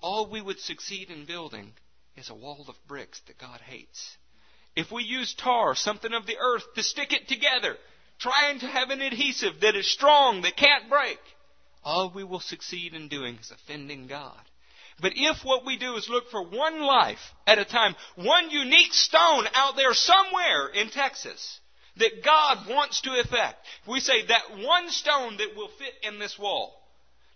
all 0.00 0.30
we 0.30 0.40
would 0.40 0.60
succeed 0.60 1.10
in 1.10 1.26
building 1.26 1.74
is 2.16 2.30
a 2.30 2.34
wall 2.34 2.64
of 2.68 2.88
bricks 2.88 3.20
that 3.26 3.36
God 3.36 3.60
hates. 3.60 4.16
If 4.74 4.90
we 4.90 5.02
use 5.04 5.34
tar, 5.34 5.74
something 5.74 6.12
of 6.12 6.26
the 6.26 6.38
earth, 6.38 6.64
to 6.74 6.82
stick 6.82 7.12
it 7.12 7.28
together, 7.28 7.76
trying 8.18 8.60
to 8.60 8.66
have 8.66 8.90
an 8.90 9.02
adhesive 9.02 9.60
that 9.60 9.76
is 9.76 9.90
strong, 9.90 10.42
that 10.42 10.56
can't 10.56 10.88
break, 10.88 11.18
all 11.84 12.10
we 12.14 12.24
will 12.24 12.40
succeed 12.40 12.94
in 12.94 13.08
doing 13.08 13.38
is 13.40 13.50
offending 13.50 14.06
God. 14.06 14.40
But 15.00 15.12
if 15.16 15.44
what 15.44 15.66
we 15.66 15.76
do 15.78 15.96
is 15.96 16.08
look 16.08 16.30
for 16.30 16.42
one 16.42 16.80
life 16.80 17.34
at 17.46 17.58
a 17.58 17.64
time, 17.64 17.96
one 18.14 18.50
unique 18.50 18.94
stone 18.94 19.46
out 19.54 19.76
there 19.76 19.94
somewhere 19.94 20.68
in 20.68 20.90
Texas, 20.90 21.60
that 21.96 22.24
God 22.24 22.68
wants 22.68 23.00
to 23.02 23.18
effect. 23.18 23.66
We 23.86 24.00
say 24.00 24.26
that 24.26 24.58
one 24.58 24.90
stone 24.90 25.36
that 25.38 25.56
will 25.56 25.68
fit 25.68 25.94
in 26.02 26.18
this 26.18 26.38
wall. 26.38 26.81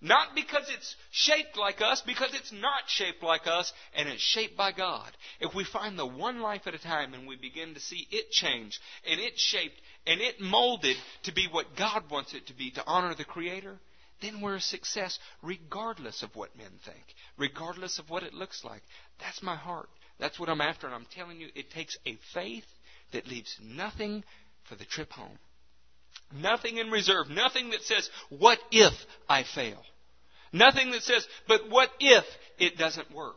Not 0.07 0.36
because 0.36 0.70
it's 0.72 0.94
shaped 1.11 1.57
like 1.57 1.80
us, 1.80 2.00
because 2.07 2.32
it's 2.32 2.52
not 2.52 2.84
shaped 2.86 3.24
like 3.24 3.48
us, 3.48 3.72
and 3.96 4.09
it's 4.09 4.22
shaped 4.22 4.57
by 4.57 4.70
God. 4.70 5.11
If 5.40 5.52
we 5.52 5.64
find 5.64 5.98
the 5.98 6.07
one 6.07 6.40
life 6.40 6.62
at 6.66 6.74
a 6.74 6.78
time 6.78 7.12
and 7.12 7.26
we 7.26 7.34
begin 7.34 7.74
to 7.74 7.80
see 7.80 8.07
it 8.12 8.30
change, 8.30 8.80
and 9.11 9.18
it 9.18 9.32
shaped, 9.36 9.74
and 10.07 10.20
it 10.20 10.40
molded 10.40 10.96
to 11.24 11.34
be 11.34 11.48
what 11.50 11.76
God 11.76 12.04
wants 12.09 12.34
it 12.34 12.46
to 12.46 12.54
be, 12.54 12.70
to 12.72 12.84
honor 12.86 13.16
the 13.16 13.24
Creator, 13.24 13.80
then 14.22 14.40
we're 14.40 14.57
a 14.57 14.61
success 14.61 15.18
regardless 15.42 16.22
of 16.22 16.36
what 16.36 16.57
men 16.57 16.70
think, 16.84 17.04
regardless 17.36 17.98
of 17.98 18.09
what 18.09 18.22
it 18.22 18.32
looks 18.32 18.62
like. 18.64 18.82
That's 19.18 19.42
my 19.42 19.57
heart. 19.57 19.88
That's 20.20 20.38
what 20.38 20.48
I'm 20.48 20.61
after, 20.61 20.86
and 20.86 20.94
I'm 20.94 21.07
telling 21.16 21.40
you, 21.40 21.48
it 21.57 21.72
takes 21.72 21.98
a 22.07 22.16
faith 22.32 22.64
that 23.12 23.26
leaves 23.26 23.59
nothing 23.61 24.22
for 24.68 24.76
the 24.76 24.84
trip 24.84 25.11
home. 25.11 25.38
Nothing 26.32 26.78
in 26.78 26.90
reserve. 26.90 27.28
Nothing 27.28 27.70
that 27.70 27.82
says, 27.82 28.09
what 28.28 28.61
if 28.70 28.94
I 29.28 29.42
fail? 29.42 29.82
Nothing 30.53 30.90
that 30.92 31.03
says, 31.03 31.26
but 31.49 31.68
what 31.70 31.90
if 32.01 32.24
it 32.59 32.76
doesn't 32.78 33.12
work? 33.12 33.36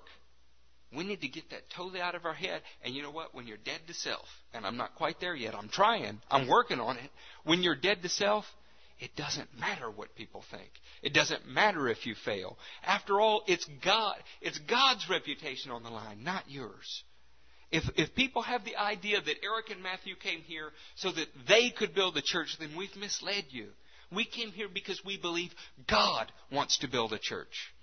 We 0.95 1.03
need 1.03 1.21
to 1.21 1.27
get 1.27 1.51
that 1.51 1.69
totally 1.69 2.01
out 2.01 2.15
of 2.15 2.25
our 2.25 2.33
head. 2.33 2.61
And 2.83 2.95
you 2.95 3.03
know 3.03 3.11
what? 3.11 3.35
When 3.35 3.45
you're 3.45 3.57
dead 3.57 3.81
to 3.87 3.93
self, 3.93 4.25
and 4.53 4.65
I'm 4.65 4.77
not 4.77 4.95
quite 4.95 5.19
there 5.19 5.35
yet, 5.35 5.53
I'm 5.53 5.69
trying, 5.69 6.19
I'm 6.31 6.47
working 6.47 6.79
on 6.79 6.97
it. 6.97 7.11
When 7.43 7.61
you're 7.61 7.75
dead 7.75 8.01
to 8.01 8.09
self, 8.09 8.45
it 8.99 9.15
doesn't 9.15 9.57
matter 9.57 9.89
what 9.89 10.15
people 10.15 10.43
think. 10.51 10.69
It 11.01 11.13
doesn't 11.13 11.47
matter 11.47 11.87
if 11.87 12.05
you 12.05 12.15
fail. 12.15 12.57
After 12.83 13.21
all, 13.21 13.43
it's 13.47 13.65
God, 13.83 14.15
it's 14.41 14.57
God's 14.59 15.09
reputation 15.09 15.71
on 15.71 15.83
the 15.83 15.89
line, 15.89 16.23
not 16.23 16.49
yours. 16.49 17.03
If, 17.71 17.83
if 17.95 18.15
people 18.15 18.41
have 18.41 18.65
the 18.65 18.75
idea 18.75 19.21
that 19.21 19.43
Eric 19.43 19.69
and 19.69 19.83
Matthew 19.83 20.15
came 20.15 20.41
here 20.41 20.71
so 20.95 21.11
that 21.11 21.27
they 21.47 21.69
could 21.69 21.93
build 21.93 22.17
a 22.17 22.21
church, 22.21 22.57
then 22.59 22.75
we've 22.75 22.95
misled 22.95 23.45
you. 23.51 23.67
We 24.11 24.25
came 24.25 24.51
here 24.51 24.67
because 24.73 25.03
we 25.05 25.17
believe 25.17 25.51
God 25.87 26.31
wants 26.51 26.79
to 26.79 26.87
build 26.87 27.13
a 27.13 27.19
church. 27.19 27.73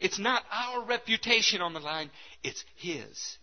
It's 0.00 0.18
not 0.18 0.42
our 0.50 0.84
reputation 0.86 1.60
on 1.60 1.74
the 1.74 1.80
line, 1.80 2.10
it's 2.42 2.64
His. 2.76 3.38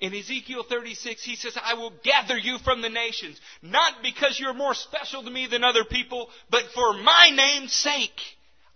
In 0.00 0.14
Ezekiel 0.14 0.64
36, 0.68 1.24
he 1.24 1.34
says, 1.34 1.58
I 1.60 1.74
will 1.74 1.92
gather 2.04 2.38
you 2.38 2.58
from 2.58 2.82
the 2.82 2.88
nations, 2.88 3.40
not 3.62 3.94
because 4.02 4.38
you're 4.38 4.54
more 4.54 4.74
special 4.74 5.24
to 5.24 5.30
me 5.30 5.48
than 5.50 5.64
other 5.64 5.84
people, 5.84 6.28
but 6.50 6.62
for 6.72 6.92
my 6.94 7.30
name's 7.34 7.72
sake. 7.72 8.20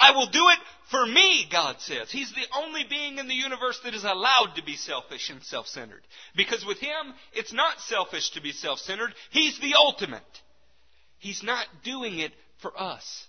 I 0.00 0.10
will 0.10 0.26
do 0.26 0.48
it 0.48 0.58
for 0.90 1.06
me, 1.06 1.46
God 1.50 1.76
says. 1.78 2.10
He's 2.10 2.32
the 2.32 2.58
only 2.58 2.82
being 2.90 3.18
in 3.18 3.28
the 3.28 3.34
universe 3.34 3.78
that 3.84 3.94
is 3.94 4.02
allowed 4.02 4.54
to 4.56 4.64
be 4.64 4.74
selfish 4.74 5.30
and 5.30 5.40
self-centered. 5.44 6.02
Because 6.34 6.66
with 6.66 6.78
Him, 6.78 7.14
it's 7.32 7.52
not 7.52 7.80
selfish 7.80 8.30
to 8.30 8.42
be 8.42 8.50
self-centered. 8.50 9.14
He's 9.30 9.60
the 9.60 9.74
ultimate. 9.78 10.22
He's 11.20 11.44
not 11.44 11.66
doing 11.84 12.18
it 12.18 12.32
for 12.62 12.72
us. 12.80 13.26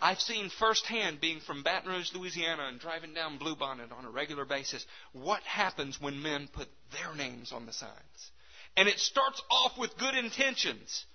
I've 0.00 0.20
seen 0.20 0.50
firsthand, 0.50 1.20
being 1.20 1.40
from 1.40 1.62
Baton 1.62 1.90
Rouge, 1.90 2.12
Louisiana, 2.14 2.66
and 2.68 2.78
driving 2.78 3.14
down 3.14 3.38
Bluebonnet 3.38 3.90
on 3.90 4.04
a 4.04 4.10
regular 4.10 4.44
basis, 4.44 4.84
what 5.12 5.42
happens 5.44 6.00
when 6.00 6.22
men 6.22 6.48
put 6.52 6.68
their 6.92 7.14
names 7.14 7.52
on 7.52 7.64
the 7.64 7.72
signs. 7.72 8.30
And 8.76 8.88
it 8.88 8.98
starts 8.98 9.40
off 9.50 9.78
with 9.78 9.96
good 9.96 10.14
intentions. 10.14 11.06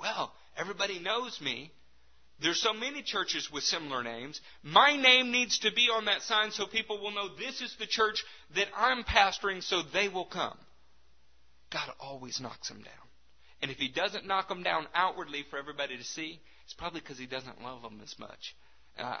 Well, 0.00 0.32
everybody 0.56 0.98
knows 0.98 1.38
me. 1.40 1.72
There's 2.40 2.62
so 2.62 2.72
many 2.72 3.02
churches 3.02 3.50
with 3.52 3.64
similar 3.64 4.04
names. 4.04 4.40
My 4.62 4.96
name 4.96 5.32
needs 5.32 5.58
to 5.60 5.72
be 5.72 5.88
on 5.92 6.04
that 6.04 6.22
sign 6.22 6.52
so 6.52 6.66
people 6.66 7.00
will 7.00 7.10
know 7.10 7.28
this 7.34 7.60
is 7.60 7.74
the 7.78 7.86
church 7.86 8.24
that 8.54 8.68
I'm 8.76 9.02
pastoring 9.02 9.62
so 9.62 9.82
they 9.82 10.08
will 10.08 10.24
come. 10.24 10.56
God 11.70 11.90
always 11.98 12.40
knocks 12.40 12.68
them 12.68 12.82
down. 12.82 12.94
And 13.60 13.72
if 13.72 13.78
He 13.78 13.88
doesn't 13.88 14.26
knock 14.26 14.48
them 14.48 14.62
down 14.62 14.86
outwardly 14.94 15.44
for 15.50 15.58
everybody 15.58 15.98
to 15.98 16.04
see, 16.04 16.40
it's 16.68 16.74
probably 16.74 17.00
because 17.00 17.16
He 17.16 17.24
doesn't 17.24 17.62
love 17.62 17.80
them 17.80 18.00
as 18.02 18.14
much. 18.18 18.54
Uh, 18.98 19.16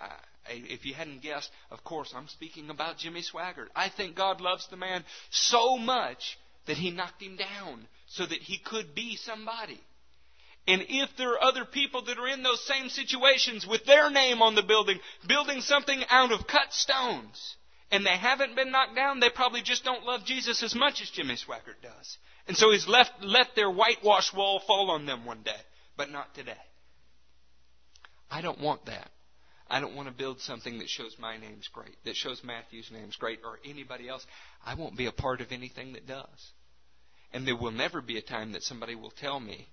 if 0.50 0.84
you 0.84 0.92
hadn't 0.92 1.22
guessed, 1.22 1.50
of 1.70 1.82
course, 1.82 2.12
I'm 2.14 2.28
speaking 2.28 2.68
about 2.68 2.98
Jimmy 2.98 3.22
Swaggart. 3.22 3.68
I 3.74 3.88
think 3.88 4.16
God 4.16 4.42
loves 4.42 4.66
the 4.68 4.76
man 4.76 5.02
so 5.30 5.78
much 5.78 6.38
that 6.66 6.76
He 6.76 6.90
knocked 6.90 7.22
him 7.22 7.36
down 7.36 7.88
so 8.06 8.26
that 8.26 8.42
he 8.42 8.58
could 8.58 8.94
be 8.94 9.16
somebody. 9.16 9.80
And 10.66 10.84
if 10.88 11.08
there 11.16 11.32
are 11.32 11.42
other 11.42 11.64
people 11.64 12.02
that 12.04 12.18
are 12.18 12.28
in 12.28 12.42
those 12.42 12.66
same 12.66 12.90
situations 12.90 13.66
with 13.66 13.86
their 13.86 14.10
name 14.10 14.42
on 14.42 14.54
the 14.54 14.62
building, 14.62 14.98
building 15.26 15.62
something 15.62 16.02
out 16.10 16.30
of 16.30 16.46
cut 16.46 16.74
stones, 16.74 17.56
and 17.90 18.04
they 18.04 18.16
haven't 18.16 18.54
been 18.54 18.70
knocked 18.70 18.94
down, 18.94 19.20
they 19.20 19.30
probably 19.30 19.62
just 19.62 19.82
don't 19.82 20.04
love 20.04 20.26
Jesus 20.26 20.62
as 20.62 20.74
much 20.74 21.00
as 21.00 21.08
Jimmy 21.08 21.36
Swaggart 21.36 21.80
does. 21.82 22.18
And 22.46 22.56
so 22.56 22.70
he's 22.70 22.86
left, 22.86 23.12
let 23.22 23.54
their 23.56 23.70
whitewash 23.70 24.34
wall 24.34 24.60
fall 24.66 24.90
on 24.90 25.06
them 25.06 25.24
one 25.24 25.42
day, 25.42 25.60
but 25.96 26.10
not 26.10 26.34
today. 26.34 26.52
I 28.30 28.40
don't 28.40 28.60
want 28.60 28.86
that. 28.86 29.10
I 29.70 29.80
don't 29.80 29.94
want 29.94 30.08
to 30.08 30.14
build 30.14 30.40
something 30.40 30.78
that 30.78 30.88
shows 30.88 31.16
my 31.18 31.36
name's 31.36 31.68
great, 31.68 31.96
that 32.04 32.16
shows 32.16 32.42
Matthew's 32.42 32.90
name's 32.90 33.16
great, 33.16 33.40
or 33.44 33.58
anybody 33.64 34.08
else. 34.08 34.24
I 34.64 34.74
won't 34.74 34.96
be 34.96 35.06
a 35.06 35.12
part 35.12 35.40
of 35.40 35.52
anything 35.52 35.92
that 35.92 36.06
does. 36.06 36.52
And 37.32 37.46
there 37.46 37.56
will 37.56 37.70
never 37.70 38.00
be 38.00 38.16
a 38.16 38.22
time 38.22 38.52
that 38.52 38.62
somebody 38.62 38.94
will 38.94 39.10
tell 39.10 39.38
me, 39.38 39.66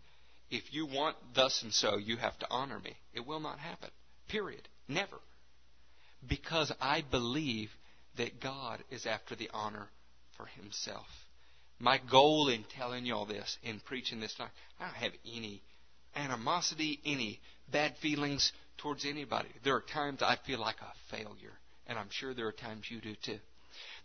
if 0.51 0.73
you 0.73 0.85
want 0.85 1.15
thus 1.33 1.63
and 1.63 1.73
so, 1.73 1.97
you 1.97 2.17
have 2.17 2.37
to 2.39 2.47
honor 2.49 2.79
me. 2.79 2.95
It 3.13 3.25
will 3.25 3.39
not 3.39 3.59
happen. 3.59 3.89
Period. 4.27 4.67
Never. 4.87 5.17
Because 6.27 6.71
I 6.81 7.03
believe 7.09 7.69
that 8.17 8.41
God 8.41 8.83
is 8.91 9.05
after 9.05 9.35
the 9.35 9.49
honor 9.53 9.87
for 10.35 10.45
himself. 10.45 11.07
My 11.79 11.99
goal 12.11 12.49
in 12.49 12.63
telling 12.77 13.05
you 13.05 13.15
all 13.15 13.25
this, 13.25 13.57
in 13.63 13.79
preaching 13.79 14.19
this, 14.19 14.35
I 14.39 14.47
don't 14.83 14.93
have 14.95 15.11
any 15.25 15.61
animosity, 16.16 16.99
any 17.05 17.39
bad 17.72 17.95
feelings 18.01 18.51
towards 18.78 19.05
anybody. 19.05 19.49
There 19.63 19.76
are 19.76 19.82
times 19.82 20.22
I 20.22 20.38
feel 20.45 20.59
like 20.59 20.78
a 20.82 21.16
failure, 21.16 21.53
and 21.88 21.97
I'm 21.97 22.09
sure 22.09 22.34
there 22.34 22.47
are 22.47 22.51
times 22.51 22.86
you 22.89 23.01
do 23.01 23.16
too. 23.24 23.39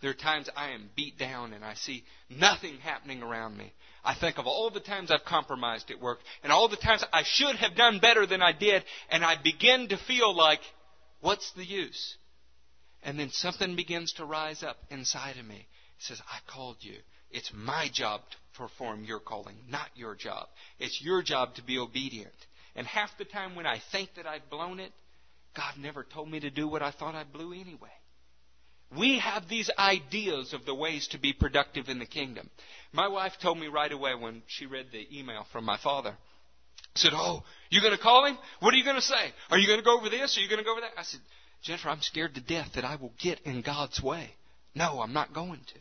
There 0.01 0.11
are 0.11 0.15
times 0.15 0.49
I 0.57 0.71
am 0.71 0.91
beat 0.97 1.19
down 1.19 1.53
and 1.53 1.65
I 1.65 1.75
see 1.75 2.05
nothing 2.29 2.79
happening 2.79 3.23
around 3.23 3.57
me. 3.57 3.73
I 4.05 4.15
think 4.15 4.39
of 4.39 4.47
all 4.47 4.71
the 4.71 4.81
times 4.81 5.11
I've 5.11 5.25
compromised 5.25 5.91
at 5.91 6.01
work 6.01 6.19
and 6.43 6.53
all 6.53 6.69
the 6.69 6.77
times 6.77 7.05
I 7.13 7.23
should 7.25 7.57
have 7.57 7.77
done 7.77 8.01
better 8.01 8.27
than 8.27 8.43
I 8.43 8.53
did, 8.53 8.83
and 9.11 9.25
I 9.25 9.37
begin 9.43 9.89
to 9.89 9.97
feel 9.97 10.35
like, 10.35 10.61
what's 11.21 11.53
the 11.53 11.65
use? 11.65 12.17
And 13.03 13.19
then 13.19 13.31
something 13.31 13.77
begins 13.77 14.15
to 14.15 14.25
rise 14.25 14.63
up 14.63 14.77
inside 14.91 15.37
of 15.37 15.47
me. 15.47 15.57
It 15.57 16.05
says, 16.05 16.21
I 16.27 16.39
called 16.51 16.79
you. 16.81 16.97
It's 17.31 17.53
my 17.55 17.89
job 17.93 18.23
to 18.31 18.59
perform 18.59 19.05
your 19.05 19.21
calling, 19.21 19.57
not 19.69 19.89
your 19.95 20.15
job. 20.15 20.49
It's 20.79 21.01
your 21.01 21.23
job 21.23 21.55
to 21.55 21.63
be 21.63 21.79
obedient. 21.79 22.35
And 22.75 22.87
half 22.87 23.11
the 23.19 23.25
time 23.25 23.55
when 23.55 23.67
I 23.67 23.81
think 23.93 24.15
that 24.17 24.27
I've 24.27 24.49
blown 24.51 24.81
it, 24.81 24.93
God 25.57 25.75
never 25.79 26.05
told 26.05 26.31
me 26.31 26.41
to 26.41 26.51
do 26.51 26.69
what 26.69 26.83
I 26.83 26.91
thought 26.91 27.15
I 27.15 27.25
blew 27.25 27.53
anyway. 27.53 27.91
We 28.97 29.21
have 29.21 29.49
these 29.49 29.71
ideas 29.79 30.53
of 30.53 30.65
the 30.65 30.75
ways 30.75 31.09
to 31.09 31.19
be 31.19 31.33
productive 31.33 31.89
in 31.89 32.01
the 32.01 32.07
kingdom. 32.07 32.51
My 32.93 33.07
wife 33.07 33.33
told 33.41 33.59
me 33.59 33.69
right 33.69 33.91
away 33.91 34.15
when 34.15 34.43
she 34.49 34.67
read 34.67 34.87
the 34.91 35.07
email 35.17 35.47
from 35.53 35.65
my 35.65 35.79
father. 35.79 36.17
Said, 36.97 37.13
"Oh, 37.15 37.45
you're 37.71 37.83
going 37.83 37.97
to 37.97 38.03
call 38.03 38.27
him? 38.27 38.37
What 38.59 38.75
are 38.75 38.77
you 38.77 38.85
going 38.85 38.97
to 38.97 39.03
say? 39.03 39.33
Are 39.51 39.59
you 39.59 39.69
going 39.69 39.79
to 39.79 39.85
go 39.85 39.97
over 39.97 40.09
this? 40.09 40.37
Are 40.37 40.41
you 40.41 40.49
going 40.49 40.59
to 40.59 40.65
go 40.65 40.73
over 40.73 40.81
that?" 40.81 40.99
I 40.99 41.05
said, 41.05 41.21
"Jennifer, 41.63 41.89
I'm 41.89 42.03
scared 42.03 42.35
to 42.35 42.41
death 42.41 42.73
that 42.75 42.85
I 42.85 42.97
will 42.97 43.13
get 43.21 43.39
in 43.43 43.63
God's 43.63 44.03
way. 44.03 44.31
No, 44.75 45.01
I'm 45.01 45.13
not 45.13 45.33
going 45.33 45.61
to." 45.61 45.79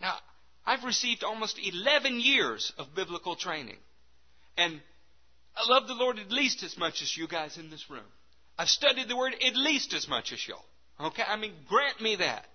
Now, 0.00 0.16
I've 0.66 0.84
received 0.84 1.24
almost 1.24 1.58
11 1.62 2.20
years 2.20 2.72
of 2.78 2.94
biblical 2.94 3.36
training. 3.36 3.78
And 4.56 4.80
I 5.56 5.70
love 5.70 5.86
the 5.86 5.94
Lord 5.94 6.18
at 6.18 6.30
least 6.30 6.62
as 6.62 6.76
much 6.76 7.02
as 7.02 7.16
you 7.16 7.28
guys 7.28 7.56
in 7.56 7.70
this 7.70 7.88
room. 7.88 8.04
I've 8.58 8.68
studied 8.68 9.08
the 9.08 9.16
Word 9.16 9.34
at 9.34 9.56
least 9.56 9.92
as 9.94 10.08
much 10.08 10.32
as 10.32 10.46
y'all. 10.46 10.64
Okay? 11.00 11.22
I 11.26 11.36
mean, 11.36 11.52
grant 11.68 12.00
me 12.00 12.16
that. 12.16 12.46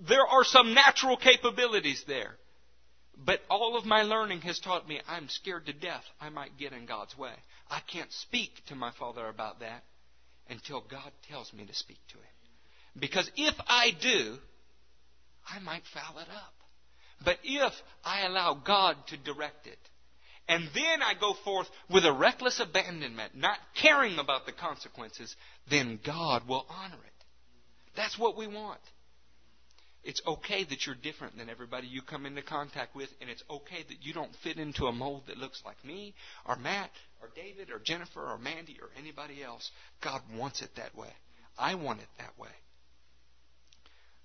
There 0.00 0.26
are 0.26 0.44
some 0.44 0.74
natural 0.74 1.16
capabilities 1.16 2.04
there. 2.06 2.36
But 3.16 3.40
all 3.48 3.76
of 3.76 3.84
my 3.84 4.02
learning 4.02 4.40
has 4.42 4.58
taught 4.58 4.88
me 4.88 5.00
I'm 5.08 5.28
scared 5.28 5.66
to 5.66 5.72
death 5.72 6.02
I 6.20 6.30
might 6.30 6.58
get 6.58 6.72
in 6.72 6.86
God's 6.86 7.16
way. 7.16 7.32
I 7.70 7.80
can't 7.80 8.12
speak 8.12 8.50
to 8.68 8.74
my 8.74 8.90
Father 8.98 9.28
about 9.28 9.60
that 9.60 9.84
until 10.50 10.80
God 10.80 11.10
tells 11.28 11.52
me 11.52 11.64
to 11.64 11.74
speak 11.74 12.00
to 12.08 12.14
Him. 12.14 12.24
Because 12.98 13.30
if 13.36 13.54
I 13.66 13.92
do, 14.00 14.38
I 15.48 15.58
might 15.60 15.82
foul 15.92 16.18
it 16.18 16.28
up. 16.30 16.54
But 17.24 17.38
if 17.44 17.72
I 18.04 18.26
allow 18.26 18.54
God 18.54 18.96
to 19.08 19.16
direct 19.16 19.66
it, 19.66 19.78
and 20.48 20.68
then 20.74 21.02
I 21.02 21.14
go 21.18 21.34
forth 21.44 21.68
with 21.88 22.04
a 22.04 22.12
reckless 22.12 22.60
abandonment, 22.60 23.34
not 23.34 23.58
caring 23.80 24.18
about 24.18 24.46
the 24.46 24.52
consequences, 24.52 25.34
then 25.70 25.98
God 26.04 26.46
will 26.46 26.66
honor 26.68 26.98
it. 27.02 27.24
That's 27.96 28.18
what 28.18 28.36
we 28.36 28.46
want. 28.46 28.80
It's 30.02 30.20
okay 30.26 30.64
that 30.64 30.84
you're 30.84 30.96
different 30.96 31.38
than 31.38 31.48
everybody 31.48 31.86
you 31.86 32.02
come 32.02 32.26
into 32.26 32.42
contact 32.42 32.94
with, 32.94 33.08
and 33.22 33.30
it's 33.30 33.42
okay 33.48 33.82
that 33.88 34.02
you 34.02 34.12
don't 34.12 34.34
fit 34.42 34.58
into 34.58 34.84
a 34.84 34.92
mold 34.92 35.22
that 35.28 35.38
looks 35.38 35.62
like 35.64 35.82
me, 35.82 36.14
or 36.46 36.56
Matt, 36.56 36.90
or 37.22 37.30
David, 37.34 37.70
or 37.70 37.78
Jennifer, 37.78 38.20
or 38.20 38.36
Mandy, 38.36 38.76
or 38.82 38.90
anybody 38.98 39.42
else. 39.42 39.70
God 40.02 40.20
wants 40.34 40.60
it 40.60 40.76
that 40.76 40.94
way. 40.94 41.08
I 41.58 41.76
want 41.76 42.00
it 42.00 42.08
that 42.18 42.38
way. 42.38 42.50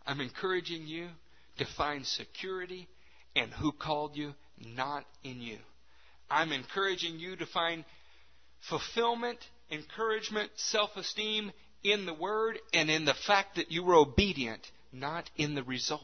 I'm 0.05 0.21
encouraging 0.21 0.87
you 0.87 1.09
to 1.57 1.65
find 1.65 2.05
security 2.05 2.87
in 3.35 3.49
who 3.49 3.71
called 3.71 4.15
you, 4.15 4.33
not 4.75 5.05
in 5.23 5.41
you. 5.41 5.57
I'm 6.29 6.51
encouraging 6.51 7.19
you 7.19 7.35
to 7.37 7.45
find 7.45 7.85
fulfillment, 8.69 9.39
encouragement, 9.71 10.51
self 10.55 10.95
esteem 10.95 11.51
in 11.83 12.05
the 12.05 12.13
Word 12.13 12.59
and 12.73 12.89
in 12.89 13.05
the 13.05 13.13
fact 13.13 13.55
that 13.55 13.71
you 13.71 13.83
were 13.83 13.95
obedient, 13.95 14.69
not 14.91 15.29
in 15.37 15.55
the 15.55 15.63
result. 15.63 16.03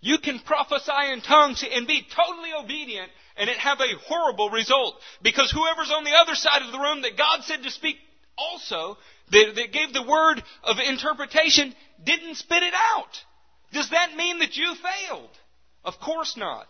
You 0.00 0.18
can 0.18 0.40
prophesy 0.40 1.12
in 1.12 1.20
tongues 1.20 1.64
and 1.70 1.86
be 1.86 2.04
totally 2.14 2.50
obedient 2.58 3.10
and 3.36 3.48
it 3.48 3.56
have 3.58 3.78
a 3.80 3.98
horrible 4.08 4.50
result 4.50 4.96
because 5.22 5.50
whoever's 5.52 5.92
on 5.92 6.04
the 6.04 6.16
other 6.18 6.34
side 6.34 6.62
of 6.62 6.72
the 6.72 6.78
room 6.78 7.02
that 7.02 7.16
God 7.16 7.44
said 7.44 7.62
to 7.62 7.70
speak 7.70 7.96
also, 8.36 8.96
that, 9.30 9.52
that 9.56 9.72
gave 9.72 9.92
the 9.92 10.02
word 10.02 10.42
of 10.64 10.78
interpretation, 10.78 11.74
didn't 12.04 12.36
spit 12.36 12.62
it 12.62 12.74
out. 12.74 13.24
Does 13.72 13.90
that 13.90 14.16
mean 14.16 14.40
that 14.40 14.56
you 14.56 14.74
failed? 14.74 15.30
Of 15.84 15.98
course 16.00 16.36
not. 16.36 16.66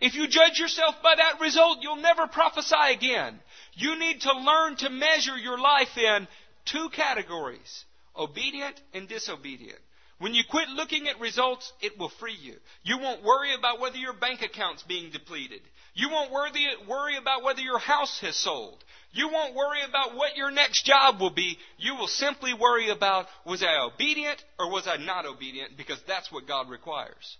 If 0.00 0.14
you 0.14 0.26
judge 0.26 0.58
yourself 0.58 0.96
by 1.02 1.14
that 1.16 1.40
result, 1.40 1.78
you'll 1.80 1.96
never 1.96 2.26
prophesy 2.26 2.92
again. 2.92 3.38
You 3.74 3.98
need 3.98 4.22
to 4.22 4.32
learn 4.32 4.76
to 4.76 4.90
measure 4.90 5.36
your 5.36 5.58
life 5.58 5.96
in 5.96 6.28
two 6.64 6.88
categories 6.90 7.84
obedient 8.16 8.80
and 8.92 9.08
disobedient. 9.08 9.78
When 10.18 10.34
you 10.34 10.44
quit 10.48 10.68
looking 10.68 11.08
at 11.08 11.18
results, 11.20 11.72
it 11.80 11.98
will 11.98 12.08
free 12.08 12.36
you. 12.40 12.54
You 12.84 12.98
won't 12.98 13.24
worry 13.24 13.54
about 13.54 13.80
whether 13.80 13.96
your 13.96 14.12
bank 14.12 14.42
account's 14.42 14.84
being 14.84 15.10
depleted. 15.10 15.60
You 15.94 16.10
won't 16.10 16.32
worry 16.32 17.16
about 17.16 17.44
whether 17.44 17.60
your 17.60 17.78
house 17.78 18.18
has 18.20 18.36
sold. 18.36 18.82
You 19.12 19.28
won't 19.28 19.54
worry 19.54 19.82
about 19.88 20.16
what 20.16 20.36
your 20.36 20.50
next 20.50 20.84
job 20.84 21.20
will 21.20 21.30
be. 21.30 21.56
You 21.78 21.94
will 21.94 22.08
simply 22.08 22.52
worry 22.52 22.90
about 22.90 23.26
was 23.46 23.62
I 23.62 23.76
obedient 23.76 24.42
or 24.58 24.70
was 24.70 24.88
I 24.88 24.96
not 24.96 25.24
obedient 25.24 25.76
because 25.76 26.02
that's 26.06 26.32
what 26.32 26.48
God 26.48 26.68
requires. 26.68 27.36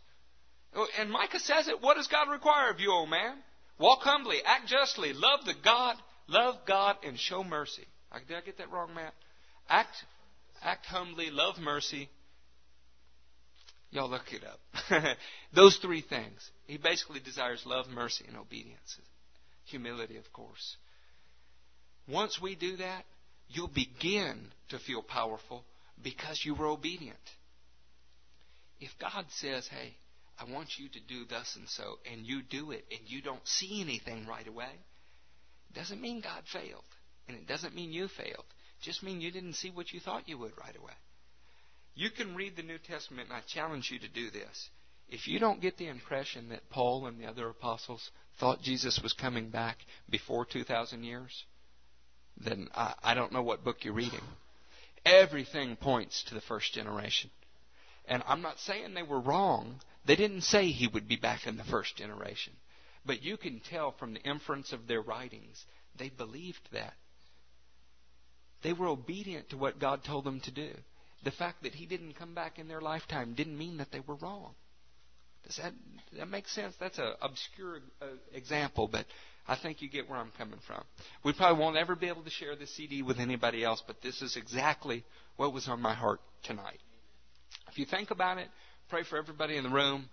Oh, 0.77 0.87
and 0.99 1.11
Micah 1.11 1.41
says 1.41 1.67
it. 1.67 1.83
What 1.83 1.97
does 1.97 2.07
God 2.07 2.31
require 2.31 2.71
of 2.71 2.79
you, 2.79 2.93
old 2.93 3.11
man? 3.11 3.39
Walk 3.79 4.01
humbly, 4.03 4.39
act 4.45 4.69
justly, 4.69 5.13
love 5.13 5.45
the 5.47 5.55
God, 5.65 5.97
love 6.29 6.55
God, 6.65 6.97
and 7.05 7.19
show 7.19 7.43
mercy. 7.43 7.87
Did 8.29 8.37
I 8.37 8.41
get 8.41 8.59
that 8.59 8.71
wrong, 8.71 8.95
Matt? 8.95 9.13
Act, 9.69 9.97
act 10.63 10.87
humbly, 10.87 11.31
love 11.31 11.59
mercy. 11.59 12.09
Y'all 13.91 14.09
look 14.09 14.33
it 14.33 14.43
up. 14.45 15.17
Those 15.55 15.77
three 15.77 16.03
things. 16.03 16.51
He 16.67 16.79
basically 16.79 17.21
desires 17.21 17.63
love, 17.67 17.89
mercy, 17.89 18.25
and 18.27 18.37
obedience. 18.37 18.99
Humility, 19.67 20.17
of 20.17 20.33
course. 20.33 20.77
Once 22.09 22.41
we 22.41 22.55
do 22.55 22.77
that, 22.77 23.05
you'll 23.49 23.69
begin 23.69 24.47
to 24.71 24.79
feel 24.79 25.03
powerful 25.03 25.65
because 26.03 26.43
you 26.45 26.55
were 26.55 26.67
obedient. 26.67 27.17
If 28.81 28.91
God 28.99 29.27
says, 29.31 29.67
hey, 29.69 29.95
I 30.39 30.51
want 30.51 30.79
you 30.79 30.89
to 30.89 31.01
do 31.01 31.25
thus 31.29 31.55
and 31.57 31.69
so, 31.69 31.99
and 32.11 32.27
you 32.27 32.43
do 32.43 32.73
it, 32.73 32.85
and 32.91 33.01
you 33.07 33.23
don't 33.23 33.47
see 33.47 33.81
anything 33.81 34.27
right 34.27 34.47
away, 34.47 34.73
it 35.71 35.75
doesn't 35.75 36.01
mean 36.01 36.21
God 36.21 36.43
failed. 36.53 36.85
And 37.29 37.37
it 37.37 37.47
doesn't 37.47 37.75
mean 37.75 37.93
you 37.93 38.09
failed. 38.09 38.45
It 38.81 38.83
just 38.83 39.03
mean 39.03 39.21
you 39.21 39.31
didn't 39.31 39.55
see 39.55 39.71
what 39.71 39.93
you 39.93 40.01
thought 40.01 40.29
you 40.29 40.39
would 40.39 40.53
right 40.59 40.77
away. 40.77 40.93
You 41.95 42.11
can 42.11 42.35
read 42.35 42.57
the 42.57 42.63
New 42.63 42.79
Testament, 42.79 43.29
and 43.29 43.37
I 43.37 43.41
challenge 43.47 43.91
you 43.91 43.99
to 44.01 44.09
do 44.09 44.31
this. 44.31 44.69
If 45.09 45.29
you 45.29 45.39
don't 45.39 45.61
get 45.61 45.77
the 45.77 45.89
impression 45.89 46.49
that 46.49 46.71
Paul 46.71 47.07
and 47.07 47.21
the 47.21 47.27
other 47.27 47.49
apostles 47.49 48.11
thought 48.41 48.63
Jesus 48.63 49.01
was 49.03 49.13
coming 49.13 49.51
back 49.51 49.79
before 50.09 50.45
2,000 50.45 51.05
years, 51.05 51.45
then 52.37 52.69
I, 52.75 52.95
I 53.03 53.15
don't 53.15 53.33
know 53.33 53.43
what 53.43 53.65
book 53.65 53.85
you're 53.85 53.95
reading. 53.95 54.23
Everything 55.05 55.77
points 55.77 56.25
to 56.25 56.35
the 56.35 56.41
first 56.41 56.73
generation. 56.73 57.31
And 58.07 58.23
I'm 58.27 58.43
not 58.43 58.59
saying 58.59 58.95
they 58.95 59.03
were 59.03 59.21
wrong. 59.21 59.81
They 60.05 60.17
didn't 60.17 60.43
say 60.43 60.67
he 60.67 60.89
would 60.89 61.09
be 61.09 61.17
back 61.17 61.47
in 61.47 61.57
the 61.57 61.65
first 61.65 61.97
generation. 61.97 62.55
But 63.07 63.23
you 63.23 63.37
can 63.37 63.61
tell 63.61 63.93
from 63.93 64.15
the 64.15 64.23
inference 64.23 64.73
of 64.73 64.87
their 64.87 65.03
writings, 65.03 65.65
they 65.97 66.09
believed 66.09 66.69
that. 66.73 66.95
They 68.63 68.73
were 68.73 68.89
obedient 68.89 69.51
to 69.51 69.59
what 69.59 69.79
God 69.79 70.05
told 70.05 70.25
them 70.25 70.41
to 70.41 70.51
do. 70.51 70.71
The 71.23 71.31
fact 71.31 71.63
that 71.63 71.75
he 71.75 71.87
didn't 71.87 72.15
come 72.15 72.35
back 72.35 72.59
in 72.59 72.69
their 72.69 72.81
lifetime 72.81 73.35
didn't 73.35 73.59
mean 73.59 73.77
that 73.79 73.93
they 73.93 74.01
were 74.01 74.17
wrong. 74.17 74.55
Does 75.47 75.57
that, 75.57 75.73
that 76.17 76.29
make 76.29 76.49
sense? 76.49 76.75
That's 76.79 76.99
an 76.99 77.13
obscure 77.21 77.81
uh, 78.01 78.07
example, 78.33 78.89
but 78.89 79.05
I 79.47 79.57
think 79.57 79.83
you 79.83 79.89
get 79.89 80.09
where 80.09 80.19
I'm 80.19 80.33
coming 80.39 80.59
from. 80.67 80.83
We 81.25 81.33
probably 81.33 81.61
won't 81.63 81.77
ever 81.77 81.95
be 81.95 82.09
able 82.09 82.23
to 82.23 82.31
share 82.31 82.57
this 82.57 82.75
CD 82.75 83.03
with 83.03 83.19
anybody 83.19 83.63
else, 83.65 83.83
but 83.87 84.03
this 84.03 84.23
is 84.23 84.37
exactly 84.37 85.05
what 85.37 85.53
was 85.53 85.69
on 85.69 85.81
my 85.81 85.95
heart 85.95 86.21
tonight. 86.43 86.81
If 87.71 87.79
you 87.79 87.85
think 87.85 88.11
about 88.11 88.39
it, 88.39 88.49
pray 88.89 89.03
for 89.03 89.19
everybody 89.19 89.57
in 89.57 89.65
the 89.65 89.71
room. 89.71 90.09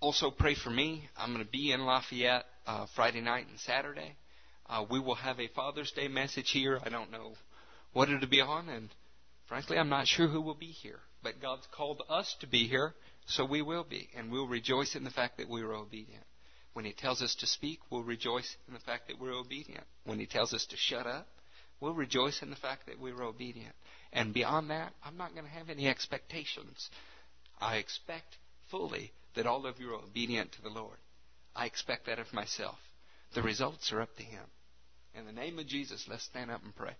Also, 0.00 0.30
pray 0.30 0.54
for 0.54 0.70
me. 0.70 1.08
I'm 1.16 1.32
going 1.32 1.44
to 1.44 1.50
be 1.50 1.72
in 1.72 1.84
Lafayette 1.84 2.44
uh, 2.66 2.86
Friday 2.96 3.20
night 3.20 3.46
and 3.48 3.58
Saturday. 3.60 4.16
Uh, 4.68 4.84
we 4.90 4.98
will 4.98 5.14
have 5.14 5.38
a 5.38 5.48
Father's 5.48 5.92
Day 5.92 6.08
message 6.08 6.50
here. 6.50 6.80
I 6.84 6.88
don't 6.88 7.12
know 7.12 7.34
what 7.92 8.08
it'll 8.08 8.28
be 8.28 8.40
on, 8.40 8.68
and 8.68 8.88
Frankly, 9.52 9.76
I'm 9.76 9.90
not 9.90 10.06
sure 10.06 10.28
who 10.28 10.40
will 10.40 10.54
be 10.54 10.70
here, 10.70 11.00
but 11.22 11.42
God's 11.42 11.66
called 11.72 12.02
us 12.08 12.34
to 12.40 12.46
be 12.46 12.68
here, 12.68 12.94
so 13.26 13.44
we 13.44 13.62
will 13.62 13.84
be, 13.84 14.08
and 14.16 14.30
we'll 14.30 14.46
rejoice 14.46 14.94
in 14.94 15.04
the 15.04 15.10
fact 15.10 15.38
that 15.38 15.48
we 15.48 15.64
were 15.64 15.74
obedient. 15.74 16.24
When 16.72 16.84
He 16.84 16.92
tells 16.92 17.22
us 17.22 17.34
to 17.36 17.46
speak, 17.46 17.80
we'll 17.90 18.02
rejoice 18.02 18.56
in 18.66 18.74
the 18.74 18.80
fact 18.80 19.08
that 19.08 19.20
we're 19.20 19.34
obedient. 19.34 19.84
When 20.04 20.18
He 20.18 20.26
tells 20.26 20.54
us 20.54 20.66
to 20.66 20.76
shut 20.76 21.06
up, 21.06 21.28
we'll 21.80 21.94
rejoice 21.94 22.42
in 22.42 22.50
the 22.50 22.56
fact 22.56 22.86
that 22.86 23.00
we 23.00 23.12
were 23.12 23.24
obedient. 23.24 23.74
And 24.12 24.32
beyond 24.34 24.70
that, 24.70 24.92
I'm 25.04 25.16
not 25.16 25.34
going 25.34 25.46
to 25.46 25.52
have 25.52 25.70
any 25.70 25.88
expectations. 25.88 26.90
I 27.60 27.76
expect 27.76 28.36
fully 28.70 29.12
that 29.34 29.46
all 29.46 29.66
of 29.66 29.78
you 29.80 29.90
are 29.90 30.02
obedient 30.02 30.52
to 30.52 30.62
the 30.62 30.70
Lord. 30.70 30.96
I 31.54 31.66
expect 31.66 32.06
that 32.06 32.18
of 32.18 32.32
myself. 32.32 32.78
The 33.34 33.42
results 33.42 33.92
are 33.92 34.00
up 34.00 34.16
to 34.16 34.22
Him. 34.22 34.44
In 35.14 35.26
the 35.26 35.32
name 35.32 35.58
of 35.58 35.66
Jesus, 35.66 36.06
let's 36.08 36.24
stand 36.24 36.50
up 36.50 36.64
and 36.64 36.74
pray. 36.74 36.94